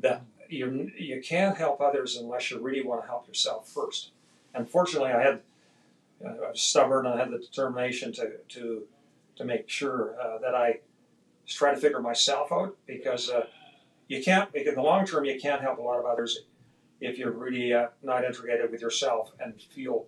that 0.00 0.22
you 0.48 0.90
you 0.96 1.20
can't 1.20 1.56
help 1.56 1.80
others 1.80 2.16
unless 2.16 2.50
you 2.50 2.58
really 2.58 2.82
want 2.82 3.02
to 3.02 3.06
help 3.06 3.28
yourself 3.28 3.68
first. 3.68 4.12
And 4.54 4.68
fortunately, 4.68 5.12
I 5.12 5.22
had 5.22 5.40
I 6.24 6.50
was 6.50 6.60
stubborn 6.60 7.06
and 7.06 7.14
I 7.14 7.18
had 7.18 7.30
the 7.30 7.38
determination 7.38 8.12
to 8.14 8.38
to 8.48 8.82
to 9.36 9.44
make 9.44 9.68
sure 9.68 10.14
uh, 10.20 10.38
that 10.38 10.54
I 10.54 10.80
try 11.46 11.74
to 11.74 11.80
figure 11.80 12.00
myself 12.00 12.52
out 12.52 12.76
because 12.86 13.28
uh, 13.28 13.46
you 14.08 14.22
can't 14.22 14.54
in 14.54 14.74
the 14.74 14.82
long 14.82 15.04
term 15.06 15.24
you 15.24 15.38
can't 15.40 15.60
help 15.60 15.78
a 15.78 15.82
lot 15.82 15.98
of 15.98 16.06
others 16.06 16.44
if 17.00 17.18
you're 17.18 17.32
really 17.32 17.72
uh, 17.74 17.88
not 18.02 18.24
integrated 18.24 18.70
with 18.70 18.80
yourself 18.80 19.32
and 19.40 19.60
feel 19.60 20.06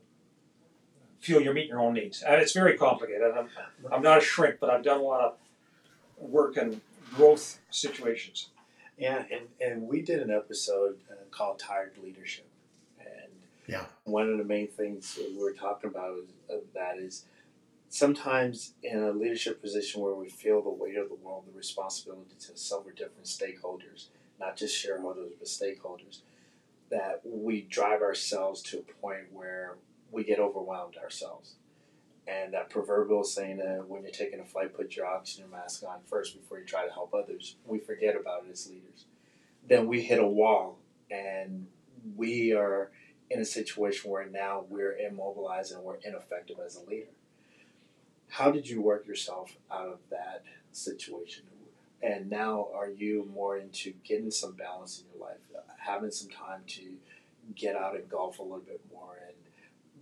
feel 1.24 1.40
you're 1.40 1.54
meeting 1.54 1.70
your 1.70 1.80
own 1.80 1.94
needs. 1.94 2.22
And 2.22 2.40
it's 2.40 2.52
very 2.52 2.76
complicated. 2.76 3.22
I'm, 3.36 3.48
I'm 3.92 4.02
not 4.02 4.18
a 4.18 4.20
shrink, 4.20 4.56
but 4.60 4.70
I've 4.70 4.84
done 4.84 5.00
a 5.00 5.02
lot 5.02 5.20
of 5.22 5.34
work 6.18 6.56
in 6.56 6.80
growth 7.14 7.58
situations. 7.70 8.48
Yeah, 8.98 9.24
and, 9.32 9.48
and 9.60 9.88
we 9.88 10.02
did 10.02 10.20
an 10.20 10.30
episode 10.30 10.98
uh, 11.10 11.14
called 11.30 11.58
Tired 11.58 11.94
Leadership. 12.02 12.46
And 13.00 13.32
yeah. 13.66 13.86
one 14.04 14.28
of 14.30 14.38
the 14.38 14.44
main 14.44 14.68
things 14.68 15.18
we 15.18 15.42
were 15.42 15.52
talking 15.52 15.90
about 15.90 16.18
is, 16.18 16.28
uh, 16.50 16.58
that 16.74 16.98
is 16.98 17.24
sometimes 17.88 18.74
in 18.82 19.02
a 19.02 19.10
leadership 19.10 19.60
position 19.60 20.00
where 20.00 20.14
we 20.14 20.28
feel 20.28 20.62
the 20.62 20.70
weight 20.70 20.96
of 20.96 21.08
the 21.08 21.14
world, 21.16 21.44
the 21.46 21.56
responsibility 21.56 22.34
to 22.38 22.56
several 22.56 22.90
different 22.90 23.24
stakeholders, 23.24 24.08
not 24.38 24.56
just 24.56 24.76
shareholders, 24.76 25.32
but 25.38 25.48
stakeholders, 25.48 26.20
that 26.90 27.20
we 27.24 27.62
drive 27.62 28.02
ourselves 28.02 28.62
to 28.62 28.78
a 28.78 28.92
point 29.00 29.24
where 29.32 29.74
we 30.14 30.24
get 30.24 30.38
overwhelmed 30.38 30.96
ourselves. 30.96 31.56
And 32.26 32.54
that 32.54 32.70
proverbial 32.70 33.24
saying 33.24 33.58
that 33.58 33.86
when 33.86 34.02
you're 34.02 34.10
taking 34.10 34.40
a 34.40 34.44
flight, 34.44 34.74
put 34.74 34.96
your 34.96 35.06
oxygen 35.06 35.50
mask 35.50 35.82
on 35.82 35.98
first 36.06 36.40
before 36.40 36.58
you 36.58 36.64
try 36.64 36.86
to 36.86 36.92
help 36.92 37.12
others. 37.12 37.56
We 37.66 37.78
forget 37.78 38.16
about 38.16 38.44
it 38.46 38.52
as 38.52 38.66
leaders. 38.66 39.04
Then 39.68 39.88
we 39.88 40.00
hit 40.00 40.18
a 40.18 40.26
wall 40.26 40.78
and 41.10 41.66
we 42.16 42.52
are 42.52 42.90
in 43.30 43.40
a 43.40 43.44
situation 43.44 44.10
where 44.10 44.26
now 44.26 44.64
we're 44.70 44.96
immobilized 44.96 45.72
and 45.72 45.82
we're 45.82 45.98
ineffective 46.04 46.56
as 46.64 46.76
a 46.76 46.88
leader. 46.88 47.10
How 48.28 48.50
did 48.50 48.68
you 48.68 48.80
work 48.80 49.06
yourself 49.06 49.56
out 49.70 49.88
of 49.88 49.98
that 50.10 50.44
situation? 50.72 51.44
And 52.02 52.28
now 52.30 52.68
are 52.74 52.90
you 52.90 53.28
more 53.34 53.56
into 53.56 53.94
getting 54.04 54.30
some 54.30 54.52
balance 54.52 55.00
in 55.00 55.18
your 55.18 55.26
life, 55.26 55.38
having 55.78 56.10
some 56.10 56.28
time 56.28 56.62
to 56.68 56.82
get 57.54 57.76
out 57.76 57.94
and 57.94 58.08
golf 58.08 58.38
a 58.38 58.42
little 58.42 58.58
bit 58.58 58.80
more 58.92 59.16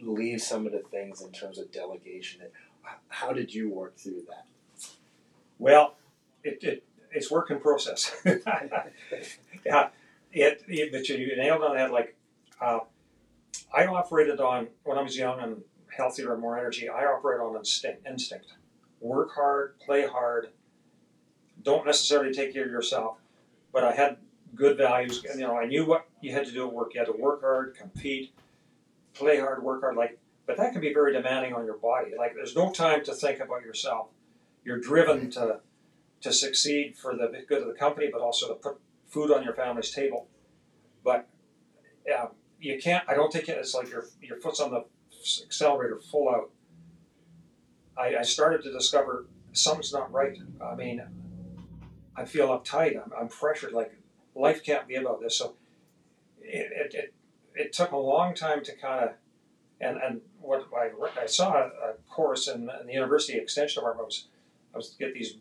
leave 0.02 0.42
some 0.42 0.66
of 0.66 0.72
the 0.72 0.82
things 0.90 1.22
in 1.22 1.32
terms 1.32 1.58
of 1.58 1.70
delegation? 1.72 2.42
How 3.08 3.32
did 3.32 3.54
you 3.54 3.70
work 3.70 3.96
through 3.96 4.22
that? 4.28 4.46
Well, 5.58 5.96
it, 6.42 6.58
it 6.62 6.84
it's 7.12 7.30
work 7.30 7.50
in 7.50 7.60
process. 7.60 8.14
yeah, 8.24 9.88
it, 10.32 10.64
it, 10.66 10.92
but 10.92 11.08
you 11.08 11.36
nailed 11.36 11.62
on 11.62 11.76
that. 11.76 11.92
Like, 11.92 12.16
uh, 12.60 12.80
I 13.72 13.86
operated 13.86 14.40
on 14.40 14.68
when 14.84 14.98
I 14.98 15.02
was 15.02 15.16
young 15.16 15.40
and 15.40 15.62
healthier 15.94 16.32
and 16.32 16.40
more 16.40 16.58
energy. 16.58 16.88
I 16.88 17.04
operate 17.04 17.40
on 17.40 17.56
instinct. 17.56 18.06
Instinct. 18.06 18.46
Work 19.00 19.34
hard, 19.34 19.78
play 19.78 20.06
hard. 20.06 20.48
Don't 21.62 21.86
necessarily 21.86 22.32
take 22.32 22.52
care 22.52 22.64
of 22.64 22.70
yourself, 22.70 23.18
but 23.72 23.84
I 23.84 23.92
had 23.92 24.16
good 24.54 24.76
values. 24.76 25.24
And 25.24 25.38
you 25.38 25.46
know, 25.46 25.56
I 25.56 25.66
knew 25.66 25.86
what 25.86 26.06
you 26.20 26.32
had 26.32 26.46
to 26.46 26.52
do 26.52 26.66
at 26.66 26.72
work. 26.72 26.94
You 26.94 27.00
had 27.00 27.06
to 27.06 27.16
work 27.16 27.42
hard, 27.42 27.76
compete, 27.76 28.32
play 29.14 29.38
hard, 29.38 29.62
work 29.62 29.82
hard. 29.82 29.96
Like, 29.96 30.18
but 30.46 30.56
that 30.56 30.72
can 30.72 30.80
be 30.80 30.92
very 30.92 31.12
demanding 31.12 31.54
on 31.54 31.64
your 31.64 31.78
body. 31.78 32.12
Like, 32.16 32.34
there's 32.34 32.56
no 32.56 32.70
time 32.72 33.04
to 33.04 33.14
think 33.14 33.40
about 33.40 33.62
yourself. 33.62 34.08
You're 34.64 34.80
driven 34.80 35.30
to 35.32 35.60
to 36.22 36.32
succeed 36.32 36.96
for 36.96 37.16
the 37.16 37.44
good 37.48 37.62
of 37.62 37.68
the 37.68 37.74
company, 37.74 38.08
but 38.12 38.20
also 38.20 38.48
to 38.48 38.54
put 38.54 38.78
food 39.08 39.32
on 39.32 39.42
your 39.42 39.54
family's 39.54 39.90
table. 39.90 40.28
But 41.04 41.28
yeah, 42.06 42.26
you 42.60 42.78
can't. 42.78 43.04
I 43.08 43.14
don't 43.14 43.32
think 43.32 43.48
it's 43.48 43.74
like 43.74 43.90
your 43.90 44.06
your 44.20 44.38
foot's 44.38 44.60
on 44.60 44.70
the 44.70 44.84
accelerator 45.44 45.98
full 45.98 46.28
out. 46.28 46.50
I, 47.96 48.16
I 48.16 48.22
started 48.22 48.62
to 48.62 48.72
discover 48.72 49.26
something's 49.52 49.92
not 49.92 50.12
right. 50.12 50.38
I 50.64 50.74
mean, 50.74 51.02
I 52.16 52.24
feel 52.24 52.48
uptight. 52.48 52.96
I'm, 53.02 53.12
I'm 53.18 53.28
pressured. 53.28 53.72
Like 53.72 53.92
life 54.34 54.64
can't 54.64 54.86
be 54.88 54.94
about 54.94 55.20
this. 55.20 55.36
So 55.36 55.54
it, 56.40 56.72
it, 56.72 56.94
it, 56.94 57.14
it 57.54 57.72
took 57.72 57.92
a 57.92 57.96
long 57.96 58.34
time 58.34 58.62
to 58.64 58.76
kind 58.76 59.04
of 59.04 59.10
and 59.80 59.96
and 59.98 60.20
what 60.40 60.66
I, 60.76 60.90
I 61.20 61.26
saw 61.26 61.54
a, 61.54 61.66
a 61.66 61.94
course 62.08 62.48
in, 62.48 62.70
in, 62.80 62.86
the 62.86 62.92
university 62.92 63.38
extension 63.38 63.80
department 63.80 64.06
was 64.06 64.26
I 64.74 64.76
was 64.76 64.96
get 64.98 65.14
these 65.14 65.34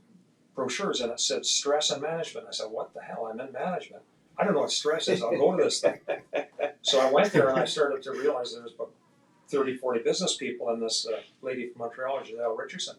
brochures 0.55 1.01
and 1.01 1.11
it 1.11 1.19
said 1.19 1.45
stress 1.45 1.91
and 1.91 2.01
management. 2.01 2.47
I 2.47 2.51
said, 2.51 2.67
what 2.69 2.93
the 2.93 3.01
hell? 3.01 3.29
I'm 3.31 3.39
in 3.39 3.51
management. 3.51 4.03
I 4.37 4.43
don't 4.43 4.53
know 4.53 4.61
what 4.61 4.71
stress 4.71 5.07
is. 5.07 5.21
I'll 5.21 5.31
go 5.31 5.55
to 5.55 5.63
this 5.63 5.79
thing. 5.79 5.99
so 6.81 6.99
I 6.99 7.11
went 7.11 7.31
there 7.31 7.49
and 7.49 7.59
I 7.59 7.65
started 7.65 8.01
to 8.03 8.11
realize 8.11 8.53
there 8.53 8.63
was 8.63 8.73
about 8.73 8.91
30, 9.49 9.77
40 9.77 10.03
business 10.03 10.35
people 10.35 10.69
and 10.69 10.81
this 10.81 11.07
uh, 11.07 11.19
lady 11.41 11.69
from 11.69 11.79
Montreal, 11.79 12.23
Giselle 12.23 12.55
Richardson. 12.55 12.95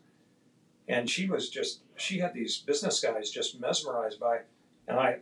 And 0.89 1.09
she 1.09 1.27
was 1.27 1.49
just, 1.49 1.81
she 1.97 2.19
had 2.19 2.35
these 2.35 2.59
business 2.59 3.01
guys 3.01 3.31
just 3.31 3.61
mesmerized 3.61 4.21
by, 4.21 4.41
and 4.89 4.99
I, 4.99 5.19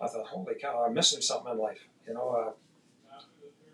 I 0.00 0.08
thought, 0.08 0.26
holy 0.26 0.54
cow, 0.60 0.84
I'm 0.86 0.94
missing 0.94 1.20
something 1.20 1.52
in 1.52 1.58
life. 1.58 1.86
You 2.06 2.14
know, 2.14 2.28
uh, 2.30 2.52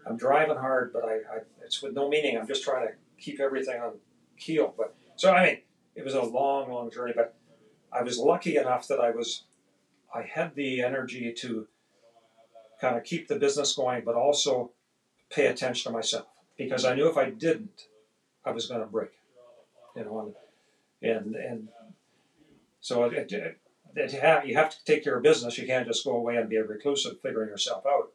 I'm 0.08 0.16
driving 0.16 0.56
hard, 0.56 0.92
but 0.92 1.04
I, 1.04 1.14
I, 1.14 1.38
it's 1.64 1.82
with 1.82 1.94
no 1.94 2.08
meaning. 2.08 2.38
I'm 2.38 2.46
just 2.46 2.64
trying 2.64 2.86
to 2.86 2.94
keep 3.18 3.40
everything 3.40 3.80
on 3.80 3.92
keel. 4.38 4.74
But 4.76 4.94
so, 5.16 5.32
I 5.32 5.44
mean, 5.44 5.58
it 5.94 6.04
was 6.04 6.14
a 6.14 6.22
long, 6.22 6.70
long 6.70 6.90
journey, 6.90 7.12
but 7.14 7.34
I 7.92 8.02
was 8.02 8.18
lucky 8.18 8.56
enough 8.56 8.88
that 8.88 9.00
I 9.00 9.10
was 9.10 9.44
I 10.14 10.22
had 10.22 10.54
the 10.54 10.82
energy 10.82 11.32
to 11.38 11.66
kind 12.80 12.96
of 12.96 13.04
keep 13.04 13.28
the 13.28 13.36
business 13.36 13.74
going, 13.74 14.04
but 14.04 14.14
also 14.14 14.70
pay 15.30 15.46
attention 15.46 15.90
to 15.90 15.96
myself 15.96 16.26
because 16.56 16.84
I 16.84 16.94
knew 16.94 17.08
if 17.08 17.16
I 17.16 17.30
didn't, 17.30 17.88
I 18.44 18.52
was 18.52 18.66
going 18.66 18.80
to 18.80 18.86
break. 18.86 19.10
You 19.96 20.04
know, 20.04 20.34
and 21.02 21.34
and 21.34 21.68
so 22.80 23.04
it, 23.04 23.32
it, 23.32 23.58
it 23.96 24.46
you 24.46 24.54
have 24.56 24.70
to 24.70 24.84
take 24.84 25.04
care 25.04 25.16
of 25.16 25.22
business. 25.22 25.58
You 25.58 25.66
can't 25.66 25.86
just 25.86 26.04
go 26.04 26.12
away 26.12 26.36
and 26.36 26.48
be 26.48 26.56
a 26.56 26.64
reclusive, 26.64 27.20
figuring 27.20 27.50
yourself 27.50 27.84
out. 27.86 28.12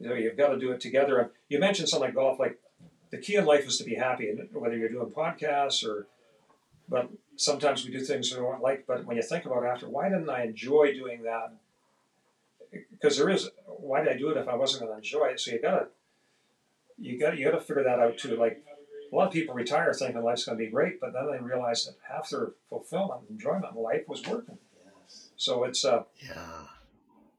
You 0.00 0.08
know, 0.08 0.14
you've 0.14 0.36
got 0.36 0.48
to 0.48 0.58
do 0.58 0.70
it 0.72 0.80
together. 0.80 1.18
And 1.18 1.30
you 1.48 1.58
mentioned 1.58 1.88
something 1.88 2.08
like 2.08 2.14
golf. 2.14 2.38
Like 2.38 2.58
the 3.10 3.18
key 3.18 3.36
in 3.36 3.44
life 3.44 3.66
is 3.66 3.78
to 3.78 3.84
be 3.84 3.94
happy, 3.94 4.28
and 4.28 4.48
whether 4.52 4.76
you're 4.76 4.88
doing 4.88 5.10
podcasts 5.10 5.86
or, 5.86 6.06
but 6.88 7.10
sometimes 7.36 7.84
we 7.84 7.90
do 7.90 8.00
things 8.00 8.30
we 8.30 8.38
don't 8.38 8.62
like, 8.62 8.84
but 8.86 9.04
when 9.04 9.16
you 9.16 9.22
think 9.22 9.44
about 9.44 9.62
it 9.62 9.66
after, 9.66 9.88
why 9.88 10.08
didn't 10.08 10.30
I 10.30 10.44
enjoy 10.44 10.92
doing 10.92 11.22
that? 11.22 11.52
Because 12.90 13.16
there 13.16 13.30
is, 13.30 13.50
why 13.66 14.02
did 14.02 14.12
I 14.12 14.16
do 14.16 14.30
it 14.30 14.36
if 14.36 14.48
I 14.48 14.56
wasn't 14.56 14.82
going 14.82 14.92
to 14.92 14.98
enjoy 14.98 15.26
it? 15.26 15.40
So 15.40 15.52
you 15.52 15.60
gotta, 15.60 15.88
you 16.98 17.18
got 17.18 17.38
you 17.38 17.44
got 17.44 17.58
to 17.58 17.64
figure 17.64 17.84
that 17.84 17.98
out 17.98 18.18
too. 18.18 18.36
Like 18.36 18.64
a 19.10 19.14
lot 19.14 19.28
of 19.28 19.32
people 19.32 19.54
retire 19.54 19.92
thinking 19.94 20.22
life's 20.22 20.44
going 20.44 20.58
to 20.58 20.64
be 20.64 20.70
great, 20.70 21.00
but 21.00 21.12
then 21.12 21.30
they 21.30 21.38
realize 21.38 21.86
that 21.86 21.94
half 22.08 22.30
their 22.30 22.52
fulfillment, 22.68 23.22
enjoyment 23.30 23.74
in 23.74 23.82
life 23.82 24.06
was 24.08 24.26
working. 24.26 24.58
Yes. 24.84 25.30
So 25.36 25.64
it's 25.64 25.84
uh, 25.84 26.02
yeah. 26.22 26.64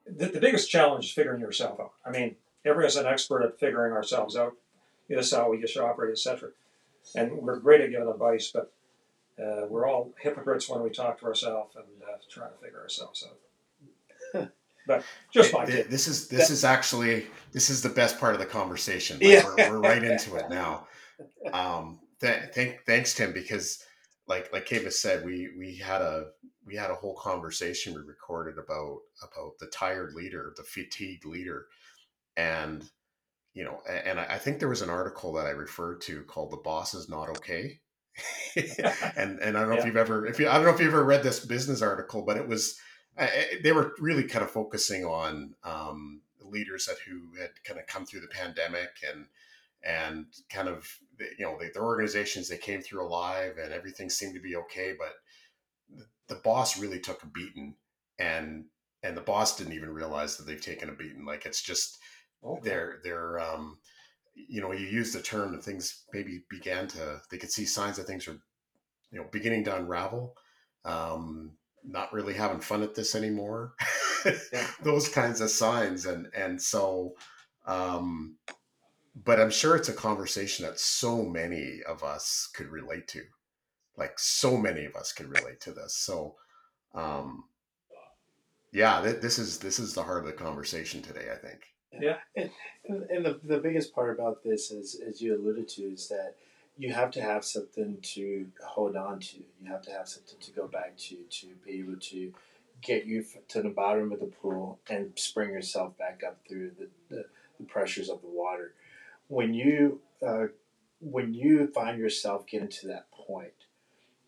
The, 0.05 0.27
the 0.27 0.39
biggest 0.39 0.71
challenge 0.71 1.05
is 1.05 1.11
figuring 1.11 1.41
yourself 1.41 1.79
out. 1.79 1.91
I 2.03 2.09
mean, 2.09 2.35
everyone's 2.69 2.95
an 2.95 3.05
expert 3.05 3.43
at 3.43 3.59
figuring 3.59 3.93
ourselves 3.93 4.35
out. 4.35 4.53
This 5.07 5.27
is 5.27 5.33
how 5.33 5.49
we 5.49 5.65
should 5.65 5.81
operate, 5.81 6.11
etc. 6.11 6.49
And 7.15 7.31
we're 7.31 7.57
great 7.57 7.81
at 7.81 7.89
giving 7.89 8.07
advice, 8.07 8.51
but 8.53 8.71
uh, 9.41 9.65
we're 9.67 9.87
all 9.87 10.11
hypocrites 10.19 10.69
when 10.69 10.83
we 10.83 10.89
talk 10.89 11.19
to 11.19 11.25
ourselves 11.25 11.75
and 11.75 11.85
uh, 12.03 12.17
try 12.29 12.47
to 12.47 12.53
figure 12.61 12.79
ourselves 12.79 13.27
out. 13.27 14.51
but 14.87 15.03
just 15.31 15.53
my 15.53 15.65
This 15.65 16.07
is 16.07 16.27
this 16.27 16.49
is 16.49 16.63
actually 16.63 17.27
this 17.51 17.69
is 17.69 17.81
the 17.81 17.89
best 17.89 18.19
part 18.19 18.33
of 18.33 18.39
the 18.39 18.45
conversation. 18.45 19.17
Like 19.19 19.29
yeah. 19.29 19.43
we're, 19.45 19.71
we're, 19.71 19.79
right 19.79 20.03
into 20.03 20.35
it 20.35 20.45
now. 20.49 20.87
Um, 21.53 21.99
th- 22.21 22.51
thank, 22.53 22.85
thanks, 22.85 23.15
Tim, 23.15 23.33
because 23.33 23.83
like 24.27 24.51
like 24.53 24.65
Kavis 24.65 24.93
said, 24.93 25.25
we 25.25 25.49
we 25.57 25.75
had 25.75 26.01
a 26.01 26.27
we 26.65 26.75
had 26.75 26.91
a 26.91 26.95
whole 26.95 27.15
conversation 27.15 27.93
we 27.93 28.01
recorded 28.01 28.57
about 28.57 28.99
about 29.23 29.57
the 29.59 29.67
tired 29.67 30.13
leader, 30.13 30.53
the 30.57 30.63
fatigued 30.63 31.25
leader, 31.25 31.67
and 32.39 32.89
you 33.53 33.65
know, 33.65 33.81
and 33.89 34.19
I 34.19 34.37
think 34.37 34.59
there 34.59 34.69
was 34.69 34.81
an 34.81 34.89
article 34.89 35.33
that 35.33 35.45
I 35.45 35.49
referred 35.49 36.01
to 36.01 36.23
called 36.23 36.51
"The 36.51 36.57
Boss 36.57 36.93
Is 36.93 37.09
Not 37.09 37.29
Okay." 37.29 37.79
and 39.17 39.39
and 39.39 39.57
I 39.57 39.61
don't 39.61 39.69
know 39.69 39.75
yeah. 39.75 39.79
if 39.81 39.85
you've 39.85 39.97
ever 39.97 40.25
if 40.25 40.39
you 40.39 40.47
I 40.47 40.53
don't 40.55 40.63
know 40.63 40.73
if 40.73 40.79
you've 40.79 40.93
ever 40.93 41.03
read 41.03 41.23
this 41.23 41.45
business 41.45 41.81
article, 41.81 42.21
but 42.21 42.37
it 42.37 42.47
was 42.47 42.79
they 43.63 43.73
were 43.73 43.93
really 43.99 44.23
kind 44.23 44.43
of 44.43 44.51
focusing 44.51 45.03
on 45.03 45.55
um, 45.63 46.21
leaders 46.41 46.85
that 46.85 46.97
who 47.05 47.39
had 47.39 47.51
kind 47.65 47.79
of 47.79 47.87
come 47.87 48.05
through 48.05 48.21
the 48.21 48.27
pandemic 48.27 48.89
and 49.11 49.25
and 49.83 50.25
kind 50.49 50.67
of 50.67 50.87
you 51.37 51.45
know 51.45 51.57
their 51.73 51.83
organizations 51.83 52.47
they 52.47 52.57
came 52.57 52.81
through 52.81 53.05
alive 53.05 53.57
and 53.61 53.73
everything 53.73 54.09
seemed 54.09 54.35
to 54.35 54.41
be 54.41 54.55
okay, 54.55 54.93
but 54.97 55.13
the, 55.89 56.05
the 56.33 56.41
boss 56.41 56.79
really 56.79 56.99
took 56.99 57.23
a 57.23 57.27
beating 57.27 57.75
and 58.19 58.65
and 59.03 59.15
the 59.15 59.21
boss 59.21 59.57
didn't 59.57 59.73
even 59.73 59.89
realize 59.89 60.37
that 60.37 60.45
they've 60.45 60.61
taken 60.61 60.89
a 60.89 60.93
beating. 60.93 61.25
Like 61.25 61.45
it's 61.45 61.61
just 61.61 61.99
okay. 62.43 62.61
they're 62.63 62.99
they're 63.03 63.39
um, 63.39 63.77
you 64.47 64.61
know, 64.61 64.71
you 64.71 64.85
use 64.85 65.11
the 65.13 65.21
term 65.21 65.53
and 65.53 65.63
things 65.63 66.05
maybe 66.13 66.43
began 66.49 66.87
to, 66.87 67.21
they 67.31 67.37
could 67.37 67.51
see 67.51 67.65
signs 67.65 67.97
that 67.97 68.07
things 68.07 68.27
are, 68.27 68.37
you 69.11 69.19
know, 69.19 69.25
beginning 69.31 69.63
to 69.65 69.75
unravel. 69.75 70.35
Um, 70.85 71.51
not 71.83 72.13
really 72.13 72.33
having 72.33 72.59
fun 72.59 72.83
at 72.83 72.95
this 72.95 73.15
anymore. 73.15 73.73
yeah. 74.53 74.67
Those 74.83 75.09
kinds 75.09 75.41
of 75.41 75.49
signs. 75.49 76.05
And, 76.05 76.27
and 76.35 76.61
so, 76.61 77.13
um, 77.65 78.35
but 79.23 79.39
I'm 79.39 79.49
sure 79.49 79.75
it's 79.75 79.89
a 79.89 79.93
conversation 79.93 80.65
that 80.65 80.79
so 80.79 81.23
many 81.23 81.79
of 81.87 82.03
us 82.03 82.49
could 82.53 82.67
relate 82.67 83.07
to. 83.09 83.23
Like 83.97 84.17
so 84.17 84.55
many 84.57 84.85
of 84.85 84.95
us 84.95 85.11
could 85.11 85.27
relate 85.27 85.59
to 85.61 85.71
this. 85.71 85.95
So, 85.95 86.35
um, 86.93 87.45
yeah, 88.71 89.01
th- 89.01 89.21
this 89.21 89.39
is 89.39 89.57
this 89.57 89.79
is 89.79 89.93
the 89.93 90.03
heart 90.03 90.19
of 90.19 90.25
the 90.25 90.31
conversation 90.31 91.01
today. 91.01 91.27
I 91.33 91.35
think. 91.35 91.59
Yeah. 91.91 92.17
And, 92.35 92.51
and 92.87 93.25
the, 93.25 93.39
the 93.43 93.57
biggest 93.57 93.93
part 93.93 94.17
about 94.17 94.43
this, 94.43 94.71
is, 94.71 94.99
as 95.05 95.21
you 95.21 95.35
alluded 95.35 95.67
to, 95.69 95.83
is 95.83 96.07
that 96.09 96.35
you 96.77 96.93
have 96.93 97.11
to 97.11 97.21
have 97.21 97.43
something 97.43 97.97
to 98.01 98.47
hold 98.65 98.95
on 98.95 99.19
to. 99.19 99.37
You 99.61 99.69
have 99.69 99.81
to 99.83 99.91
have 99.91 100.07
something 100.07 100.39
to 100.39 100.51
go 100.51 100.67
back 100.67 100.97
to 100.97 101.17
to 101.17 101.47
be 101.65 101.79
able 101.79 101.99
to 101.99 102.33
get 102.81 103.05
you 103.05 103.25
to 103.49 103.61
the 103.61 103.69
bottom 103.69 104.11
of 104.11 104.19
the 104.19 104.27
pool 104.27 104.79
and 104.89 105.11
spring 105.15 105.51
yourself 105.51 105.97
back 105.97 106.21
up 106.25 106.37
through 106.47 106.71
the, 106.79 106.87
the, 107.09 107.25
the 107.59 107.65
pressures 107.65 108.09
of 108.09 108.21
the 108.21 108.29
water. 108.29 108.73
When 109.27 109.53
you 109.53 109.99
uh, 110.25 110.45
when 111.01 111.33
you 111.33 111.67
find 111.67 111.99
yourself 111.99 112.47
getting 112.47 112.69
to 112.69 112.87
that 112.87 113.11
point, 113.11 113.53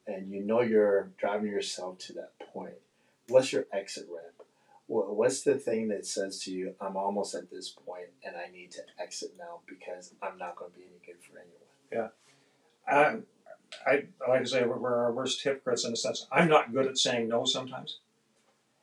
and 0.06 0.32
you 0.32 0.44
know 0.44 0.62
you're 0.62 1.12
driving 1.18 1.52
yourself 1.52 2.00
to 2.00 2.14
that 2.14 2.34
point, 2.54 2.76
what's 3.30 3.54
your 3.54 3.66
exit 3.72 4.08
ramp? 4.10 4.31
What's 4.92 5.44
the 5.44 5.56
thing 5.56 5.88
that 5.88 6.06
says 6.06 6.44
to 6.44 6.52
you, 6.52 6.76
"I'm 6.82 6.98
almost 6.98 7.34
at 7.34 7.50
this 7.50 7.70
point, 7.70 8.10
and 8.26 8.36
I 8.36 8.52
need 8.52 8.72
to 8.72 8.82
exit 9.00 9.32
now 9.38 9.62
because 9.66 10.14
I'm 10.22 10.38
not 10.38 10.58
going 10.58 10.72
to 10.72 10.78
be 10.78 10.84
any 10.84 11.00
good 11.06 11.24
for 11.24 11.40
anyone"? 11.40 11.62
Yeah. 11.90 12.10
Um, 12.94 13.24
I 13.88 14.08
like 14.28 14.44
to 14.44 14.50
say 14.50 14.66
we're, 14.66 14.94
our 14.94 15.14
worst 15.14 15.42
hypocrites 15.44 15.86
in 15.86 15.92
the 15.92 15.98
sense 15.98 16.28
I'm 16.30 16.50
not 16.50 16.74
good 16.74 16.88
at 16.88 16.98
saying 16.98 17.30
no 17.30 17.46
sometimes, 17.46 18.00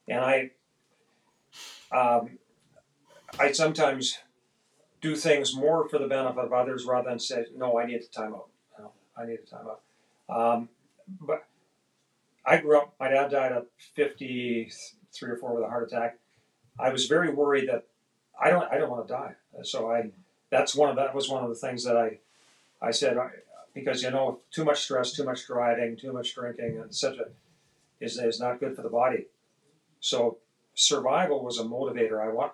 and 0.09 0.20
I 0.20 0.50
um, 1.92 2.38
I 3.38 3.52
sometimes 3.52 4.18
do 5.02 5.14
things 5.14 5.54
more 5.54 5.86
for 5.90 5.98
the 5.98 6.09
benefit 6.09 6.42
of 6.42 6.54
others 6.54 6.86
rather 6.86 7.11
than 7.11 7.18
say 7.18 7.44
no. 7.54 7.78
I 7.78 7.84
need 7.84 8.00
a 8.00 8.18
timeout. 8.18 8.48
No, 8.78 8.92
I 9.14 9.26
need 9.26 9.40
a 9.40 9.54
timeout. 9.54 9.80
Um, 10.34 10.70
but 11.20 11.46
I 12.46 12.56
grew 12.56 12.78
up. 12.78 12.94
My 12.98 13.09
dad 13.11 13.30
died 13.30 13.52
at 13.52 13.66
53 15.18 15.30
or 15.30 15.36
four 15.36 15.54
with 15.54 15.64
a 15.64 15.68
heart 15.68 15.88
attack. 15.90 16.18
I 16.78 16.90
was 16.90 17.06
very 17.06 17.30
worried 17.30 17.68
that 17.68 17.86
I 18.40 18.50
don't 18.50 18.70
I 18.70 18.78
don't 18.78 18.90
want 18.90 19.06
to 19.06 19.12
die. 19.12 19.34
So 19.62 19.90
I 19.90 20.10
that's 20.50 20.74
one 20.74 20.90
of 20.90 20.96
that 20.96 21.14
was 21.14 21.28
one 21.28 21.42
of 21.42 21.48
the 21.48 21.56
things 21.56 21.84
that 21.84 21.96
I 21.96 22.18
I 22.80 22.92
said 22.92 23.16
because 23.74 24.02
you 24.02 24.10
know 24.10 24.40
too 24.50 24.64
much 24.64 24.82
stress, 24.82 25.12
too 25.12 25.24
much 25.24 25.46
driving, 25.46 25.96
too 25.96 26.12
much 26.12 26.34
drinking, 26.34 26.82
etc. 26.84 27.26
is 28.00 28.18
is 28.18 28.40
not 28.40 28.60
good 28.60 28.76
for 28.76 28.82
the 28.82 28.88
body. 28.88 29.26
So 30.00 30.38
survival 30.74 31.42
was 31.42 31.58
a 31.58 31.64
motivator. 31.64 32.22
I 32.22 32.32
want. 32.32 32.52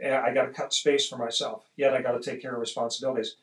Eh, 0.00 0.16
I 0.16 0.32
got 0.32 0.46
to 0.46 0.52
cut 0.52 0.72
space 0.72 1.08
for 1.08 1.16
myself. 1.16 1.64
Yet 1.76 1.94
I 1.94 2.02
got 2.02 2.12
to 2.12 2.30
take 2.30 2.40
care 2.40 2.54
of 2.54 2.60
responsibilities. 2.60 3.36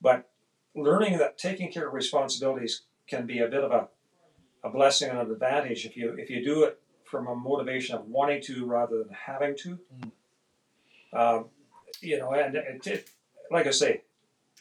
But 0.00 0.28
learning 0.74 1.18
that 1.18 1.38
taking 1.38 1.70
care 1.70 1.86
of 1.86 1.94
responsibilities 1.94 2.82
can 3.06 3.26
be 3.26 3.38
a 3.38 3.46
bit 3.46 3.62
of 3.62 3.70
a, 3.70 3.88
a 4.64 4.70
blessing 4.70 5.10
and 5.10 5.18
an 5.18 5.30
advantage 5.30 5.84
if 5.84 5.96
you 5.96 6.14
if 6.18 6.30
you 6.30 6.42
do 6.42 6.64
it 6.64 6.80
from 7.04 7.26
a 7.26 7.34
motivation 7.34 7.94
of 7.94 8.06
wanting 8.06 8.42
to 8.42 8.66
rather 8.66 8.98
than 8.98 9.12
having 9.12 9.56
to. 9.58 9.78
Mm. 10.00 10.10
Um, 11.12 11.44
you 12.00 12.18
know, 12.18 12.32
and 12.32 12.56
it, 12.56 12.86
it, 12.86 13.10
like 13.50 13.66
I 13.66 13.70
say, 13.70 14.02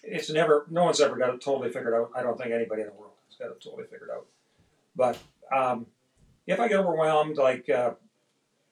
it's 0.04 0.30
never 0.30 0.66
no 0.70 0.84
one's 0.84 1.02
ever 1.02 1.16
got 1.18 1.34
it 1.34 1.42
totally 1.42 1.72
figured 1.72 1.94
out. 1.94 2.12
I 2.16 2.22
don't 2.22 2.38
think 2.38 2.52
anybody 2.52 2.82
in 2.82 2.90
the 2.90 2.94
world 2.94 3.14
has 3.30 3.38
got 3.38 3.56
it 3.56 3.64
totally 3.64 3.86
figured 3.86 4.10
out. 4.14 4.26
But 4.96 5.18
um, 5.56 5.88
if 6.46 6.60
I 6.60 6.68
get 6.68 6.80
overwhelmed, 6.80 7.38
like 7.38 7.70
uh, 7.70 7.94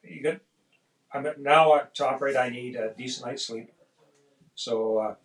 you 0.04 0.22
get, 0.22 0.42
I'm 1.14 1.28
now 1.40 1.76
at 1.76 1.96
top 1.96 2.22
rate. 2.22 2.36
I 2.36 2.50
need 2.50 2.76
a 2.76 2.94
decent 2.98 3.26
night's 3.26 3.46
sleep, 3.46 3.72
so 4.56 4.98
uh, 4.98 5.16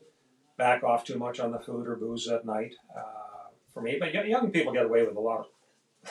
back 0.57 0.85
off 0.85 1.05
too 1.05 1.19
much 1.19 1.41
on 1.41 1.51
the 1.51 1.59
food 1.59 1.87
or 1.87 1.97
booze 1.97 2.29
at 2.29 2.47
night 2.47 2.75
uh, 2.97 3.51
for 3.75 3.83
me. 3.83 3.97
But 3.99 4.15
young 4.15 4.51
people 4.51 4.73
get 4.73 4.87
away 4.87 5.05
with 5.05 5.17
a 5.17 5.21
lot 5.21 5.41
of 5.41 5.47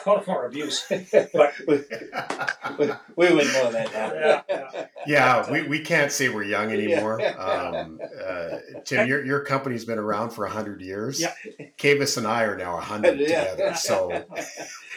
a 0.06 0.10
lot 0.10 0.28
more 0.28 0.46
abuse. 0.46 0.86
But 1.12 1.54
we, 1.68 1.76
we, 2.80 2.92
we 3.16 3.36
would 3.36 3.48
know 3.48 3.72
that 3.72 3.94
now. 3.94 4.14
Yeah, 4.14 4.42
yeah. 4.50 4.88
yeah, 5.08 5.52
we, 5.52 5.64
we 5.64 5.80
can't 5.80 6.12
say 6.12 6.30
we're 6.30 6.44
young 6.44 6.72
anymore. 6.72 7.22
Um, 7.40 8.00
uh, 8.26 8.58
Tim, 8.84 9.08
your, 9.08 9.26
your 9.26 9.42
company's 9.42 9.86
been 9.86 10.00
around 10.00 10.32
for 10.32 10.46
100 10.46 10.82
years. 10.82 11.22
Yeah. 11.22 11.34
Kavis 11.78 12.18
and 12.18 12.28
I 12.28 12.44
are 12.44 12.58
now 12.58 12.74
100 12.76 13.18
together. 13.18 13.74
So 13.76 14.26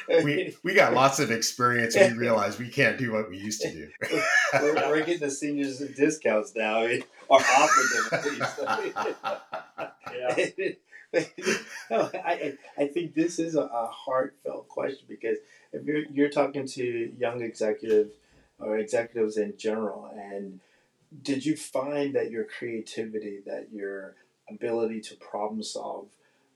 we, 0.09 0.57
we 0.63 0.75
got 0.75 0.95
lots 0.95 1.19
of 1.21 1.31
experience 1.31 1.97
and 1.97 2.13
we 2.15 2.19
realize 2.19 2.59
we 2.59 2.69
can't 2.69 2.99
do 2.99 3.13
what 3.13 3.29
we 3.31 3.39
used 3.39 3.61
to 3.63 3.73
do. 3.73 3.89
we're, 4.55 4.75
we're 4.89 5.05
getting 5.05 5.21
the 5.21 5.31
seniors 5.31 5.79
discounts 5.79 6.55
now. 6.55 6.81
I 6.81 7.03
or 7.29 7.41
offering 7.41 7.89
them 7.95 8.09
at 8.13 8.25
least. 10.39 10.59
yeah. 10.59 10.69
no, 11.91 12.11
I, 12.15 12.55
I 12.77 12.87
think 12.87 13.15
this 13.15 13.39
is 13.39 13.55
a, 13.55 13.63
a 13.63 13.91
heartfelt 13.91 14.69
question 14.69 15.07
because 15.09 15.39
if 15.73 15.85
you're 15.85 16.05
you're 16.13 16.29
talking 16.29 16.67
to 16.67 17.13
young 17.19 17.41
executives 17.41 18.15
or 18.59 18.79
executives 18.79 19.39
in 19.39 19.55
general, 19.57 20.11
and 20.15 20.61
did 21.23 21.47
you 21.47 21.57
find 21.57 22.15
that 22.15 22.31
your 22.31 22.45
creativity, 22.45 23.41
that 23.47 23.69
your 23.73 24.17
ability 24.51 25.01
to 25.01 25.17
problem 25.17 25.63
solve, 25.63 26.09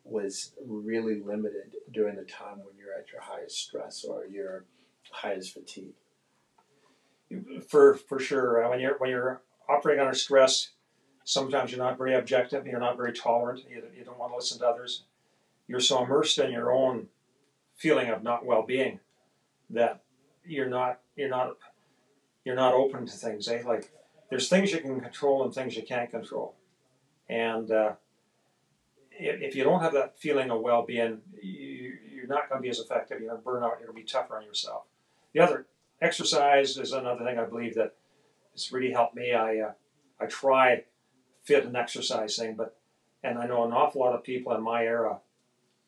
was 0.04 0.52
really 0.66 1.20
limited 1.20 1.76
during 1.90 2.16
the 2.16 2.24
time 2.24 2.58
when 2.58 2.76
you're 2.76 2.94
at 2.94 3.10
your 3.10 3.22
highest 3.22 3.56
stress 3.56 4.04
or 4.04 4.26
your 4.26 4.64
highest 5.10 5.54
fatigue? 5.54 5.94
For 7.68 7.94
for 7.94 8.18
sure, 8.18 8.68
when 8.68 8.80
you're 8.80 8.98
when 8.98 9.08
you're 9.08 9.40
operating 9.66 10.02
under 10.02 10.14
stress, 10.14 10.70
Sometimes 11.24 11.70
you're 11.70 11.84
not 11.84 11.98
very 11.98 12.14
objective, 12.14 12.66
you're 12.66 12.80
not 12.80 12.96
very 12.96 13.12
tolerant, 13.12 13.64
you, 13.68 13.82
you 13.96 14.04
don't 14.04 14.18
want 14.18 14.32
to 14.32 14.36
listen 14.36 14.58
to 14.58 14.66
others. 14.66 15.04
You're 15.68 15.80
so 15.80 16.04
immersed 16.04 16.38
in 16.38 16.50
your 16.50 16.72
own 16.72 17.08
feeling 17.76 18.10
of 18.10 18.22
not 18.22 18.44
well-being 18.44 19.00
that 19.70 20.02
you're 20.44 20.68
not 20.68 21.00
you're 21.16 21.28
not 21.28 21.56
you're 22.44 22.56
not 22.56 22.74
open 22.74 23.06
to 23.06 23.12
things. 23.12 23.48
Eh? 23.48 23.62
Like 23.64 23.90
there's 24.30 24.48
things 24.48 24.72
you 24.72 24.80
can 24.80 25.00
control 25.00 25.44
and 25.44 25.54
things 25.54 25.76
you 25.76 25.82
can't 25.82 26.10
control, 26.10 26.54
and 27.28 27.70
uh, 27.70 27.92
if, 29.12 29.54
you 29.54 29.62
don't 29.62 29.80
have 29.80 29.92
that 29.92 30.18
feeling 30.18 30.50
of 30.50 30.60
well-being, 30.60 31.20
you, 31.40 31.92
you're 32.10 32.26
not 32.26 32.48
going 32.48 32.60
to 32.60 32.62
be 32.62 32.70
as 32.70 32.78
effective. 32.78 33.20
You're 33.20 33.28
going 33.28 33.40
to 33.40 33.44
burn 33.44 33.62
out. 33.62 33.74
You're 33.78 33.88
going 33.88 33.98
to 33.98 34.04
be 34.04 34.10
tougher 34.10 34.36
on 34.36 34.44
yourself. 34.44 34.84
The 35.32 35.40
other 35.40 35.66
exercise 36.00 36.76
is 36.76 36.92
another 36.92 37.24
thing 37.24 37.38
I 37.38 37.44
believe 37.44 37.74
that 37.76 37.94
has 38.52 38.72
really 38.72 38.92
helped 38.92 39.14
me. 39.14 39.32
I 39.32 39.58
uh, 39.58 39.72
I 40.20 40.26
try 40.26 40.84
fit 41.44 41.64
and 41.64 41.76
exercise 41.76 42.36
thing. 42.36 42.54
But 42.54 42.76
and 43.22 43.38
I 43.38 43.46
know 43.46 43.64
an 43.64 43.72
awful 43.72 44.00
lot 44.00 44.14
of 44.14 44.24
people 44.24 44.54
in 44.54 44.62
my 44.62 44.84
era 44.84 45.18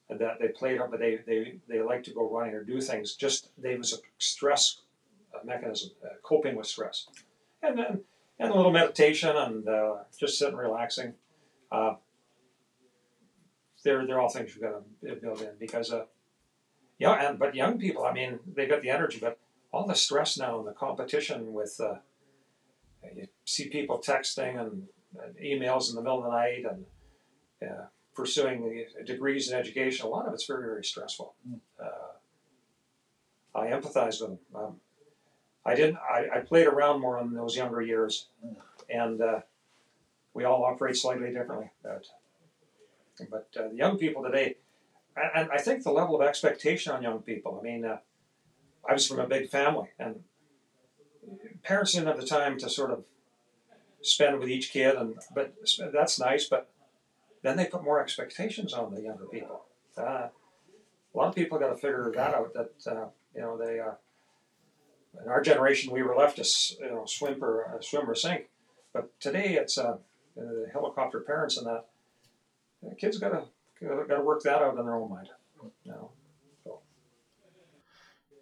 that 0.09 0.39
they 0.41 0.49
played 0.49 0.81
up, 0.81 0.91
but 0.91 1.01
they 1.01 1.21
they 1.27 1.57
they 1.69 1.81
like 1.81 2.05
to 2.05 2.13
go 2.13 2.31
running 2.31 2.55
or 2.55 2.63
do 2.63 2.81
things. 2.81 3.15
Just 3.15 3.51
they 3.59 3.77
was 3.77 3.93
a 3.93 3.97
stress 4.19 4.81
mechanism, 5.45 5.91
uh, 6.05 6.15
coping 6.23 6.57
with 6.57 6.67
stress, 6.67 7.07
and 7.63 7.79
then 7.79 8.01
and 8.39 8.51
a 8.51 8.55
little 8.55 8.73
meditation 8.73 9.35
and 9.37 9.69
uh, 9.69 9.95
just 10.19 10.39
sitting 10.39 10.57
relaxing. 10.57 11.15
Uh, 11.71 11.95
they're 13.83 14.07
they're 14.07 14.21
all 14.21 14.29
things 14.29 14.55
you've 14.55 14.63
got 14.63 14.83
to 15.07 15.17
build 15.17 15.41
in 15.41 15.51
because 15.59 15.93
uh, 15.93 16.05
yeah, 16.99 17.29
and 17.29 17.39
but 17.39 17.55
young 17.55 17.79
people, 17.79 18.05
I 18.05 18.13
mean, 18.13 18.39
they've 18.55 18.69
got 18.69 18.83
the 18.83 18.91
energy, 18.91 19.19
but 19.21 19.39
all 19.73 19.87
the 19.87 19.95
stress 19.95 20.39
now 20.39 20.59
and 20.59 20.67
the 20.67 20.73
competition 20.73 21.53
with 21.53 21.81
uh, 21.81 21.97
you 23.15 23.27
see 23.45 23.69
people 23.69 23.99
texting 23.99 24.61
and 24.61 24.85
emails 25.43 25.91
in 25.91 25.97
the 25.97 26.03
middle 26.03 26.19
of 26.19 26.25
the 26.25 26.31
night 26.31 26.65
and 26.71 26.85
uh, 27.63 27.85
pursuing 28.15 28.87
degrees 29.05 29.51
in 29.51 29.59
education. 29.59 30.07
A 30.07 30.09
lot 30.09 30.27
of 30.27 30.35
it's 30.35 30.47
very, 30.47 30.65
very 30.65 30.85
stressful. 30.85 31.35
Mm. 31.49 31.61
Uh, 31.81 31.89
I 33.59 33.67
empathize 33.69 34.21
with 34.21 34.31
them. 34.31 34.39
Um, 34.55 34.77
I 35.65 35.75
didn't. 35.75 35.97
I, 35.97 36.27
I, 36.37 36.41
played 36.41 36.67
around 36.67 37.01
more 37.01 37.19
in 37.21 37.33
those 37.33 37.57
younger 37.57 37.81
years, 37.81 38.29
mm. 38.45 38.57
and 38.91 39.21
uh, 39.21 39.41
we 40.35 40.45
all 40.45 40.65
operate 40.65 40.97
slightly 40.97 41.33
differently. 41.33 41.71
But, 41.83 42.07
but 43.31 43.49
uh, 43.59 43.69
the 43.69 43.77
young 43.77 43.97
people 43.97 44.23
today, 44.23 44.57
and 45.17 45.49
I 45.51 45.59
think 45.59 45.85
the 45.85 45.93
level 45.93 46.21
of 46.21 46.27
expectation 46.27 46.93
on 46.93 47.03
young 47.03 47.21
people. 47.21 47.59
I 47.61 47.65
mean, 47.65 47.85
uh, 47.85 47.99
I 48.89 48.93
was 48.93 49.07
from 49.07 49.21
a 49.21 49.27
big 49.27 49.49
family, 49.49 49.89
and 49.99 50.25
parents 51.63 51.93
didn't 51.93 52.09
have 52.09 52.21
the 52.21 52.27
time 52.27 52.59
to 52.59 52.69
sort 52.69 52.91
of 52.91 53.05
spend 54.05 54.39
with 54.39 54.49
each 54.49 54.71
kid, 54.71 54.95
and 54.95 55.17
but 55.35 55.55
that's 55.93 56.21
nice. 56.21 56.49
But 56.49 56.71
then 57.43 57.57
they 57.57 57.67
put 57.67 57.83
more 57.83 58.01
expectations 58.01 58.73
on 58.73 58.95
the 58.95 59.03
younger 59.03 59.27
people. 59.27 59.65
Uh, 59.97 60.29
a 61.15 61.17
lot 61.17 61.29
of 61.29 61.35
people 61.35 61.59
got 61.59 61.71
to 61.71 61.77
figure 61.77 62.13
that 62.15 62.35
out. 62.35 62.55
That 62.55 62.71
uh, 62.87 63.07
you 63.35 63.41
know 63.41 63.59
they. 63.59 63.81
Uh, 63.81 63.93
in 65.23 65.29
our 65.29 65.41
generation, 65.41 65.93
we 65.93 66.03
were 66.03 66.17
left 66.17 66.37
to 66.37 66.75
you 66.81 66.91
know 66.91 67.05
swim 67.07 67.43
or 67.43 67.75
uh, 67.75 67.81
swim 67.81 68.09
or 68.09 68.15
sink, 68.15 68.51
but 68.93 69.19
today 69.21 69.55
it's 69.55 69.79
uh, 69.79 69.97
the 70.37 70.69
helicopter 70.73 71.21
parents 71.21 71.57
and 71.57 71.67
that. 71.67 71.87
The 72.83 72.95
kids 72.95 73.19
got 73.19 73.31
to 73.31 73.45
got 73.81 74.17
to 74.17 74.23
work 74.23 74.43
that 74.43 74.61
out 74.61 74.77
in 74.77 74.85
their 74.85 74.97
own 74.97 75.09
mind. 75.09 75.29
You 75.85 75.93
know. 75.93 76.11
So. 76.65 76.81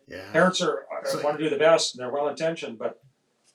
Yeah. 0.09 0.33
Parents 0.33 0.61
are 0.61 0.87
so, 1.05 1.23
want 1.23 1.39
to 1.39 1.45
do 1.45 1.51
the 1.51 1.59
best, 1.59 1.95
and 1.95 2.03
they're 2.03 2.11
well 2.11 2.29
intentioned, 2.29 2.79
but 2.79 3.01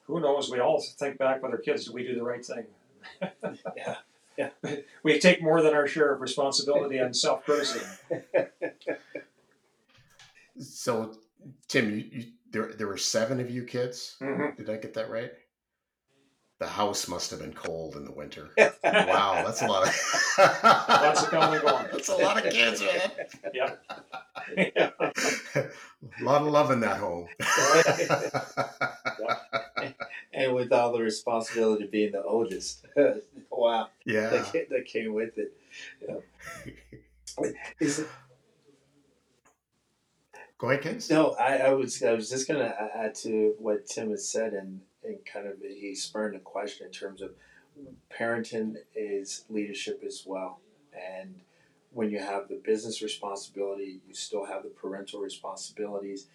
who 0.08 0.20
knows? 0.20 0.50
We 0.50 0.58
all 0.58 0.80
think 0.80 1.18
back 1.18 1.42
with 1.42 1.52
our 1.52 1.58
kids, 1.58 1.84
do 1.84 1.92
we 1.92 2.02
do 2.02 2.16
the 2.16 2.24
right 2.24 2.44
thing? 2.44 2.64
yeah. 3.76 3.96
Yeah. 4.36 4.50
we 5.02 5.18
take 5.18 5.42
more 5.42 5.62
than 5.62 5.74
our 5.74 5.86
share 5.86 6.12
of 6.12 6.20
responsibility 6.20 6.98
and 6.98 7.14
self 7.14 7.44
criticism. 7.44 7.88
so, 10.58 11.14
Tim, 11.68 11.90
you, 11.90 12.04
you, 12.10 12.24
there 12.50 12.72
there 12.72 12.86
were 12.86 12.96
seven 12.96 13.40
of 13.40 13.50
you 13.50 13.64
kids. 13.64 14.16
Mm-hmm. 14.20 14.56
Did 14.56 14.70
I 14.70 14.76
get 14.76 14.94
that 14.94 15.10
right? 15.10 15.32
The 16.58 16.66
house 16.66 17.06
must 17.06 17.30
have 17.30 17.38
been 17.38 17.52
cold 17.52 17.94
in 17.94 18.04
the 18.04 18.10
winter. 18.10 18.50
wow, 18.82 19.42
that's 19.46 19.62
a 19.62 19.66
lot 19.66 19.86
of 19.86 19.94
lots 20.64 21.22
of 21.22 21.30
coming 21.30 21.60
and 21.60 21.62
going. 21.62 21.86
That's 21.92 22.08
a 22.08 22.16
lot 22.16 22.44
of 22.44 22.52
kids, 22.52 22.80
man. 22.80 23.10
Yeah. 23.54 23.74
yeah. 24.56 24.90
a 25.54 25.70
lot 26.20 26.42
of 26.42 26.48
love 26.48 26.72
in 26.72 26.80
that 26.80 26.98
home. 26.98 27.28
and 30.32 30.52
with 30.52 30.72
all 30.72 30.92
the 30.92 31.00
responsibility 31.00 31.84
of 31.84 31.92
being 31.92 32.10
the 32.10 32.24
oldest. 32.24 32.86
wow. 33.52 33.88
Yeah. 34.04 34.30
That, 34.30 34.68
that 34.70 34.84
came 34.86 35.14
with 35.14 35.38
it. 35.38 35.52
Yeah. 36.08 37.50
Is 37.78 38.00
it 38.00 38.08
Go 40.58 40.70
ahead, 40.70 40.82
Kens. 40.82 41.08
No, 41.08 41.30
I, 41.38 41.56
I 41.56 41.56
I 41.68 41.72
was 41.72 42.02
I 42.02 42.12
was 42.12 42.28
just 42.28 42.48
gonna 42.48 42.74
add 42.94 43.14
to 43.16 43.54
what 43.60 43.86
Tim 43.86 44.10
has 44.10 44.28
said 44.28 44.54
and 44.54 44.80
and 45.04 45.18
kind 45.24 45.46
of 45.46 45.54
he 45.60 45.94
spurned 45.94 46.36
a 46.36 46.40
question 46.40 46.86
in 46.86 46.92
terms 46.92 47.22
of 47.22 47.30
parenting 48.10 48.74
is 48.94 49.44
leadership 49.48 50.02
as 50.06 50.24
well. 50.26 50.60
And 50.92 51.40
when 51.92 52.10
you 52.10 52.18
have 52.18 52.48
the 52.48 52.60
business 52.64 53.02
responsibility 53.02 54.00
you 54.06 54.14
still 54.14 54.44
have 54.44 54.62
the 54.62 54.68
parental 54.68 55.20
responsibilities. 55.20 56.26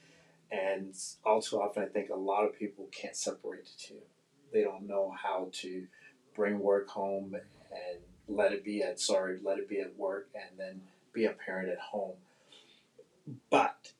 And 0.51 0.93
all 1.25 1.41
too 1.41 1.59
often 1.59 1.83
i 1.83 1.87
think 1.87 2.09
a 2.09 2.15
lot 2.15 2.43
of 2.43 2.57
people 2.57 2.87
can't 2.91 3.15
separate 3.15 3.65
the 3.65 3.87
two. 3.87 4.01
They 4.51 4.61
don't 4.61 4.87
know 4.87 5.13
how 5.21 5.49
to 5.53 5.87
bring 6.35 6.59
work 6.59 6.89
home 6.89 7.35
and 7.35 7.99
let 8.27 8.53
it 8.53 8.63
be 8.63 8.81
at 8.83 8.99
sorry 8.99 9.39
let 9.43 9.57
it 9.57 9.67
be 9.67 9.79
at 9.79 9.97
work 9.97 10.29
and 10.35 10.59
then 10.59 10.81
be 11.13 11.25
a 11.25 11.31
parent 11.31 11.69
at 11.69 11.79
home. 11.79 12.15
But 13.49 13.93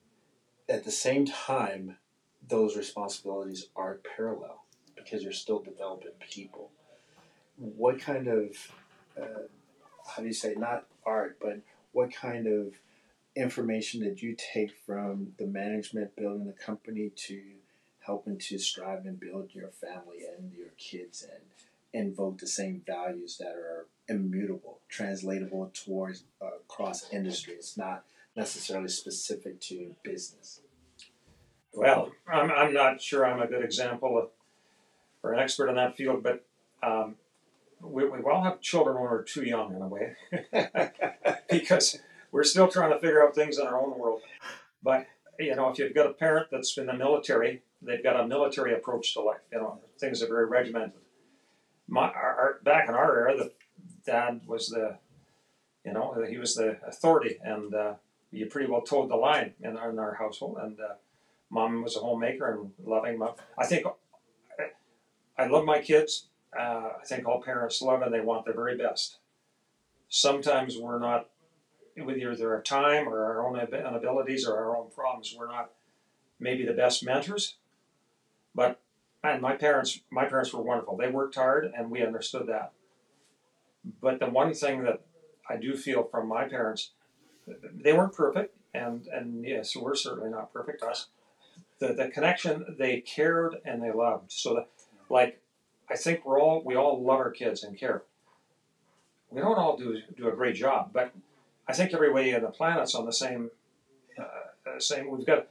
at 0.67 0.83
the 0.83 0.91
same 0.91 1.25
time, 1.25 1.97
those 2.49 2.75
responsibilities 2.75 3.67
are 3.75 3.99
parallel 4.15 4.63
because 4.95 5.23
you're 5.23 5.31
still 5.31 5.59
developing 5.59 6.11
people. 6.29 6.69
What 7.57 7.99
kind 7.99 8.27
of, 8.27 8.49
uh, 9.21 9.43
how 10.07 10.21
do 10.21 10.27
you 10.27 10.33
say, 10.33 10.55
not 10.57 10.85
art, 11.05 11.37
but 11.41 11.59
what 11.91 12.13
kind 12.13 12.47
of 12.47 12.73
information 13.35 14.01
did 14.01 14.21
you 14.21 14.35
take 14.53 14.71
from 14.85 15.33
the 15.37 15.47
management 15.47 16.15
building 16.15 16.45
the 16.45 16.53
company 16.53 17.11
to 17.15 17.41
helping 17.99 18.37
to 18.37 18.59
strive 18.59 19.05
and 19.05 19.19
build 19.19 19.49
your 19.53 19.69
family 19.69 20.19
and 20.37 20.51
your 20.53 20.67
kids 20.77 21.23
and 21.23 21.41
invoke 21.93 22.39
the 22.39 22.47
same 22.47 22.81
values 22.85 23.37
that 23.37 23.55
are 23.55 23.85
immutable, 24.09 24.79
translatable 24.89 25.71
towards 25.73 26.23
uh, 26.41 26.91
industry. 27.11 27.53
It's 27.53 27.77
not 27.77 28.03
necessarily 28.35 28.89
specific 28.89 29.61
to 29.61 29.95
business. 30.03 30.59
Well, 31.73 32.11
I'm, 32.31 32.51
I'm 32.51 32.73
not 32.73 33.01
sure 33.01 33.25
I'm 33.25 33.41
a 33.41 33.47
good 33.47 33.63
example 33.63 34.17
of, 34.17 34.29
or 35.23 35.33
an 35.33 35.39
expert 35.39 35.69
in 35.69 35.75
that 35.75 35.97
field, 35.97 36.21
but 36.23 36.45
um, 36.83 37.15
we, 37.81 38.05
we 38.05 38.19
all 38.21 38.43
have 38.43 38.61
children 38.61 38.95
when 38.95 39.05
we're 39.05 39.23
too 39.23 39.43
young 39.43 39.75
in 39.75 39.81
a 39.81 39.87
way 39.87 40.15
because 41.49 41.99
we're 42.31 42.43
still 42.43 42.67
trying 42.67 42.91
to 42.91 42.99
figure 42.99 43.23
out 43.23 43.35
things 43.35 43.57
in 43.57 43.65
our 43.65 43.79
own 43.79 43.97
world. 43.97 44.21
But, 44.83 45.07
you 45.39 45.55
know, 45.55 45.69
if 45.69 45.79
you've 45.79 45.95
got 45.95 46.07
a 46.07 46.13
parent 46.13 46.47
that's 46.51 46.77
in 46.77 46.85
the 46.85 46.93
military, 46.93 47.63
they've 47.81 48.03
got 48.03 48.19
a 48.19 48.27
military 48.27 48.73
approach 48.73 49.13
to 49.13 49.21
life. 49.21 49.41
You 49.51 49.59
know, 49.59 49.79
things 49.99 50.21
are 50.21 50.27
very 50.27 50.45
regimented. 50.45 50.93
My, 51.87 52.09
our, 52.09 52.35
our, 52.39 52.59
back 52.63 52.87
in 52.87 52.95
our 52.95 53.19
era, 53.19 53.37
the 53.37 53.51
dad 54.05 54.41
was 54.45 54.67
the, 54.69 54.97
you 55.85 55.93
know, 55.93 56.23
he 56.29 56.37
was 56.37 56.55
the 56.55 56.77
authority, 56.87 57.37
and 57.43 57.73
uh, 57.73 57.93
you 58.31 58.45
pretty 58.45 58.69
well 58.69 58.81
towed 58.81 59.09
the 59.09 59.15
line 59.15 59.53
in 59.61 59.75
our, 59.77 59.89
in 59.89 59.99
our 59.99 60.15
household. 60.15 60.57
And 60.61 60.79
uh, 60.79 60.95
mom 61.53 61.83
was 61.83 61.95
a 61.95 61.99
homemaker 61.99 62.51
and 62.51 62.71
loving 62.83 63.17
mom. 63.17 63.35
I 63.57 63.65
think 63.65 63.85
I, 65.37 65.45
love 65.47 65.65
my 65.65 65.79
kids. 65.79 66.27
Uh, 66.57 66.89
I 67.01 67.05
think 67.05 67.27
all 67.27 67.41
parents 67.41 67.81
love 67.81 68.01
and 68.01 68.13
they 68.13 68.21
want 68.21 68.45
their 68.45 68.53
very 68.53 68.77
best. 68.77 69.17
Sometimes 70.09 70.77
we're 70.77 70.99
not, 70.99 71.29
with 71.97 72.17
either 72.17 72.53
our 72.53 72.61
time 72.61 73.07
or 73.07 73.23
our 73.23 73.47
own 73.47 73.59
abilities 73.59 74.45
or 74.45 74.57
our 74.57 74.77
own 74.77 74.89
problems, 74.93 75.35
we're 75.37 75.47
not 75.47 75.71
maybe 76.39 76.65
the 76.65 76.73
best 76.73 77.05
mentors. 77.05 77.55
But 78.55 78.79
and 79.23 79.41
my 79.41 79.55
parents, 79.55 80.01
my 80.11 80.25
parents 80.25 80.53
were 80.53 80.61
wonderful. 80.61 80.97
They 80.97 81.07
worked 81.07 81.35
hard, 81.35 81.71
and 81.75 81.89
we 81.89 82.05
understood 82.05 82.47
that. 82.47 82.73
But 84.01 84.19
the 84.19 84.29
one 84.29 84.53
thing 84.53 84.83
that 84.83 85.01
I 85.49 85.55
do 85.55 85.75
feel 85.75 86.03
from 86.03 86.27
my 86.27 86.47
parents 86.47 86.91
they 87.47 87.93
weren't 87.93 88.13
perfect, 88.13 88.55
and 88.73 89.07
and 89.07 89.45
yes, 89.45 89.75
we're 89.75 89.95
certainly 89.95 90.29
not 90.29 90.53
perfect. 90.53 90.83
Us, 90.83 91.07
the 91.83 91.93
the 91.93 92.09
connection 92.09 92.75
they 92.79 93.01
cared 93.01 93.55
and 93.65 93.83
they 93.83 93.91
loved. 93.91 94.31
So 94.31 94.55
that, 94.55 94.69
like, 95.09 95.41
I 95.89 95.95
think 95.95 96.25
we're 96.25 96.39
all 96.39 96.63
we 96.63 96.75
all 96.75 97.03
love 97.03 97.19
our 97.19 97.31
kids 97.31 97.63
and 97.63 97.77
care. 97.77 98.03
We 99.29 99.41
don't 99.41 99.57
all 99.57 99.77
do 99.77 99.99
do 100.15 100.29
a 100.29 100.31
great 100.31 100.55
job, 100.55 100.91
but 100.93 101.11
I 101.67 101.73
think 101.73 101.93
everybody 101.93 102.31
in 102.31 102.41
the 102.41 102.49
planet's 102.49 102.95
on 102.95 103.05
the 103.05 103.13
same 103.13 103.49
uh, 104.17 104.23
uh 104.69 104.79
same. 104.79 105.09
We've 105.09 105.25
got. 105.25 105.47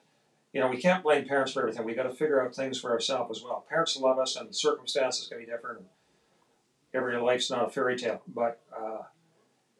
You 0.54 0.60
know, 0.60 0.68
we 0.68 0.76
can't 0.76 1.02
blame 1.02 1.26
parents 1.26 1.52
for 1.52 1.60
everything. 1.60 1.86
We've 1.86 1.96
got 1.96 2.02
to 2.02 2.10
figure 2.10 2.44
out 2.44 2.54
things 2.54 2.78
for 2.78 2.90
ourselves 2.90 3.38
as 3.38 3.42
well. 3.42 3.64
Parents 3.70 3.96
love 3.96 4.18
us, 4.18 4.36
and 4.36 4.54
circumstances 4.54 5.26
can 5.26 5.38
be 5.38 5.46
different. 5.46 5.80
Every 6.92 7.16
life's 7.16 7.50
not 7.50 7.66
a 7.66 7.70
fairy 7.70 7.96
tale, 7.96 8.20
but 8.28 8.60
uh, 8.78 9.04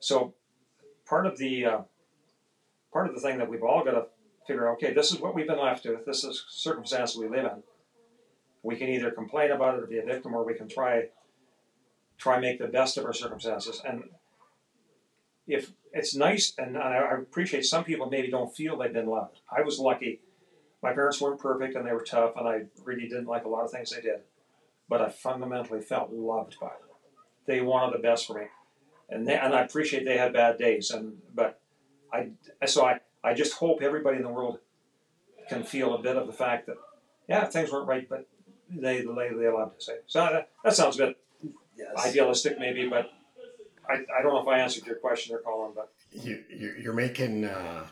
so 0.01 0.33
part 1.05 1.27
of 1.27 1.37
the 1.37 1.67
uh, 1.67 1.81
part 2.91 3.07
of 3.07 3.15
the 3.15 3.21
thing 3.21 3.37
that 3.37 3.51
we've 3.51 3.63
all 3.63 3.85
got 3.85 3.91
to 3.91 4.07
figure 4.47 4.69
out 4.69 4.75
okay, 4.75 4.93
this 4.93 5.13
is 5.13 5.21
what 5.21 5.35
we've 5.35 5.47
been 5.47 5.61
left 5.61 5.85
with, 5.85 6.05
this 6.05 6.25
is 6.25 6.45
circumstances 6.49 7.17
we 7.17 7.29
live 7.29 7.45
in. 7.45 7.63
We 8.63 8.77
can 8.77 8.89
either 8.89 9.11
complain 9.11 9.51
about 9.51 9.75
it 9.75 9.83
or 9.83 9.87
be 9.87 9.99
a 9.99 10.05
victim, 10.05 10.35
or 10.35 10.45
we 10.45 10.55
can 10.55 10.69
try 10.69 11.09
try 12.19 12.39
make 12.39 12.59
the 12.59 12.69
best 12.69 12.97
of 12.97 13.05
our 13.05 13.13
circumstances. 13.13 13.83
And 13.85 14.05
if 15.47 15.73
it's 15.93 16.15
nice, 16.15 16.55
and 16.57 16.79
I 16.79 16.97
appreciate 17.19 17.65
some 17.65 17.85
people 17.85 18.09
maybe 18.09 18.31
don't 18.31 18.55
feel 18.55 18.79
they've 18.79 18.93
been 18.93 19.09
loved. 19.09 19.41
I 19.51 19.63
was 19.63 19.79
lucky. 19.79 20.21
My 20.83 20.93
parents 20.93 21.21
weren't 21.21 21.41
perfect 21.41 21.75
and 21.75 21.87
they 21.87 21.93
were 21.93 22.05
tough, 22.05 22.33
and 22.37 22.49
I 22.49 22.63
really 22.85 23.09
didn't 23.09 23.27
like 23.27 23.45
a 23.45 23.49
lot 23.49 23.65
of 23.65 23.71
things 23.71 23.91
they 23.91 24.01
did. 24.01 24.21
But 24.89 25.01
I 25.01 25.09
fundamentally 25.09 25.81
felt 25.81 26.13
loved 26.13 26.57
by 26.61 26.69
them. 26.69 26.89
They 27.47 27.61
wanted 27.61 27.99
the 27.99 28.03
best 28.03 28.27
for 28.27 28.35
me, 28.39 28.47
and 29.11 29.27
they, 29.27 29.37
and 29.37 29.55
I 29.55 29.63
appreciate 29.63 30.05
they 30.05 30.19
had 30.19 30.33
bad 30.33 30.59
days, 30.59 30.91
and 30.91 31.15
but 31.35 31.61
I 32.13 32.31
so 32.67 32.85
I, 32.85 33.01
I 33.25 33.35
just 33.35 33.55
hope 33.55 33.83
everybody 33.83 34.17
in 34.17 34.23
the 34.23 34.29
world 34.29 34.59
can 35.49 35.63
feel 35.63 35.95
a 35.95 36.03
bit 36.03 36.17
of 36.17 36.27
the 36.27 36.33
fact 36.33 36.67
that 36.67 36.77
yeah 37.29 37.45
things 37.45 37.71
weren't 37.71 37.89
right, 37.89 38.09
but 38.09 38.27
they 38.71 39.03
they 39.03 39.31
they 39.37 39.47
allowed 39.47 39.79
to 39.79 39.81
say. 39.81 39.97
So 40.07 40.21
that, 40.21 40.51
that 40.65 40.75
sounds 40.75 40.99
a 40.99 41.07
bit 41.07 41.19
yes. 41.77 42.07
idealistic 42.07 42.59
maybe, 42.59 42.89
but 42.89 43.11
I, 43.89 44.05
I 44.19 44.23
don't 44.23 44.33
know 44.33 44.41
if 44.41 44.49
I 44.49 44.59
answered 44.59 44.87
your 44.87 44.97
question 44.97 45.35
or 45.35 45.41
Colin. 45.41 45.73
But 45.75 45.93
you 46.11 46.43
you're 46.51 46.95
making. 46.95 47.45
Uh 47.45 47.87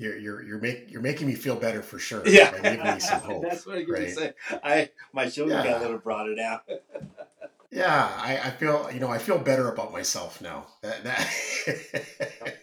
you're 0.00 0.16
you're 0.16 0.42
you're 0.42 0.58
make, 0.58 0.90
you're 0.90 1.02
making 1.02 1.26
me 1.26 1.34
feel 1.34 1.56
better 1.56 1.82
for 1.82 1.98
sure. 1.98 2.26
Yeah, 2.26 2.52
me 2.94 3.00
some 3.00 3.20
hope. 3.20 3.42
That's 3.42 3.66
what 3.66 3.76
I'm 3.76 3.90
right? 3.90 4.10
say. 4.10 4.32
I 4.64 4.88
my 5.12 5.28
shoulder 5.28 5.52
yeah. 5.52 5.62
got 5.64 5.80
a 5.80 5.82
little 5.82 5.98
broader 5.98 6.34
now. 6.34 6.62
yeah, 7.70 8.10
I, 8.16 8.38
I 8.38 8.50
feel 8.50 8.90
you 8.94 8.98
know 8.98 9.08
I 9.08 9.18
feel 9.18 9.38
better 9.38 9.68
about 9.68 9.92
myself 9.92 10.40
now. 10.40 10.68
That, 10.80 11.04
that 11.04 12.56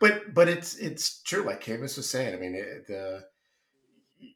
but 0.00 0.34
but 0.34 0.48
it's 0.48 0.76
it's 0.76 1.22
true. 1.22 1.42
Like 1.42 1.62
Kavis 1.62 1.96
was 1.96 2.10
saying. 2.10 2.34
I 2.34 2.38
mean, 2.38 2.54
it, 2.54 2.86
the 2.88 3.24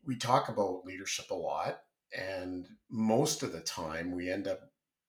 we 0.06 0.16
talk 0.16 0.48
about 0.48 0.84
leadership 0.84 1.30
a 1.30 1.34
lot, 1.34 1.80
and 2.16 2.66
most 2.90 3.42
of 3.42 3.52
the 3.52 3.60
time 3.60 4.12
we 4.12 4.30
end 4.30 4.46
up, 4.46 4.60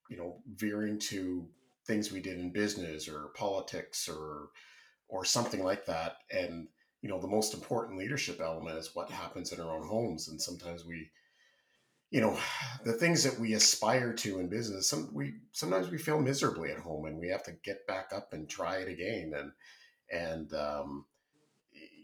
you 0.10 0.18
know, 0.18 0.42
veering 0.56 0.98
to 1.00 1.48
things 1.86 2.12
we 2.12 2.22
did 2.22 2.40
in 2.40 2.52
business 2.52 3.08
or 3.08 3.28
politics 3.36 4.10
or 4.10 4.50
or 5.08 5.26
something 5.26 5.64
like 5.64 5.86
that. 5.86 6.18
And 6.32 6.68
you 7.02 7.10
know, 7.10 7.20
the 7.20 7.28
most 7.28 7.54
important 7.54 8.00
leadership 8.00 8.40
element 8.40 8.78
is 8.78 8.96
what 8.96 9.12
happens 9.12 9.52
in 9.52 9.60
our 9.60 9.76
own 9.76 9.86
homes. 9.86 10.28
And 10.30 10.42
sometimes 10.42 10.86
we, 10.86 11.12
you 12.10 12.22
know, 12.22 12.40
the 12.86 12.94
things 12.94 13.24
that 13.24 13.40
we 13.40 13.54
aspire 13.54 14.14
to 14.14 14.40
in 14.40 14.50
business, 14.50 14.90
some 14.90 15.10
we 15.14 15.36
sometimes 15.52 15.90
we 15.90 15.98
fail 15.98 16.20
miserably 16.20 16.72
at 16.72 16.80
home, 16.80 17.06
and 17.06 17.20
we 17.20 17.28
have 17.28 17.44
to 17.44 17.58
get 17.64 17.86
back 17.88 18.12
up 18.16 18.32
and 18.32 18.50
try 18.50 18.78
it 18.78 18.88
again. 18.88 19.34
And 19.36 19.52
and 20.12 20.54
um, 20.54 21.06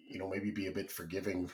you 0.08 0.20
know 0.20 0.30
maybe 0.30 0.52
be 0.52 0.68
a 0.68 0.72
bit 0.72 0.92
forgiving 0.92 1.50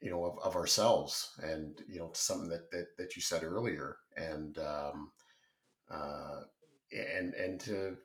you 0.00 0.10
know 0.10 0.24
of, 0.24 0.38
of 0.44 0.56
ourselves 0.56 1.32
and 1.42 1.82
you 1.88 1.98
know 1.98 2.10
something 2.14 2.48
that, 2.48 2.70
that 2.70 2.96
that 2.96 3.16
you 3.16 3.22
said 3.22 3.42
earlier 3.42 3.96
and 4.16 4.58
um, 4.58 5.10
uh, 5.90 6.40
and 6.92 7.34
and 7.34 7.60
to 7.60 7.96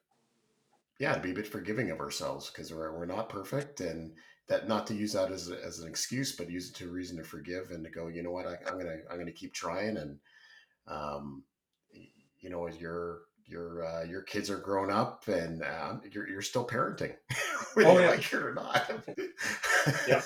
yeah 1.00 1.14
to 1.14 1.20
be 1.20 1.32
a 1.32 1.36
bit 1.36 1.48
forgiving 1.48 1.92
of 1.92 2.00
ourselves 2.00 2.50
because 2.50 2.74
we're, 2.74 2.98
we're 2.98 3.06
not 3.06 3.30
perfect 3.30 3.82
and 3.82 4.12
that 4.48 4.68
not 4.68 4.86
to 4.88 4.94
use 4.94 5.14
that 5.14 5.32
as, 5.32 5.50
as 5.50 5.80
an 5.80 5.88
excuse 5.88 6.36
but 6.36 6.50
use 6.50 6.70
it 6.70 6.76
to 6.76 6.90
a 6.90 6.92
reason 6.92 7.18
to 7.18 7.24
forgive 7.24 7.72
and 7.72 7.84
to 7.84 7.90
go 7.90 8.08
you 8.08 8.24
know 8.24 8.32
what? 8.32 8.48
I, 8.48 8.58
am 8.70 8.78
gonna 8.78 8.98
i'm 9.12 9.18
gonna 9.18 9.32
keep 9.32 9.54
trying 9.54 9.98
and 9.98 10.18
um, 10.88 11.44
you 12.40 12.50
know 12.50 12.68
as 12.68 12.78
you're 12.78 13.22
your 13.48 13.86
uh, 13.86 14.04
your 14.04 14.22
kids 14.22 14.50
are 14.50 14.58
grown 14.58 14.92
up 14.92 15.28
and 15.28 15.64
uh, 15.64 15.96
you're 16.12 16.30
you're 16.30 16.42
still 16.42 16.66
parenting, 16.66 17.14
whether 17.74 17.90
oh, 17.90 18.00
yeah. 18.00 18.06
you 18.06 18.12
like 18.12 18.34
it 18.34 18.34
or 18.34 18.54
not. 18.54 18.92
yeah. 20.08 20.22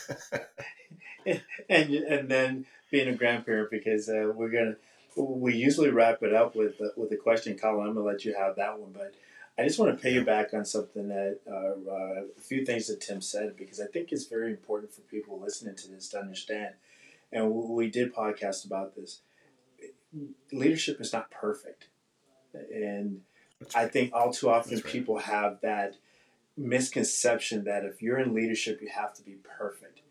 and 1.70 1.93
and 1.93 2.30
then 2.30 2.65
being 2.91 3.07
a 3.07 3.15
grandparent 3.15 3.70
because 3.70 4.09
uh, 4.09 4.32
we're 4.34 4.49
gonna 4.49 4.76
we 5.15 5.55
usually 5.55 5.89
wrap 5.89 6.24
it 6.24 6.34
up 6.34 6.55
with 6.55 6.80
uh, 6.82 6.89
with 6.95 7.11
a 7.11 7.18
question, 7.18 7.57
Colin. 7.57 7.88
I'm 7.88 7.93
gonna 7.95 8.05
let 8.05 8.26
you 8.26 8.36
have 8.36 8.55
that 8.55 8.80
one, 8.80 8.91
but 8.91 9.13
I 9.57 9.63
just 9.63 9.80
want 9.80 9.99
to 9.99 10.07
piggyback 10.07 10.53
on 10.53 10.65
something 10.65 11.09
that 11.09 11.39
uh, 11.49 11.91
uh, 11.91 12.24
a 12.38 12.41
few 12.41 12.65
things 12.65 12.88
that 12.88 13.01
Tim 13.01 13.22
said 13.22 13.57
because 13.57 13.80
I 13.80 13.88
think 13.88 14.11
it's 14.11 14.26
very 14.26 14.51
important 14.51 14.93
for 14.93 15.01
people 15.01 15.39
listening 15.39 15.76
to 15.76 15.89
this 15.89 16.09
to 16.09 16.20
understand. 16.20 16.76
And 17.32 17.51
we 17.51 17.89
did 17.89 18.15
podcast 18.15 18.65
about 18.65 18.95
this. 18.95 19.22
Leadership 20.53 21.01
is 21.01 21.11
not 21.11 21.30
perfect 21.30 21.89
and 22.74 23.22
I 23.76 23.86
think 23.86 24.14
all 24.14 24.32
too 24.32 24.49
often 24.49 24.76
right. 24.76 24.86
people 24.86 25.20
have 25.20 25.60
that 25.62 25.95
misconception 26.55 27.64
that 27.66 27.86
if 27.86 28.01
you're 28.01 28.20
in 28.20 28.34
leadership, 28.34 28.82
you 28.82 28.89
have 28.89 29.14
to 29.16 29.24
be 29.24 29.36
perfect. 29.58 30.01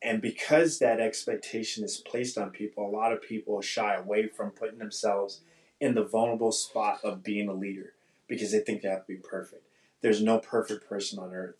and 0.00 0.22
because 0.22 0.78
that 0.78 1.00
expectation 1.00 1.84
is 1.84 1.96
placed 1.98 2.38
on 2.38 2.50
people, 2.50 2.86
a 2.86 2.90
lot 2.90 3.12
of 3.12 3.20
people 3.20 3.60
shy 3.60 3.94
away 3.94 4.28
from 4.28 4.50
putting 4.50 4.78
themselves 4.78 5.40
in 5.80 5.94
the 5.94 6.04
vulnerable 6.04 6.52
spot 6.52 7.00
of 7.04 7.22
being 7.22 7.48
a 7.48 7.52
leader 7.52 7.94
because 8.26 8.52
they 8.52 8.60
think 8.60 8.82
they 8.82 8.88
have 8.88 9.06
to 9.06 9.14
be 9.14 9.16
perfect. 9.16 9.64
There's 10.00 10.22
no 10.22 10.38
perfect 10.38 10.88
person 10.88 11.18
on 11.18 11.32
earth. 11.32 11.56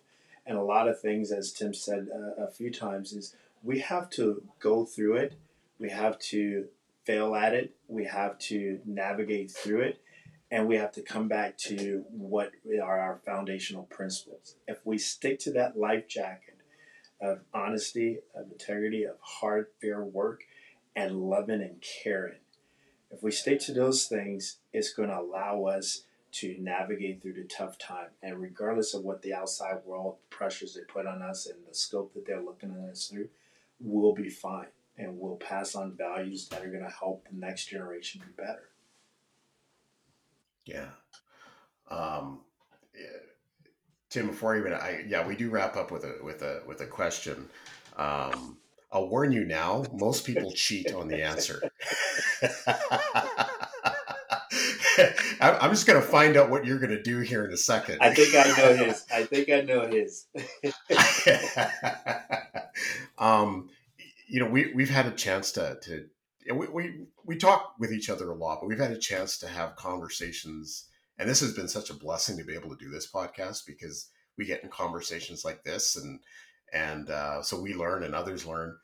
And 0.47 0.57
a 0.57 0.63
lot 0.63 0.89
of 0.89 1.01
things, 1.01 1.31
as 1.31 1.53
Tim 1.53 1.75
said 1.75 2.09
uh, 2.15 2.43
a 2.43 2.51
few 2.51 2.71
times, 2.73 3.13
is 3.13 3.35
we 3.63 3.81
have 3.81 4.09
to 4.11 4.43
go 4.61 4.85
through 4.85 5.17
it. 5.17 5.35
We 5.79 5.91
have 5.91 6.19
to 6.21 6.69
fail 7.09 7.35
at 7.35 7.55
it. 7.55 7.75
We 7.89 8.05
have 8.05 8.39
to 8.39 8.81
navigate 8.85 9.51
through 9.51 9.81
it. 9.81 10.01
And 10.51 10.69
we 10.69 10.77
have 10.77 10.93
to 10.93 11.03
come 11.03 11.27
back 11.27 11.57
to 11.59 12.05
what 12.11 12.53
are 12.83 13.01
our 13.01 13.21
foundational 13.25 13.85
principles. 13.85 14.57
If 14.67 14.79
we 14.85 14.99
stick 14.99 15.39
to 15.41 15.53
that 15.53 15.79
life 15.79 16.07
jacket 16.07 16.59
of 17.21 17.41
honesty, 17.53 18.19
of 18.35 18.51
integrity, 18.53 19.05
of 19.05 19.17
hard, 19.21 19.67
fair 19.81 20.05
work, 20.05 20.43
and 20.95 21.21
loving 21.21 21.61
and 21.63 21.83
caring, 21.83 22.41
if 23.11 23.23
we 23.23 23.31
stick 23.31 23.61
to 23.61 23.73
those 23.73 24.07
things, 24.07 24.59
it's 24.73 24.93
going 24.93 25.09
to 25.09 25.19
allow 25.19 25.65
us 25.65 26.05
to 26.31 26.57
navigate 26.59 27.23
through 27.23 27.35
the 27.35 27.45
tough 27.45 27.79
time. 27.79 28.09
And 28.23 28.41
regardless 28.41 28.95
of 28.95 29.03
what 29.03 29.23
the 29.23 29.35
outside 29.35 29.79
world 29.85 30.17
pressures 30.31 30.75
they 30.75 30.83
put 30.83 31.07
on 31.07 31.23
us 31.23 31.47
and 31.47 31.59
the 31.67 31.75
scope 31.75 32.13
that 32.15 32.27
they're 32.27 32.43
looking 32.43 32.71
at 32.71 32.91
us 32.91 33.07
through, 33.07 33.29
we'll 33.81 34.15
be 34.15 34.29
fine. 34.29 34.69
And 34.99 35.19
we'll 35.19 35.37
pass 35.37 35.75
on 35.75 35.97
values 35.97 36.49
that 36.49 36.63
are 36.63 36.69
going 36.69 36.83
to 36.83 36.91
help 36.91 37.27
the 37.31 37.37
next 37.37 37.67
generation 37.67 38.23
be 38.27 38.43
better. 38.43 38.69
Yeah. 40.65 40.89
Um, 41.89 42.41
yeah. 42.95 43.07
Tim, 44.11 44.29
before 44.29 44.57
even 44.57 44.73
I, 44.73 45.05
yeah, 45.07 45.27
we 45.27 45.37
do 45.37 45.51
wrap 45.51 45.77
up 45.77 45.91
with 45.91 46.05
a 46.05 46.17
with 46.23 46.43
a 46.43 46.63
with 46.67 46.81
a 46.81 46.87
question. 46.87 47.49
Um, 47.97 48.57
I'll 48.91 49.09
warn 49.09 49.33
you 49.33 49.45
now. 49.45 49.85
Most 49.93 50.25
people 50.25 50.51
cheat 50.53 50.95
on 50.95 51.09
the 51.09 51.23
answer. 51.23 51.61
I'm 55.41 55.71
just 55.71 55.87
going 55.87 56.01
to 56.01 56.07
find 56.07 56.37
out 56.37 56.51
what 56.51 56.65
you're 56.65 56.79
going 56.79 56.91
to 56.91 57.03
do 57.03 57.21
here 57.21 57.45
in 57.45 57.53
a 57.53 57.57
second. 57.57 57.99
I 58.01 58.15
think 58.15 58.35
I 58.35 58.57
know 58.57 58.77
his. 58.77 59.05
I 59.13 59.25
think 59.25 59.51
I 59.51 59.61
know 59.61 59.87
his. 59.87 60.27
um, 63.19 63.69
you 64.29 64.41
know, 64.41 64.51
we 64.51 64.73
we've 64.75 64.91
had 64.91 65.07
a 65.07 65.13
chance 65.13 65.53
to 65.53 65.79
to 65.83 66.07
we, 66.55 66.69
we 66.69 67.07
we 67.25 67.37
talk 67.37 67.75
with 67.79 67.93
each 67.93 68.11
other 68.11 68.31
a 68.31 68.35
lot, 68.35 68.61
but 68.61 68.69
we've 68.69 68.79
had 68.79 68.93
a 68.93 68.99
chance 68.99 69.39
to 69.39 69.49
have 69.49 69.77
conversations, 69.77 70.89
and 71.19 71.29
this 71.29 71.41
has 71.41 71.55
been 71.55 71.69
such 71.69 71.91
a 71.91 71.95
blessing 71.95 72.37
to 72.37 72.45
be 72.45 72.55
able 72.55 72.71
to 72.71 72.85
do 72.85 72.91
this 72.91 73.11
podcast 73.11 73.67
because 73.67 74.11
we 74.37 74.45
get 74.45 74.63
in 74.63 74.69
conversations 74.69 75.45
like 75.45 75.65
this, 75.65 75.97
and 75.97 76.21
and 76.73 77.11
uh, 77.11 77.43
so 77.43 77.61
we 77.61 77.75
learn 77.75 78.05
and 78.05 78.15
others 78.15 78.47
learn. 78.47 78.77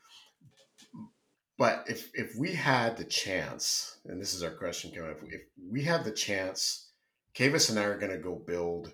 But 1.59 1.85
if 1.87 2.11
if 2.15 2.35
we 2.37 2.53
had 2.53 2.97
the 2.97 3.05
chance, 3.05 3.99
and 4.07 4.21
this 4.21 4.35
is 4.35 4.43
our 4.43 4.51
question 4.51 4.91
coming 4.91 5.15
if 5.31 5.43
we 5.71 5.83
had 5.83 6.05
the 6.05 6.11
chance, 6.11 6.91
Kavis 7.35 7.71
and 7.71 7.79
I 7.79 7.85
are 7.85 7.99
going 7.99 8.13
to 8.13 8.19
go 8.19 8.35
build 8.35 8.93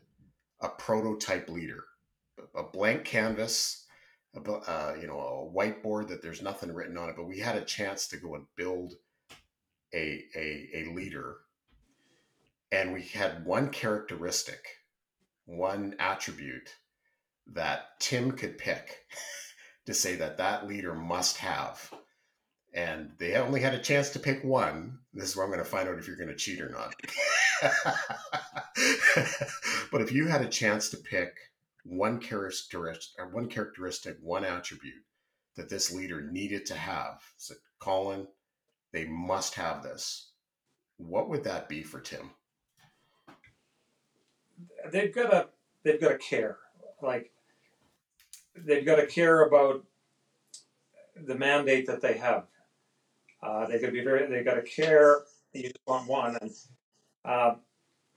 a 0.61 0.69
prototype 0.69 1.49
leader, 1.49 1.85
a 2.55 2.63
blank 2.63 3.05
canvas, 3.05 3.87
a, 4.35 4.41
uh, 4.41 4.97
you 5.01 5.07
know, 5.07 5.19
a 5.19 5.57
whiteboard 5.57 6.09
that 6.09 6.23
there's 6.23 6.43
nothing 6.43 6.73
written 6.73 6.97
on 6.97 7.09
it, 7.09 7.17
but 7.17 7.29
we 7.29 7.39
had 7.39 7.57
a 7.57 7.65
chance 7.65 8.07
to 8.09 8.17
go 8.17 8.35
and 8.35 8.47
build 8.57 8.95
a 9.95 10.25
a, 10.37 10.69
a 10.75 10.93
leader, 10.95 11.39
and 12.71 12.93
we 12.93 13.03
had 13.03 13.45
one 13.45 13.71
characteristic, 13.71 14.65
one 15.47 15.95
attribute 15.99 16.77
that 17.53 17.99
Tim 17.99 18.33
could 18.33 18.59
pick 18.59 18.99
to 19.87 19.95
say 19.95 20.17
that 20.17 20.39
that 20.39 20.69
leader 20.69 20.95
must 20.95 21.39
have 21.39 21.91
and 22.73 23.11
they 23.19 23.35
only 23.35 23.61
had 23.61 23.75
a 23.75 23.79
chance 23.79 24.11
to 24.11 24.19
pick 24.19 24.45
one. 24.45 24.99
This 25.13 25.31
is 25.31 25.37
where 25.37 25.45
I'm 25.45 25.51
going 25.51 25.63
to 25.63 25.69
find 25.69 25.89
out 25.89 25.99
if 25.99 26.07
you're 26.07 26.17
going 26.17 26.29
to 26.29 26.37
cheat 26.37 26.61
or 26.61 26.69
not. 26.69 26.95
but 29.91 30.01
if 30.01 30.13
you 30.13 30.27
had 30.27 30.43
a 30.43 30.49
chance 30.49 30.91
to 30.91 30.97
pick 30.97 31.37
one 31.85 32.19
characteristic, 32.19 33.19
or 33.19 33.29
one 33.29 33.49
characteristic, 33.49 34.17
one 34.21 34.45
attribute 34.45 35.03
that 35.57 35.69
this 35.69 35.93
leader 35.93 36.21
needed 36.21 36.67
to 36.67 36.75
have, 36.75 37.23
so 37.37 37.55
Colin, 37.79 38.27
they 38.93 39.05
must 39.07 39.55
have 39.55 39.83
this. 39.83 40.31
What 40.97 41.29
would 41.29 41.45
that 41.45 41.69
be 41.69 41.83
for 41.83 42.01
Tim? 42.01 42.31
They've 44.93 45.15
got 45.15 45.31
to 45.31 45.49
they've 45.83 46.01
got 46.01 46.11
to 46.11 46.19
care. 46.19 46.59
Like 47.03 47.33
they've 48.55 48.85
got 48.85 48.97
to 48.97 49.07
care 49.07 49.43
about 49.45 49.85
the 51.17 51.35
mandate 51.35 51.87
that 51.87 52.01
they 52.01 52.19
have 52.19 52.47
uh, 53.43 53.67
they 53.67 53.79
could 53.79 53.93
be 53.93 54.05
very, 54.05 54.27
they 54.27 54.43
got 54.43 54.55
to 54.55 54.63
care. 54.63 55.23
You 55.53 55.65
just 55.65 55.79
want 55.87 56.09
one. 56.09 56.37
And 56.41 56.51
uh, 57.25 57.55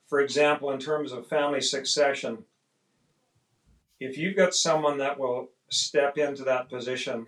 for 0.08 0.20
example, 0.20 0.72
in 0.72 0.80
terms 0.80 1.12
of 1.12 1.28
family 1.28 1.62
succession, 1.62 2.40
if 4.04 4.18
you've 4.18 4.36
got 4.36 4.54
someone 4.54 4.98
that 4.98 5.20
will 5.20 5.50
step 5.70 6.18
into 6.18 6.44
that 6.44 6.70
position 6.70 7.28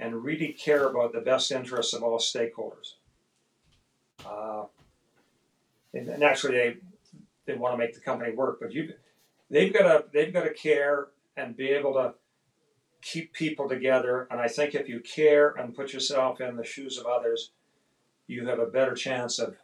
and 0.00 0.24
really 0.24 0.52
care 0.52 0.88
about 0.88 1.12
the 1.12 1.20
best 1.20 1.52
interests 1.52 1.94
of 1.94 2.02
all 2.02 2.18
stakeholders, 2.18 2.94
uh, 4.26 4.64
and, 5.92 6.08
and 6.08 6.24
actually 6.24 6.56
they 6.56 6.76
they 7.46 7.54
want 7.54 7.72
to 7.74 7.78
make 7.78 7.94
the 7.94 8.00
company 8.00 8.32
work, 8.34 8.58
but 8.60 8.72
you 8.72 8.92
they've 9.50 9.72
got 9.72 9.82
to 9.82 10.04
they've 10.12 10.32
got 10.32 10.44
to 10.44 10.52
care 10.52 11.08
and 11.36 11.56
be 11.56 11.68
able 11.68 11.92
to 11.94 12.14
keep 13.02 13.32
people 13.32 13.68
together. 13.68 14.26
And 14.30 14.40
I 14.40 14.48
think 14.48 14.74
if 14.74 14.88
you 14.88 15.00
care 15.00 15.50
and 15.50 15.74
put 15.74 15.92
yourself 15.92 16.40
in 16.40 16.56
the 16.56 16.64
shoes 16.64 16.98
of 16.98 17.06
others, 17.06 17.50
you 18.26 18.46
have 18.46 18.58
a 18.58 18.66
better 18.66 18.94
chance 18.94 19.38
of 19.38 19.56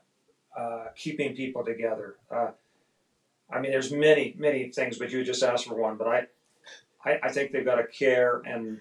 uh, 0.57 0.87
keeping 0.95 1.35
people 1.35 1.65
together. 1.65 2.17
Uh, 2.31 2.51
I 3.53 3.61
mean, 3.61 3.71
there's 3.71 3.93
many, 3.93 4.35
many 4.39 4.71
things, 4.71 4.99
but 4.99 5.11
you 5.11 5.25
just 5.25 5.43
asked 5.43 5.67
for 5.67 5.75
one. 5.75 5.97
But 5.97 6.09
I, 6.09 6.27
I, 7.05 7.21
I 7.25 7.29
think 7.31 7.53
they've 7.53 7.65
got 7.65 7.77
to 7.77 7.87
care 7.87 8.43
and 8.45 8.81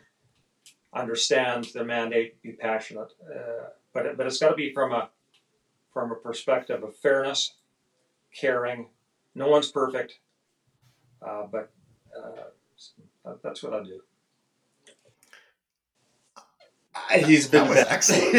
understand 0.93 1.65
their 1.73 1.85
mandate, 1.85 2.41
be 2.41 2.53
passionate. 2.53 3.11
Uh, 3.23 3.69
but 3.93 4.17
but 4.17 4.27
it's 4.27 4.39
got 4.39 4.49
to 4.49 4.55
be 4.55 4.73
from 4.73 4.91
a 4.93 5.09
from 5.93 6.11
a 6.11 6.15
perspective 6.15 6.83
of 6.83 6.95
fairness, 6.95 7.55
caring. 8.35 8.87
No 9.35 9.47
one's 9.47 9.71
perfect, 9.71 10.19
uh, 11.21 11.43
but 11.51 11.71
uh, 12.15 13.33
that's 13.43 13.63
what 13.63 13.73
I 13.73 13.83
do. 13.83 14.01
He's 17.25 17.47
been 17.47 17.63
that 17.63 17.69
was 17.69 17.85
excellent. 17.89 18.33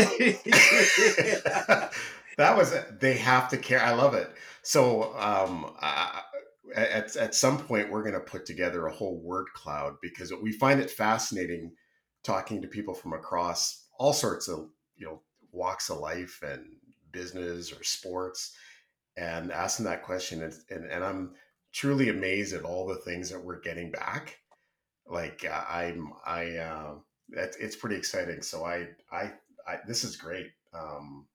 that 2.37 2.57
was 2.57 2.75
they 3.01 3.15
have 3.15 3.49
to 3.51 3.57
care. 3.57 3.83
I 3.83 3.93
love 3.93 4.15
it. 4.15 4.31
So 4.63 5.15
um, 5.17 5.73
uh, 5.81 6.21
at 6.75 7.17
at 7.17 7.35
some 7.35 7.59
point 7.59 7.91
we're 7.91 8.03
going 8.03 8.15
to 8.15 8.21
put 8.21 8.47
together 8.47 8.87
a 8.87 8.93
whole 8.93 9.21
word 9.21 9.47
cloud 9.55 9.95
because 10.03 10.33
we 10.43 10.53
find 10.53 10.81
it 10.81 10.91
fascinating 10.91 11.73
talking 12.23 12.61
to 12.63 12.69
people 12.69 12.95
from 12.95 13.13
across 13.13 13.87
all 13.99 14.13
sorts 14.13 14.49
of 14.49 14.69
you 14.97 15.07
know 15.07 15.23
walks 15.53 15.91
of 15.91 15.99
life 15.99 16.41
and 16.43 16.65
business 17.13 17.73
or 17.73 17.83
sports 17.83 18.55
and 19.17 19.51
asking 19.51 19.85
that 19.85 20.05
question 20.05 20.43
and, 20.45 20.55
and, 20.71 20.85
and 20.89 21.03
i'm 21.03 21.33
truly 21.73 22.09
amazed 22.09 22.55
at 22.55 22.63
all 22.63 22.87
the 22.87 22.95
things 22.95 23.31
that 23.31 23.43
we're 23.43 23.59
getting 23.59 23.91
back 23.91 24.39
like 25.09 25.45
uh, 25.51 25.65
i'm 25.69 26.13
i 26.25 26.57
uh, 26.57 26.95
it's, 27.33 27.77
pretty 27.77 27.97
exciting. 27.97 28.43
So 28.43 28.65
I, 28.65 28.89
I, 29.11 29.33
I, 29.67 29.79
this 29.87 30.05
is 30.05 30.17
great. 30.17 30.49
Um, 30.73 31.27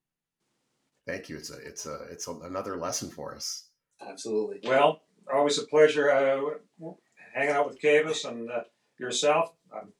thank 1.05 1.29
you. 1.29 1.37
It's 1.37 1.51
a, 1.51 1.57
it's 1.57 1.85
a, 1.85 2.03
it's 2.11 2.27
a, 2.27 2.33
another 2.43 2.77
lesson 2.77 3.09
for 3.09 3.35
us. 3.35 3.69
Absolutely. 4.05 4.59
Well, 4.63 5.01
always 5.33 5.57
a 5.57 5.65
pleasure 5.67 6.11
uh, 6.11 6.89
hanging 7.33 7.55
out 7.55 7.67
with 7.67 7.81
Kavis 7.81 8.27
and 8.27 8.49
uh, 8.49 8.61
yourself. 8.99 9.51
Um, 9.73 9.93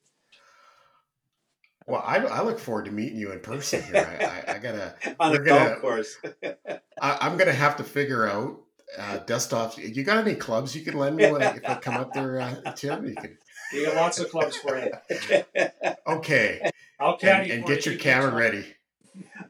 well, 1.86 2.02
I, 2.04 2.18
I 2.18 2.42
look 2.42 2.58
forward 2.58 2.86
to 2.86 2.90
meeting 2.90 3.18
you 3.18 3.32
in 3.32 3.40
person 3.40 3.82
here. 3.82 4.18
I, 4.20 4.52
I, 4.52 4.56
I 4.56 4.58
gotta 4.58 4.94
on 5.20 5.32
the 5.32 5.38
golf 5.38 5.68
gonna, 5.68 5.80
course. 5.80 6.16
I, 7.00 7.26
am 7.26 7.36
gonna 7.36 7.52
have 7.52 7.76
to 7.76 7.84
figure 7.84 8.28
out 8.28 8.60
uh, 8.98 9.18
dust 9.18 9.54
off. 9.54 9.78
You 9.78 10.02
got 10.02 10.18
any 10.18 10.34
clubs 10.34 10.74
you 10.74 10.84
can 10.84 10.98
lend 10.98 11.16
me 11.16 11.30
when 11.30 11.42
I, 11.42 11.56
if 11.56 11.68
I 11.68 11.76
come 11.76 11.94
up 11.94 12.12
there, 12.12 12.40
uh, 12.40 12.72
Tim? 12.72 13.06
You 13.06 13.14
can 13.14 13.38
we 13.72 13.84
got 13.84 13.96
lots 13.96 14.18
of 14.18 14.30
clubs 14.30 14.56
for 14.56 14.78
you. 14.78 14.92
Okay. 16.06 16.70
I'll 17.00 17.18
and, 17.20 17.50
and 17.50 17.66
get 17.66 17.84
your 17.84 17.96
camera 17.96 18.32
ready. 18.32 18.64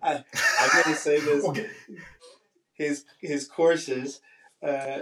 I, 0.03 0.25
going 0.73 0.85
to 0.85 0.95
say 0.95 1.21
this: 1.21 1.45
okay. 1.45 1.71
his 2.75 3.05
his 3.21 3.47
courses. 3.47 4.21
Uh, 4.62 5.01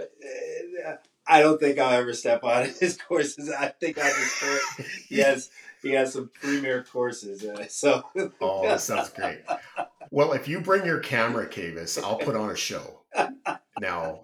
I 1.27 1.41
don't 1.41 1.59
think 1.59 1.79
I'll 1.79 1.99
ever 1.99 2.13
step 2.13 2.43
on 2.43 2.69
his 2.79 2.97
courses. 2.97 3.49
I 3.51 3.67
think 3.67 3.97
I'll 3.97 4.13
just 4.13 4.81
he 5.07 5.17
has 5.19 5.49
he 5.81 5.91
has 5.91 6.13
some 6.13 6.29
premier 6.33 6.83
courses. 6.83 7.43
Uh, 7.43 7.67
so 7.67 8.03
oh, 8.41 8.63
that 8.63 8.81
sounds 8.81 9.09
great. 9.09 9.39
Well, 10.11 10.33
if 10.33 10.47
you 10.47 10.61
bring 10.61 10.85
your 10.85 10.99
camera, 10.99 11.47
Kavis, 11.47 12.01
I'll 12.01 12.17
put 12.17 12.35
on 12.35 12.49
a 12.49 12.55
show. 12.55 13.01
Now. 13.79 14.21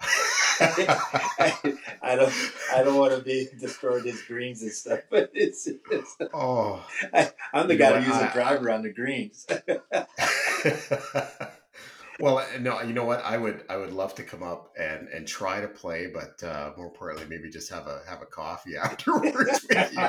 I, 0.60 0.60
I 2.02 2.16
don't 2.16 2.34
I 2.74 2.84
don't 2.84 2.98
want 2.98 3.16
to 3.16 3.22
be 3.22 3.48
destroyed 3.60 4.06
his 4.06 4.22
greens 4.24 4.62
and 4.62 4.72
stuff, 4.72 5.02
but 5.10 5.30
it's, 5.34 5.68
it's 5.68 6.16
oh, 6.34 6.86
I, 7.14 7.32
I'm 7.54 7.68
the 7.68 7.76
guy 7.76 8.00
who 8.00 8.08
uses 8.08 8.22
the 8.22 8.30
driver 8.34 8.72
on 8.72 8.84
the 8.84 8.94
greens. 8.94 9.46
well, 12.20 12.46
no, 12.60 12.82
you 12.82 12.94
know 12.94 13.06
what? 13.06 13.24
I 13.24 13.38
would, 13.38 13.64
I 13.70 13.78
would 13.78 13.94
love 13.94 14.16
to 14.16 14.24
come 14.24 14.44
up 14.44 14.74
and 14.80 15.08
and 15.10 15.28
try 15.28 15.62
to 15.62 15.68
play, 15.68 16.12
but 16.14 16.42
uh, 16.48 16.72
more 16.78 16.88
importantly, 16.88 17.28
maybe 17.30 17.50
just 17.50 17.72
have 17.72 17.88
a 17.88 18.02
have 18.08 18.22
a 18.22 18.28
coffee 18.28 18.78
afterwards 18.82 19.66
with 19.70 19.94
you, 19.94 20.08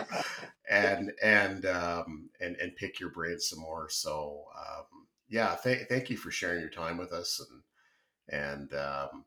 and 0.71 1.13
and 1.23 1.67
um, 1.67 2.31
and 2.41 2.57
and 2.57 2.77
pick 2.77 3.01
your 3.01 3.11
brain 3.11 3.39
some 3.39 3.61
more. 3.61 3.89
So, 3.91 4.45
um, 4.57 4.85
yeah, 5.29 5.57
th- 5.63 5.89
thank 5.89 6.11
you 6.11 6.17
for 6.17 6.31
sharing 6.31 6.61
your 6.61 6.71
time 6.71 6.99
with 6.99 7.13
us, 7.13 7.41
and 7.41 7.63
and 8.29 8.73
um, 8.75 9.25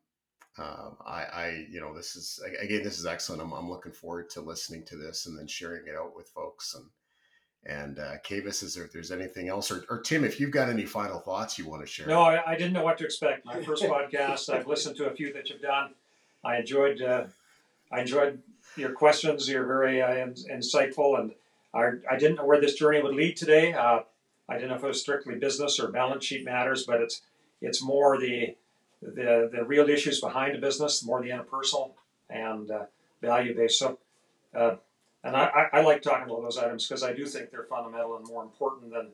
um, 0.57 0.97
I, 1.05 1.23
I, 1.23 1.65
you 1.69 1.81
know, 1.81 1.93
this 1.93 2.15
is 2.15 2.41
again, 2.59 2.83
this 2.83 2.99
is 2.99 3.05
excellent. 3.05 3.41
I'm, 3.41 3.51
I'm 3.51 3.69
looking 3.69 3.91
forward 3.91 4.29
to 4.31 4.41
listening 4.41 4.83
to 4.85 4.95
this 4.95 5.25
and 5.25 5.37
then 5.37 5.47
sharing 5.47 5.87
it 5.87 5.95
out 5.95 6.15
with 6.15 6.27
folks 6.29 6.75
and. 6.75 6.85
And 7.67 7.97
uh, 7.97 8.17
Kavis, 8.23 8.61
is 8.61 8.75
there 8.75 8.85
if 8.85 8.91
there's 8.91 9.11
anything 9.11 9.49
else, 9.49 9.71
or, 9.71 9.85
or 9.89 9.99
Tim, 9.99 10.23
if 10.23 10.39
you've 10.39 10.51
got 10.51 10.69
any 10.69 10.85
final 10.85 11.17
thoughts 11.17 11.57
you 11.57 11.67
want 11.67 11.81
to 11.81 11.87
share? 11.87 12.05
No, 12.05 12.21
I, 12.21 12.51
I 12.51 12.55
didn't 12.55 12.73
know 12.73 12.83
what 12.83 12.99
to 12.99 13.05
expect. 13.05 13.43
My 13.43 13.59
first 13.59 13.81
podcast. 13.81 14.53
I've 14.53 14.67
listened 14.67 14.97
to 14.97 15.05
a 15.05 15.15
few 15.15 15.33
that 15.33 15.49
you've 15.49 15.63
done. 15.63 15.95
I 16.43 16.57
enjoyed. 16.57 17.01
Uh, 17.01 17.23
I 17.91 18.01
enjoyed 18.01 18.43
your 18.75 18.91
questions. 18.91 19.49
You're 19.49 19.65
very 19.65 19.99
uh, 19.99 20.13
in, 20.13 20.35
insightful, 20.51 21.19
and 21.19 21.31
I, 21.73 21.93
I 22.07 22.17
didn't 22.17 22.35
know 22.35 22.45
where 22.45 22.61
this 22.61 22.75
journey 22.75 23.01
would 23.01 23.15
lead 23.15 23.35
today. 23.35 23.73
Uh, 23.73 24.01
I 24.47 24.53
didn't 24.53 24.69
know 24.69 24.75
if 24.75 24.83
it 24.83 24.87
was 24.87 25.01
strictly 25.01 25.33
business 25.33 25.79
or 25.79 25.87
balance 25.87 26.23
sheet 26.23 26.45
matters, 26.45 26.83
but 26.85 27.01
it's 27.01 27.23
it's 27.61 27.81
more 27.81 28.19
the 28.19 28.55
the 29.14 29.49
the 29.51 29.64
real 29.64 29.89
issues 29.89 30.22
behind 30.22 30.56
the 30.56 30.60
business, 30.60 31.03
more 31.06 31.22
the 31.22 31.30
interpersonal 31.30 31.91
and 32.30 32.72
uh, 32.72 32.86
value 33.22 33.56
based. 33.56 33.80
So. 33.80 33.99
Uh, 34.53 34.78
and 35.26 35.36
I, 35.36 35.45
I, 35.74 35.80
I 35.80 35.82
like 35.82 36.03
talking 36.03 36.30
about 36.30 36.43
those 36.43 36.58
items 36.60 36.88
because 36.88 37.01
I 37.01 37.12
do 37.12 37.26
think 37.26 37.49
they're 37.49 37.64
fundamental 37.64 38.16
and 38.16 38.28
more 38.28 38.43
important 38.43 38.91
than 38.91 39.08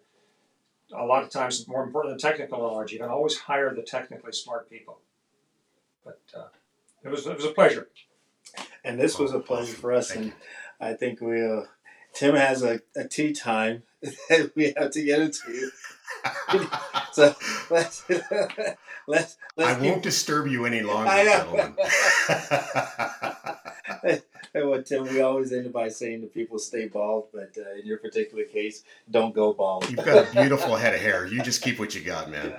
a 0.93 1.05
lot 1.05 1.23
of 1.23 1.29
times 1.29 1.67
more 1.67 1.83
important 1.83 2.11
than 2.11 2.31
technical 2.31 2.59
knowledge. 2.59 2.91
You 2.91 2.99
can 2.99 3.09
always 3.09 3.37
hire 3.37 3.73
the 3.73 3.81
technically 3.81 4.33
smart 4.33 4.69
people. 4.69 4.99
But 6.03 6.19
uh, 6.35 6.47
it 7.03 7.09
was 7.09 7.25
it 7.27 7.35
was 7.35 7.45
a 7.45 7.51
pleasure. 7.51 7.87
and 8.83 8.99
this 8.99 9.17
was 9.17 9.33
a 9.33 9.39
pleasure 9.39 9.73
for 9.73 9.93
us, 9.93 10.09
Thank 10.09 10.19
and 10.19 10.25
you. 10.27 10.33
I 10.87 10.93
think 10.93 11.21
we 11.21 11.45
uh, 11.45 11.61
Tim 12.13 12.35
has 12.35 12.63
a, 12.63 12.81
a 12.95 13.07
tea 13.07 13.31
time 13.33 13.83
that 14.01 14.51
we 14.55 14.73
have 14.77 14.91
to 14.91 15.03
get 15.03 15.21
into. 15.21 15.71
So 17.13 17.35
let's 17.69 18.03
let's 19.05 19.37
let's 19.57 19.77
I 19.77 19.77
won't 19.81 20.01
disturb 20.01 20.47
you 20.47 20.65
any 20.65 20.81
longer, 20.81 21.09
I 21.09 21.23
know. 21.23 21.75
gentlemen. 24.05 24.21
And 24.53 24.67
what 24.69 24.85
Tim, 24.85 25.03
we 25.03 25.21
always 25.21 25.53
end 25.53 25.71
by 25.71 25.87
saying 25.87 26.21
to 26.21 26.27
people, 26.27 26.59
"Stay 26.59 26.87
bald," 26.87 27.27
but 27.33 27.55
uh, 27.57 27.79
in 27.79 27.85
your 27.85 27.99
particular 27.99 28.43
case, 28.43 28.83
don't 29.09 29.33
go 29.33 29.53
bald. 29.53 29.89
You've 29.89 30.03
got 30.05 30.27
a 30.27 30.31
beautiful 30.31 30.75
head 30.75 30.93
of 30.93 30.99
hair. 30.99 31.25
You 31.25 31.41
just 31.41 31.61
keep 31.61 31.79
what 31.79 31.95
you 31.95 32.01
got, 32.01 32.29
man. 32.29 32.53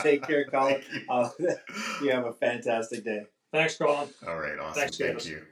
Take 0.00 0.26
care, 0.26 0.46
Colin. 0.46 0.80
Thank 0.80 0.94
you. 0.94 1.00
Uh, 1.10 1.28
you 2.02 2.10
have 2.12 2.24
a 2.24 2.32
fantastic 2.32 3.04
day. 3.04 3.26
Thanks, 3.52 3.76
Colin. 3.76 4.08
All 4.26 4.38
right, 4.38 4.58
awesome. 4.58 4.80
Thanks, 4.80 4.96
Thank 4.96 5.18
Kavis. 5.18 5.26
you. 5.26 5.42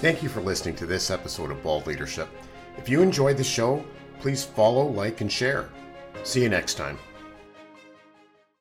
Thank 0.00 0.22
you 0.22 0.28
for 0.28 0.40
listening 0.40 0.76
to 0.76 0.86
this 0.86 1.10
episode 1.10 1.50
of 1.50 1.60
Bald 1.64 1.88
Leadership. 1.88 2.28
If 2.76 2.88
you 2.88 3.02
enjoyed 3.02 3.36
the 3.36 3.44
show, 3.44 3.84
please 4.20 4.44
follow, 4.44 4.86
like, 4.86 5.20
and 5.20 5.30
share. 5.30 5.68
See 6.24 6.42
you 6.42 6.48
next 6.48 6.74
time. 6.74 6.98